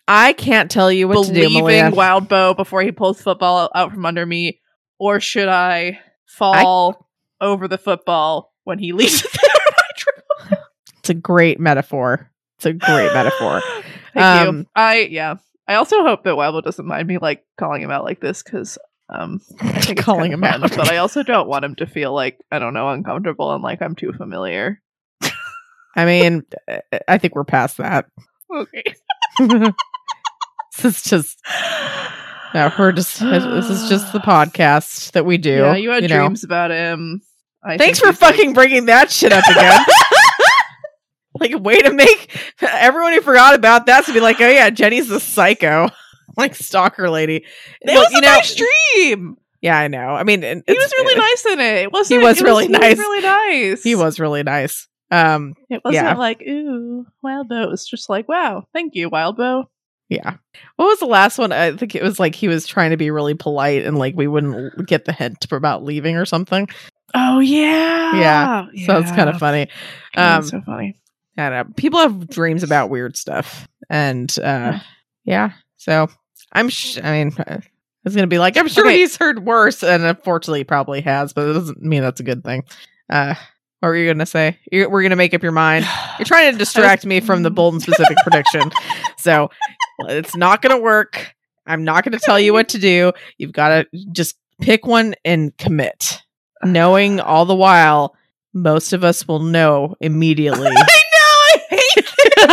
[0.09, 1.91] I can't tell you what to do, Malia.
[1.91, 4.61] Wildbow before he pulls football out from under me,
[5.03, 7.09] or should I fall
[7.41, 9.31] over the football when he leaves it?
[11.01, 12.31] It's a great metaphor.
[12.59, 13.61] It's a great metaphor.
[14.15, 14.67] Thank Um, you.
[14.77, 15.35] I yeah.
[15.67, 18.79] I also hope that Bow doesn't mind me like calling him out like this because
[19.09, 20.71] um I think Calling him fun, out.
[20.77, 23.83] but I also don't want him to feel like I don't know uncomfortable and like
[23.83, 24.81] I'm too familiar.
[25.97, 28.07] I mean, I- I think we're past that.
[28.55, 28.85] Okay.
[29.41, 31.39] this is just
[32.55, 35.51] no, we're just this is just the podcast that we do.
[35.57, 36.17] Yeah, you had know.
[36.27, 37.23] dreams about him.
[37.65, 39.81] I Thanks for he's, like- fucking bringing that shit up again.
[41.41, 42.31] like, way to make
[42.61, 45.89] everyone who forgot about that to be like, oh yeah, Jenny's the psycho,
[46.37, 47.45] like stalker lady.
[47.81, 49.37] It was a nice dream.
[49.61, 50.09] Yeah, I know.
[50.09, 51.77] I mean, and He was really nice in it.
[51.85, 52.21] It wasn't.
[52.21, 52.99] he was it really he nice.
[52.99, 53.83] really nice.
[53.83, 54.89] He was really nice.
[55.13, 56.15] Um, It wasn't yeah.
[56.17, 57.65] like ooh, Wildbow.
[57.65, 59.65] It was just like wow, thank you, Wildbow.
[60.13, 60.37] Yeah.
[60.77, 61.53] What was the last one?
[61.53, 64.27] I think it was like he was trying to be really polite and like we
[64.27, 66.69] wouldn't get the hint about leaving or something.
[67.15, 69.69] Oh yeah, Yeah, So it's kind of funny.
[70.17, 70.97] Um, so funny.
[71.37, 71.75] I don't know.
[71.77, 74.79] People have dreams about weird stuff, and uh,
[75.25, 75.53] yeah.
[75.77, 76.09] So
[76.53, 76.69] I'm.
[76.69, 77.61] Sh- I mean, uh,
[78.05, 78.99] it's gonna be like I'm sure Okay.
[78.99, 82.45] he's heard worse, and unfortunately, he probably has, but it doesn't mean that's a good
[82.45, 82.65] thing.
[83.11, 83.35] Uh,
[83.81, 84.59] what were you gonna say?
[84.71, 85.87] You're, we're gonna make up your mind.
[86.19, 88.71] You're trying to distract me from the bold and specific prediction,
[89.19, 89.51] so
[90.01, 91.35] it's not gonna work.
[91.67, 93.13] I'm not gonna tell you what to do.
[93.39, 96.23] You've got to just pick one and commit,
[96.65, 98.15] knowing all the while.
[98.55, 100.67] Most of us will know immediately.
[100.71, 101.49] I know.
[101.49, 102.13] I hate.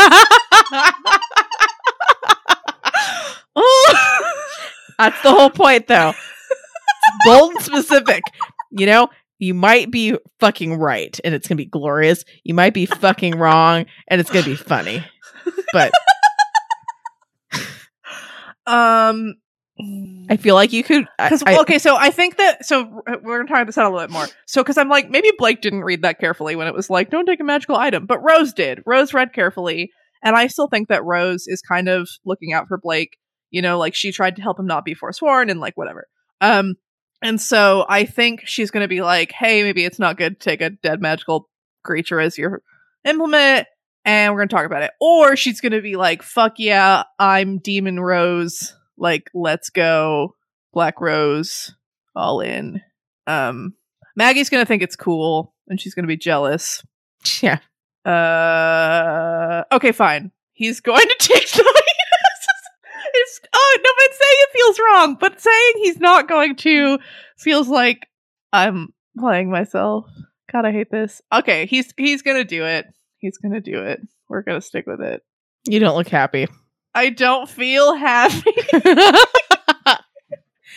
[4.98, 6.14] That's the whole point, though.
[7.26, 8.24] Bold and specific.
[8.72, 9.10] You know,
[9.40, 12.26] you might be fucking right and it's going to be glorious.
[12.44, 15.04] You might be fucking wrong and it's going to be funny.
[15.74, 15.92] But
[18.70, 19.36] um.
[20.30, 21.06] I feel like you could.
[21.18, 23.96] I, I- okay, so I think that so uh, we're gonna talk this out a
[23.96, 24.28] little bit more.
[24.46, 27.26] So because I'm like maybe Blake didn't read that carefully when it was like don't
[27.26, 28.82] take a magical item, but Rose did.
[28.86, 29.90] Rose read carefully,
[30.22, 33.16] and I still think that Rose is kind of looking out for Blake.
[33.52, 36.08] You know, like she tried to help him not be forsworn and like whatever.
[36.42, 36.76] Um,
[37.22, 40.60] and so I think she's gonna be like, hey, maybe it's not good to take
[40.60, 41.48] a dead magical
[41.86, 42.62] creature as your
[43.06, 43.66] implement.
[44.06, 44.92] And we're gonna talk about it.
[45.00, 48.76] Or she's gonna be like, fuck yeah, I'm Demon Rose.
[48.98, 50.36] Like, let's go.
[50.74, 51.74] Black Rose
[52.16, 52.82] all in.
[53.28, 53.74] Um
[54.16, 56.84] Maggie's gonna think it's cool and she's going to be jealous.
[57.42, 57.60] Yeah.
[58.06, 60.32] Uh, okay, fine.
[60.54, 61.84] He's going to take the.
[63.14, 65.18] it's oh no, but saying it feels wrong.
[65.20, 67.00] But saying he's not going to
[67.38, 68.08] feels like
[68.54, 70.06] I'm playing myself.
[70.50, 71.22] God, I hate this.
[71.32, 72.86] Okay, he's he's gonna do it.
[73.20, 74.02] He's gonna do it.
[74.28, 75.22] We're gonna stick with it.
[75.66, 76.48] You don't look happy.
[76.96, 78.52] I don't feel happy.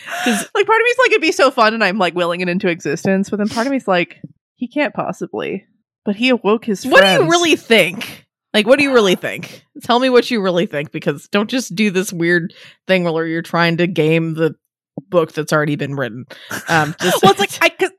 [0.25, 2.67] like part of me's like it'd be so fun and I'm like willing it into
[2.67, 4.21] existence, but then part of me's like,
[4.55, 5.65] he can't possibly.
[6.05, 8.25] But he awoke his what do you really think?
[8.53, 9.65] Like, what do you really think?
[9.83, 12.53] Tell me what you really think, because don't just do this weird
[12.87, 14.55] thing where you're trying to game the
[15.09, 16.25] book that's already been written.
[16.69, 17.91] Um, just- well, it's like I could,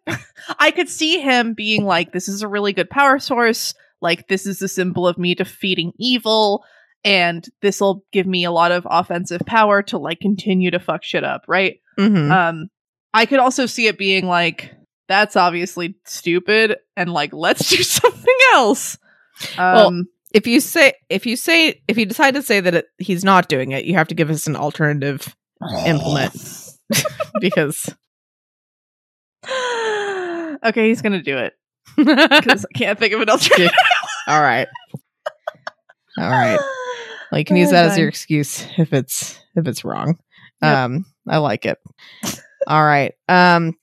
[0.59, 3.75] I could see him being like, "This is a really good power source.
[4.05, 6.63] Like, this is a symbol of me defeating evil,
[7.05, 11.03] and this will give me a lot of offensive power to like continue to fuck
[11.03, 11.81] shit up." Right?
[11.99, 12.31] Mhm.
[12.31, 12.69] Um,
[13.13, 14.73] I could also see it being like,
[15.09, 18.97] "That's obviously stupid," and like, let's do something else.
[19.59, 22.87] Well, Um, if you say if you say if you decide to say that it,
[22.99, 25.35] he's not doing it, you have to give us an alternative
[25.87, 26.35] implement
[27.41, 27.89] because
[30.65, 31.53] okay, he's gonna do it
[31.97, 33.71] because I can't think of an alternative.
[34.29, 34.69] All right,
[36.19, 36.61] all right.
[37.33, 40.19] Well, you can use that as your excuse if it's if it's wrong.
[40.63, 40.77] Yep.
[40.77, 41.79] Um, I like it.
[42.69, 43.13] All right.
[43.29, 43.75] Um,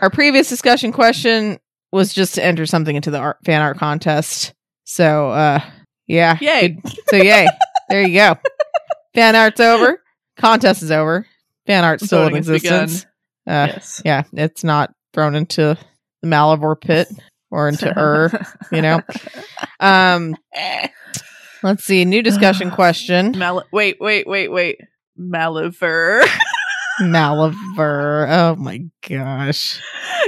[0.00, 1.58] our previous discussion question
[1.92, 4.54] was just to enter something into the art, fan art contest.
[4.84, 5.60] So, uh,
[6.06, 6.38] yeah.
[6.40, 6.78] Yay.
[7.08, 7.46] So, yay.
[7.90, 8.36] there you go.
[9.14, 10.00] Fan art's over.
[10.38, 11.26] Contest is over.
[11.66, 12.82] Fan art's still in Voting has begun.
[12.84, 13.12] existence.
[13.46, 14.02] Uh, yes.
[14.04, 15.76] yeah, it's not thrown into
[16.22, 17.08] the Malivore pit
[17.54, 18.30] or into Ur.
[18.72, 19.00] you know.
[19.80, 20.36] Um,
[21.62, 22.04] let's see.
[22.04, 23.32] New discussion question.
[23.38, 24.80] Mal- wait, wait, wait, wait.
[25.18, 26.26] Maliver.
[27.00, 28.26] Malivore.
[28.28, 29.80] Oh my gosh.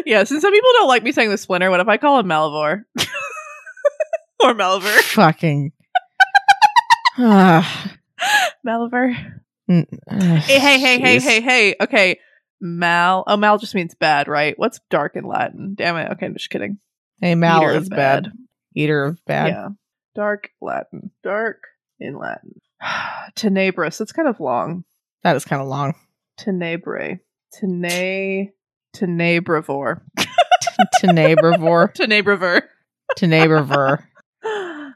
[0.04, 2.26] yeah, since some people don't like me saying the splinter, what if I call him
[2.26, 2.84] Malivore?
[4.42, 5.00] or Maliver.
[5.02, 5.72] Fucking.
[7.18, 9.16] Maliver.
[9.68, 11.74] mm, Hey, hey, hey, hey, hey, hey.
[11.80, 12.18] Okay.
[12.60, 13.24] Mal.
[13.26, 14.58] Oh, Mal just means bad, right?
[14.58, 15.74] What's dark in Latin?
[15.74, 16.12] Damn it.
[16.12, 16.78] Okay, I'm just kidding.
[17.20, 18.30] Hey, Mal Eater is bad.
[18.74, 19.48] Eater of bad.
[19.48, 19.68] Yeah.
[20.14, 21.10] Dark Latin.
[21.22, 21.62] Dark
[22.00, 22.60] in Latin.
[23.34, 24.00] Tenebrous.
[24.00, 24.84] It's kind of long.
[25.22, 25.94] That is kind of long.
[26.38, 27.20] Tenebrae.
[27.54, 28.52] Tene.
[28.96, 30.00] Tenebrivore.
[31.02, 31.92] Tenebrivore.
[31.94, 32.62] Tenebrivore.
[33.18, 34.04] Tenebrivore.
[34.44, 34.90] Uh,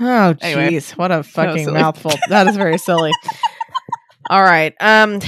[0.00, 0.70] Oh Anyway.
[0.70, 1.78] jeez, what a fucking silly.
[1.80, 2.12] mouthful.
[2.30, 3.12] That is very silly.
[4.30, 4.74] All right.
[4.80, 5.20] Um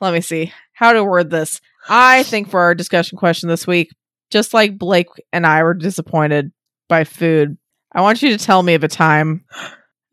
[0.00, 1.60] let me see how to word this.
[1.88, 3.90] I think for our discussion question this week,
[4.30, 6.52] just like Blake and I were disappointed
[6.88, 7.56] by food,
[7.92, 9.44] I want you to tell me of a time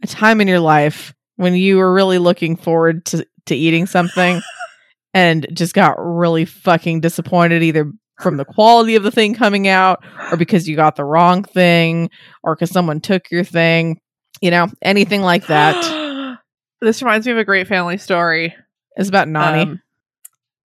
[0.04, 4.42] a time in your life when you were really looking forward to to eating something
[5.14, 10.04] and just got really fucking disappointed either from the quality of the thing coming out
[10.32, 12.10] or because you got the wrong thing
[12.44, 14.00] or because someone took your thing,
[14.42, 16.38] you know, anything like that.
[16.82, 18.56] this reminds me of a great family story.
[18.96, 19.64] It's about Nani.
[19.64, 19.82] Um,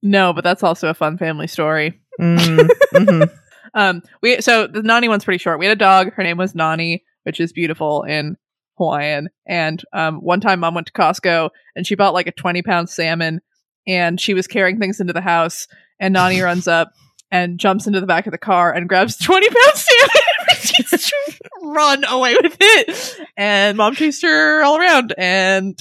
[0.01, 2.01] no, but that's also a fun family story.
[2.19, 3.31] Mm, mhm.
[3.77, 5.59] Um, we so the Nani one's pretty short.
[5.59, 6.13] We had a dog.
[6.13, 8.37] Her name was Nani, which is beautiful in
[8.77, 9.27] Hawaiian.
[9.45, 12.89] And um, one time, mom went to Costco and she bought like a twenty pound
[12.89, 13.41] salmon,
[13.85, 15.67] and she was carrying things into the house.
[15.99, 16.93] And Nani runs up
[17.31, 22.03] and jumps into the back of the car and grabs twenty pound salmon to run
[22.05, 23.19] away with it.
[23.35, 25.77] And mom chased her all around, and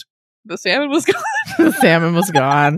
[0.46, 1.22] the salmon was gone.
[1.58, 2.76] the salmon was gone.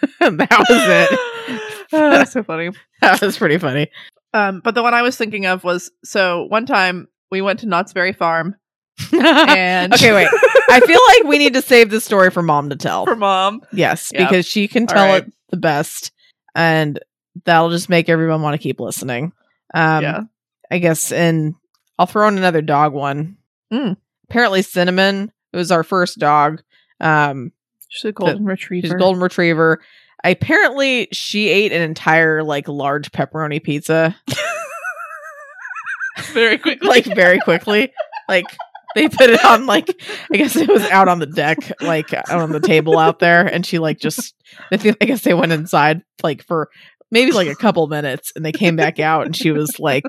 [0.20, 1.20] that was it.
[1.92, 2.70] Oh, that's so funny.
[3.00, 3.88] That was pretty funny.
[4.34, 7.66] Um, but the one I was thinking of was so one time we went to
[7.66, 8.56] Knott's Berry Farm
[9.12, 10.28] and okay, wait.
[10.68, 13.04] I feel like we need to save this story for mom to tell.
[13.04, 13.60] for mom.
[13.72, 14.24] yes, Yeah.
[14.24, 15.22] because she can tell right.
[15.26, 16.10] it the best,
[16.56, 16.98] and
[17.44, 19.32] that'll just make everyone want to keep listening.
[19.72, 20.20] Um, yeah.
[20.70, 21.54] I guess, and
[21.98, 23.36] I'll throw in another dog one.
[23.72, 23.96] Mm.
[24.28, 25.30] Apparently, Cinnamon.
[25.52, 26.62] It was our first dog.
[27.00, 27.52] Um,
[27.96, 28.86] She's a golden retriever.
[28.86, 29.80] she's a golden retriever.
[30.22, 34.16] Apparently, she ate an entire like large pepperoni pizza
[36.32, 36.88] very quickly.
[36.88, 37.92] like very quickly.
[38.28, 38.46] like
[38.94, 39.88] they put it on like
[40.32, 43.46] I guess it was out on the deck, like out on the table out there,
[43.46, 44.34] and she like just
[44.72, 46.70] I think I guess they went inside like for
[47.10, 50.04] maybe like a couple minutes, and they came back out, and she was like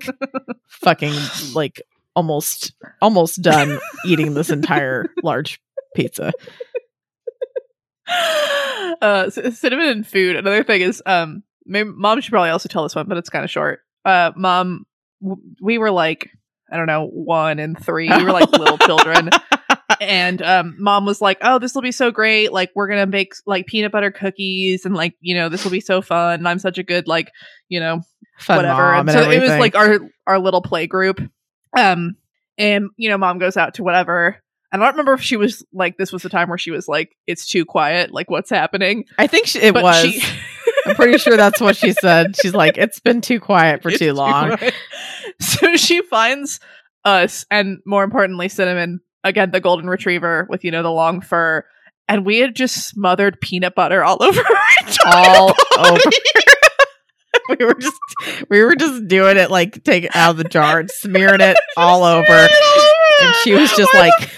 [0.67, 1.13] fucking
[1.53, 1.81] like
[2.15, 5.61] almost almost done eating this entire large
[5.95, 6.31] pizza.
[8.07, 10.35] Uh, cinnamon and food.
[10.35, 13.51] Another thing is, um, mom should probably also tell this one, but it's kind of
[13.51, 13.81] short.
[14.05, 14.85] Uh, mom,
[15.21, 16.29] w- we were like,
[16.71, 18.09] I don't know, one and three.
[18.09, 19.29] We were like little children.
[20.01, 22.51] and um, mom was like, "Oh, this will be so great!
[22.51, 25.79] Like, we're gonna make like peanut butter cookies, and like, you know, this will be
[25.79, 26.39] so fun.
[26.39, 27.31] And I'm such a good like,
[27.69, 28.01] you know,
[28.39, 28.91] Fun whatever.
[28.91, 31.21] mom And and so it was like our our little play group.
[31.75, 32.15] Um,
[32.57, 34.41] and you know, mom goes out to whatever.
[34.77, 36.87] And I don't remember if she was like this was the time where she was
[36.87, 38.11] like, "It's too quiet.
[38.13, 40.01] Like, what's happening?" I think she, it But was.
[40.05, 40.21] she-
[40.85, 42.35] I'm pretty sure that's what she said.
[42.37, 44.57] She's like, it's been too quiet for It's too long.
[45.41, 46.59] So she finds
[47.05, 51.63] us, and more importantly, Cinnamon again, the golden retriever with you know the long fur,
[52.07, 54.55] and we had just smothered peanut butter all over her
[55.05, 55.89] All body.
[55.91, 55.99] over.
[57.59, 57.97] we were just
[58.49, 61.57] we were just doing it like take it out of the jar and smearing it
[61.77, 62.47] all over
[63.21, 64.29] And she was just Why like-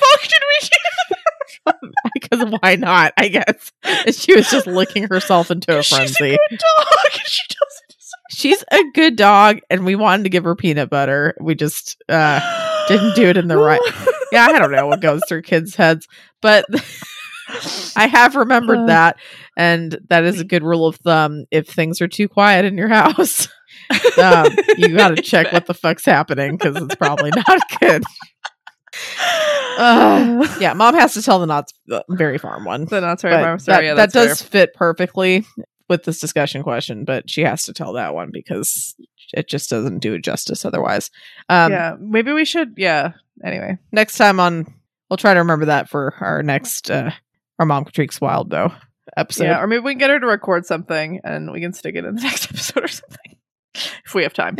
[2.39, 3.13] because why not?
[3.17, 6.13] I guess and she was just licking herself into a frenzy.
[6.13, 7.11] She's a good dog.
[7.25, 7.85] She doesn't
[8.31, 11.35] She's a good dog, and we wanted to give her peanut butter.
[11.41, 12.39] We just uh
[12.87, 13.81] didn't do it in the right.
[14.31, 16.07] Yeah, I don't know what goes through kids' heads,
[16.41, 16.65] but
[17.95, 18.85] I have remembered Uh.
[18.87, 19.17] that,
[19.57, 21.45] and that is a good rule of thumb.
[21.51, 23.47] If things are too quiet in your house,
[24.21, 24.47] um,
[24.77, 28.03] you got to check what the fuck's happening because it's probably not good.
[29.77, 31.73] Uh, yeah, mom has to tell the Knott's
[32.09, 32.85] Berry Farm one.
[32.85, 33.77] The Knott's Berry Farm story.
[33.77, 35.45] that, yeah, that does fit perfectly
[35.87, 38.95] with this discussion question, but she has to tell that one because
[39.33, 41.09] it just doesn't do it justice otherwise.
[41.47, 42.73] Um, yeah, maybe we should.
[42.77, 43.13] Yeah.
[43.43, 44.73] Anyway, Next time on,
[45.09, 47.11] we'll try to remember that for our next uh,
[47.57, 48.73] our mom creaks wild though
[49.15, 49.45] episode.
[49.45, 52.03] yeah, or maybe we can get her to record something and we can stick it
[52.05, 53.37] in the next episode or something
[54.05, 54.57] if we have time.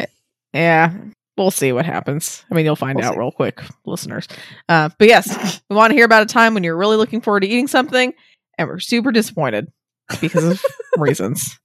[0.53, 0.93] Yeah,
[1.39, 2.45] we'll see what happens.
[2.51, 3.19] I mean, you'll find We'll out see.
[3.19, 4.27] real quick, listeners.
[4.67, 7.39] Uh, but yes, we want to hear about a time when you're really looking forward
[7.39, 8.13] to eating something
[8.57, 9.71] and we're super disappointed
[10.21, 10.61] because of
[10.97, 11.57] reasons.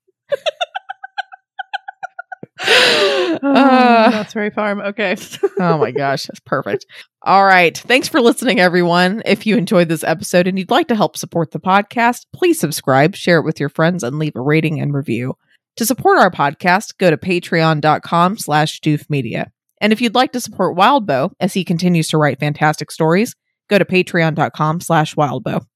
[2.60, 4.10] Uh.
[4.10, 4.80] That's very farm.
[4.80, 5.16] Okay.
[5.59, 6.86] oh my gosh, that's perfect.
[7.22, 7.76] All right.
[7.76, 9.22] Thanks for listening, everyone.
[9.26, 13.16] If you enjoyed this episode and you'd like to help support the podcast, please subscribe,
[13.16, 15.36] share it with your friends, and leave a rating and review.
[15.76, 19.51] To support our podcast, go to patreon.com slash doofmedia.
[19.85, 23.36] And if you'd like to support Wildbow as he continues to write fantastic stories,
[23.69, 25.66] go to patreon.com slash wildbow.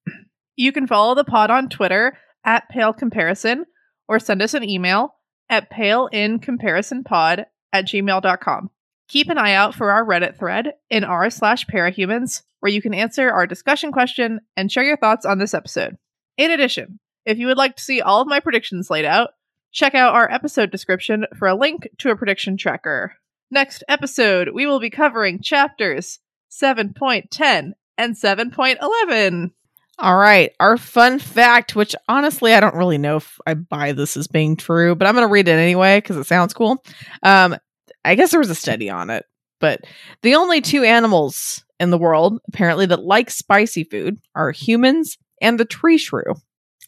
[0.56, 3.66] You can follow the pod on Twitter at Pale Comparison
[4.08, 5.14] or send us an email
[5.50, 7.44] at paleincomparisonpod
[7.74, 8.70] at gmail.com.
[9.08, 12.94] Keep an eye out for our Reddit thread in r slash parahumans, where you can
[12.94, 15.98] answer our discussion question and share your thoughts on this episode.
[16.38, 19.32] In addition, if you would like to see all of my predictions laid out,
[19.70, 23.12] check out our episode description for a link to a prediction tracker.
[23.50, 26.18] Next episode, we will be covering chapters
[26.50, 29.50] 7.10 and 7.11.
[29.98, 30.52] All right.
[30.60, 34.56] Our fun fact, which honestly, I don't really know if I buy this as being
[34.56, 36.84] true, but I'm going to read it anyway because it sounds cool.
[37.22, 37.56] Um,
[38.04, 39.24] I guess there was a study on it,
[39.60, 39.80] but
[40.22, 45.58] the only two animals in the world apparently that like spicy food are humans and
[45.58, 46.34] the tree shrew.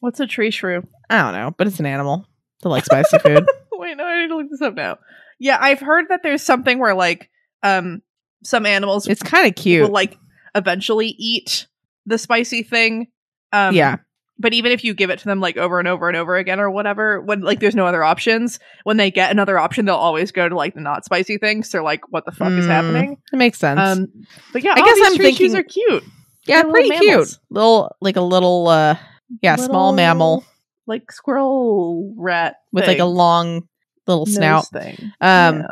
[0.00, 0.86] What's a tree shrew?
[1.08, 2.26] I don't know, but it's an animal
[2.62, 3.44] that likes spicy food.
[3.72, 4.98] Wait, no, I need to look this up now.
[5.40, 7.28] Yeah, I've heard that there's something where like
[7.64, 8.02] um
[8.44, 9.82] some animals It's kind of cute.
[9.82, 10.16] will like
[10.54, 11.66] eventually eat
[12.06, 13.08] the spicy thing.
[13.52, 13.96] Um yeah.
[14.38, 16.60] But even if you give it to them like over and over and over again
[16.60, 20.32] or whatever, when like there's no other options, when they get another option, they'll always
[20.32, 21.62] go to like the not spicy thing.
[21.62, 23.16] So they're like, what the fuck is Mm, happening?
[23.32, 23.78] It makes sense.
[23.78, 24.06] Um,
[24.54, 26.04] but yeah, I guess these I'm thinking- are cute,
[26.46, 27.10] yeah, they're pretty little cute.
[27.10, 27.38] mammals.
[27.50, 28.96] Little, like a little, uh,
[29.42, 30.44] yeah, small Little mammal
[30.86, 33.08] like squirrel rat with like a thing.
[33.10, 33.68] long
[34.10, 34.66] little Nose snout.
[34.68, 34.96] thing.
[35.20, 35.66] Um, Yeah.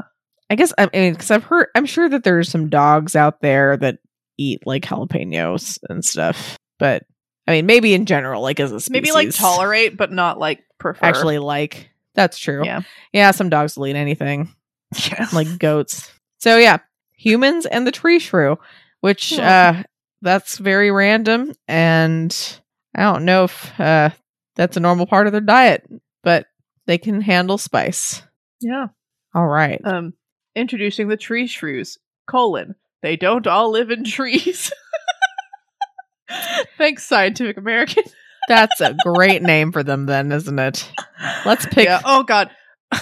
[0.51, 3.77] I guess I mean because I've heard I'm sure that there's some dogs out there
[3.77, 3.99] that
[4.39, 7.03] eat like jalapenos and stuff, but
[7.47, 10.65] I mean maybe in general, like as a species, maybe like tolerate, but not like
[10.79, 11.05] prefer.
[11.05, 12.65] Actually, like that's true.
[12.65, 12.81] Yeah.
[13.13, 13.31] yeah.
[13.33, 14.49] Some dogs will eat anything,
[15.11, 15.27] yeah.
[15.35, 16.11] like goats.
[16.39, 16.79] So yeah,
[17.13, 18.59] humans and the tree shrew,
[19.03, 19.81] which Yeah.
[19.81, 19.83] uh
[20.23, 22.35] that's very random, and
[22.95, 24.11] I don't know if uh
[24.57, 25.87] that's a normal part of their diet,
[26.23, 26.47] but
[26.87, 28.23] they can handle spice.
[28.61, 28.89] Yeah.
[29.35, 29.81] All right.
[29.85, 30.15] Um,
[30.55, 31.99] introducing the tree shrews.
[32.27, 32.75] Colon.
[33.03, 34.73] They don't all live in trees.
[36.79, 38.05] Thanks, Scientific American.
[38.49, 40.91] That's a great name for them, then, isn't it?
[41.45, 42.01] Let's pick- Yeah.
[42.05, 42.51] Oh God.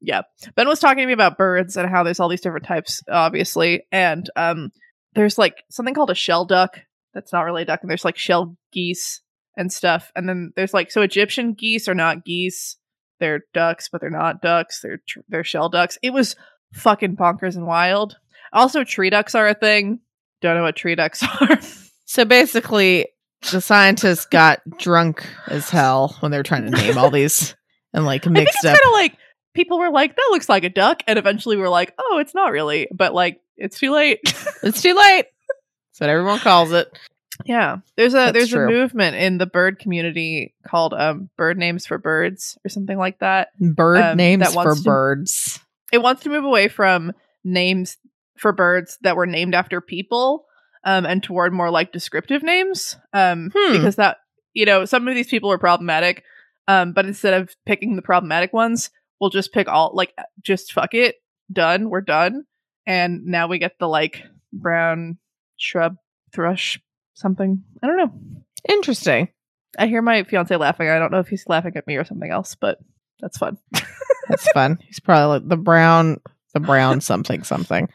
[0.00, 0.22] yeah.
[0.54, 3.84] Ben was talking to me about birds and how there's all these different types, obviously,
[3.92, 4.70] and um,
[5.14, 6.80] there's like something called a shelduck.
[7.14, 9.20] That's not really a duck, and there's like shell geese
[9.56, 12.76] and stuff, and then there's like so Egyptian geese are not geese.
[13.22, 14.80] They're ducks, but they're not ducks.
[14.80, 15.96] They're tr- they're shelducks.
[16.02, 16.34] It was
[16.72, 18.16] fucking bonkers and wild.
[18.52, 20.00] Also, tree ducks are a thing.
[20.40, 21.60] Don't know what tree ducks are.
[22.04, 23.06] So basically,
[23.52, 27.54] the scientists got drunk as hell when they were trying to name all these
[27.94, 28.76] and like I think it's mixed up.
[28.82, 29.16] kind of like
[29.54, 32.50] people were like, "That looks like a duck," and eventually we're like, "Oh, it's not
[32.50, 34.18] really," but like it's too late.
[34.64, 35.26] It's too late.
[35.92, 36.88] That's what everyone calls it.
[37.44, 38.66] Yeah, there's a That's there's true.
[38.66, 43.18] a movement in the bird community called um, bird names for birds or something like
[43.20, 43.48] that.
[43.58, 45.58] Bird Um, names that for to- birds.
[45.92, 47.12] It wants to move away from
[47.44, 47.98] names
[48.38, 50.46] for birds that were named after people
[50.84, 53.72] um, and toward more like descriptive names um, Hmm.
[53.72, 54.18] because that
[54.54, 56.24] you know some of these people are problematic.
[56.68, 58.90] Um, but instead of picking the problematic ones,
[59.20, 60.12] we'll just pick all like
[60.42, 61.16] just fuck it,
[61.52, 62.44] done, we're done,
[62.86, 65.18] and now we get the like brown
[65.56, 65.96] shrub
[66.32, 66.80] thrush
[67.14, 67.62] something.
[67.82, 68.12] I don't know.
[68.68, 69.28] Interesting.
[69.78, 70.88] I hear my fiance laughing.
[70.88, 72.78] I don't know if he's laughing at me or something else, but
[73.20, 73.58] that's fun.
[74.28, 74.78] That's fun.
[74.86, 76.20] He's probably like the brown,
[76.54, 77.88] the brown something something.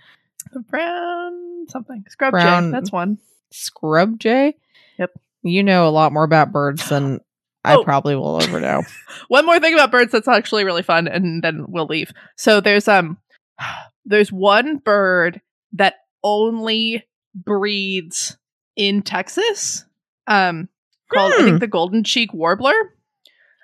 [0.51, 2.03] The brown something.
[2.09, 2.71] Scrub Brown- jay.
[2.71, 3.17] That's one.
[3.51, 4.55] Scrub jay.
[4.99, 5.11] Yep.
[5.43, 7.21] You know a lot more about birds than
[7.63, 7.83] I Oh.
[7.83, 8.83] probably will ever know.
[9.29, 12.11] One more thing about birds that's actually really fun, and then we'll leave.
[12.35, 13.17] So there's um
[14.05, 15.41] there's one bird
[15.73, 18.37] that only breeds
[18.77, 19.83] in Texas.
[20.27, 20.69] Um
[21.11, 21.45] called I Hmm.
[21.45, 22.73] think the golden cheek warbler.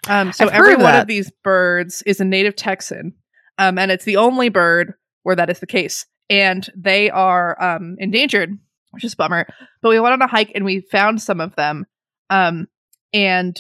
[0.10, 3.14] Um so I've every one of these birds is a native Texan.
[3.58, 6.06] Um and it's the only bird where that is the case.
[6.30, 8.58] And they are um endangered,
[8.92, 9.48] which is a bummer.
[9.82, 11.86] But we went on a hike and we found some of them.
[12.30, 12.68] Um
[13.14, 13.58] and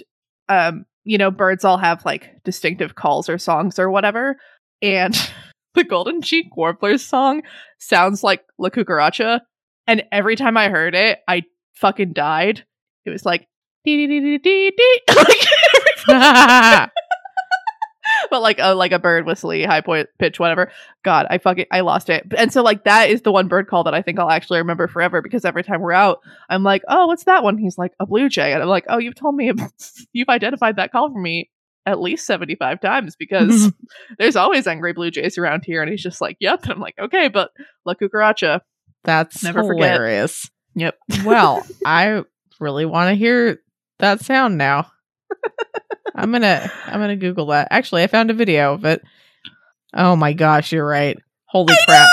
[0.49, 4.38] um you know birds all have like distinctive calls or songs or whatever
[4.81, 5.13] and
[5.75, 7.41] the golden cheek warbler's song
[7.77, 9.41] sounds like la cucaracha
[9.88, 11.43] and every time i heard it i
[11.73, 12.64] fucking died.
[13.05, 13.47] It was like
[13.84, 15.01] dee dee dee dee dee dee.
[15.15, 16.91] Like That's
[18.30, 20.72] but like a like a bird whistly high point pitch whatever.
[21.03, 22.26] God i fucking i lost it.
[22.38, 24.88] And so like that is the one bird call that i think i'll actually remember
[24.88, 26.19] forever because every time we're out
[26.49, 27.57] i'm like oh what's that one?
[27.57, 28.53] He's like a blue jay.
[28.53, 29.51] And i'm like oh you've told me
[30.14, 31.49] you've identified that call for me
[31.85, 33.69] at least 75 times because
[34.18, 35.81] there's always angry blue jays around here.
[35.81, 37.51] And he's just like yep and i'm like okay but
[37.85, 38.61] la cucaracha
[39.43, 39.91] Never forget.
[39.91, 40.49] hilarious.
[40.75, 40.97] Yep.
[41.25, 42.23] Well, I
[42.59, 43.59] really want to hear
[43.99, 44.91] that sound now.
[46.15, 47.69] I'm gonna I'm gonna Google that.
[47.71, 49.01] Actually, I found a video of it.
[49.93, 51.17] Oh my gosh, you're right.
[51.45, 52.09] Holy crap!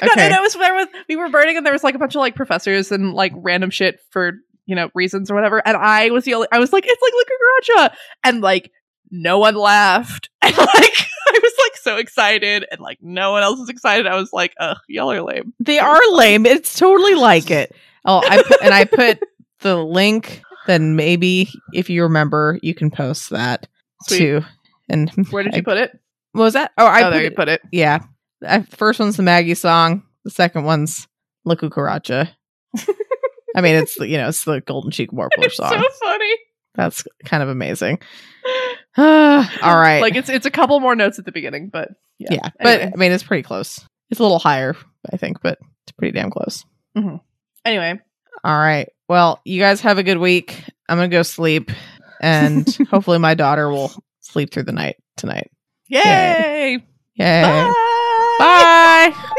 [0.00, 0.32] God, Okay.
[0.32, 2.34] it was there was we were burning and there was like a bunch of like
[2.34, 4.32] professors and like random shit for
[4.66, 7.12] you know reasons or whatever and i was the only i was like it's like
[7.14, 7.94] la cucaracha
[8.24, 8.70] and like
[9.10, 11.06] no one laughed and like i
[11.64, 15.10] like so excited and like no one else is excited i was like ugh y'all
[15.12, 16.46] are lame They are lame.
[16.46, 17.74] It's totally like it.
[18.04, 19.18] Oh, I put, and I put
[19.60, 20.42] the link.
[20.66, 23.66] Then maybe if you remember, you can post that
[24.06, 24.18] Sweet.
[24.18, 24.40] too.
[24.88, 25.98] And where did I- you put it
[26.32, 26.72] What was that?
[26.78, 28.00] Oh, I oh put there you it- put it Yeah.
[28.46, 30.02] Uh, first one's the Maggie song.
[30.24, 31.06] The second one's
[31.46, 32.28] La Cucaracha.
[33.56, 35.70] I mean, it's you know it's the Golden Cheek Warbler song.
[35.70, 36.34] so funny
[36.74, 38.00] That's kind of amazing.
[38.96, 39.04] All
[39.62, 42.80] right, like it's it's a couple more notes at the beginning but yeah, yeah, but
[42.80, 42.92] Anyway.
[42.94, 43.80] I mean, it's pretty close.
[44.10, 44.76] It's a little higher,
[45.12, 46.64] I think, but it's pretty damn close.
[46.96, 47.16] Mm-hmm.
[47.64, 47.98] anyway
[48.44, 48.88] All right.
[49.08, 50.62] Well, you guys have a good week.
[50.88, 51.70] I'm gonna go sleep,
[52.20, 55.50] and hopefully, my daughter will sleep through the night tonight.
[55.88, 56.82] yay
[57.16, 57.42] Yay!
[57.42, 59.12] Bye.
[59.14, 59.30] Bye.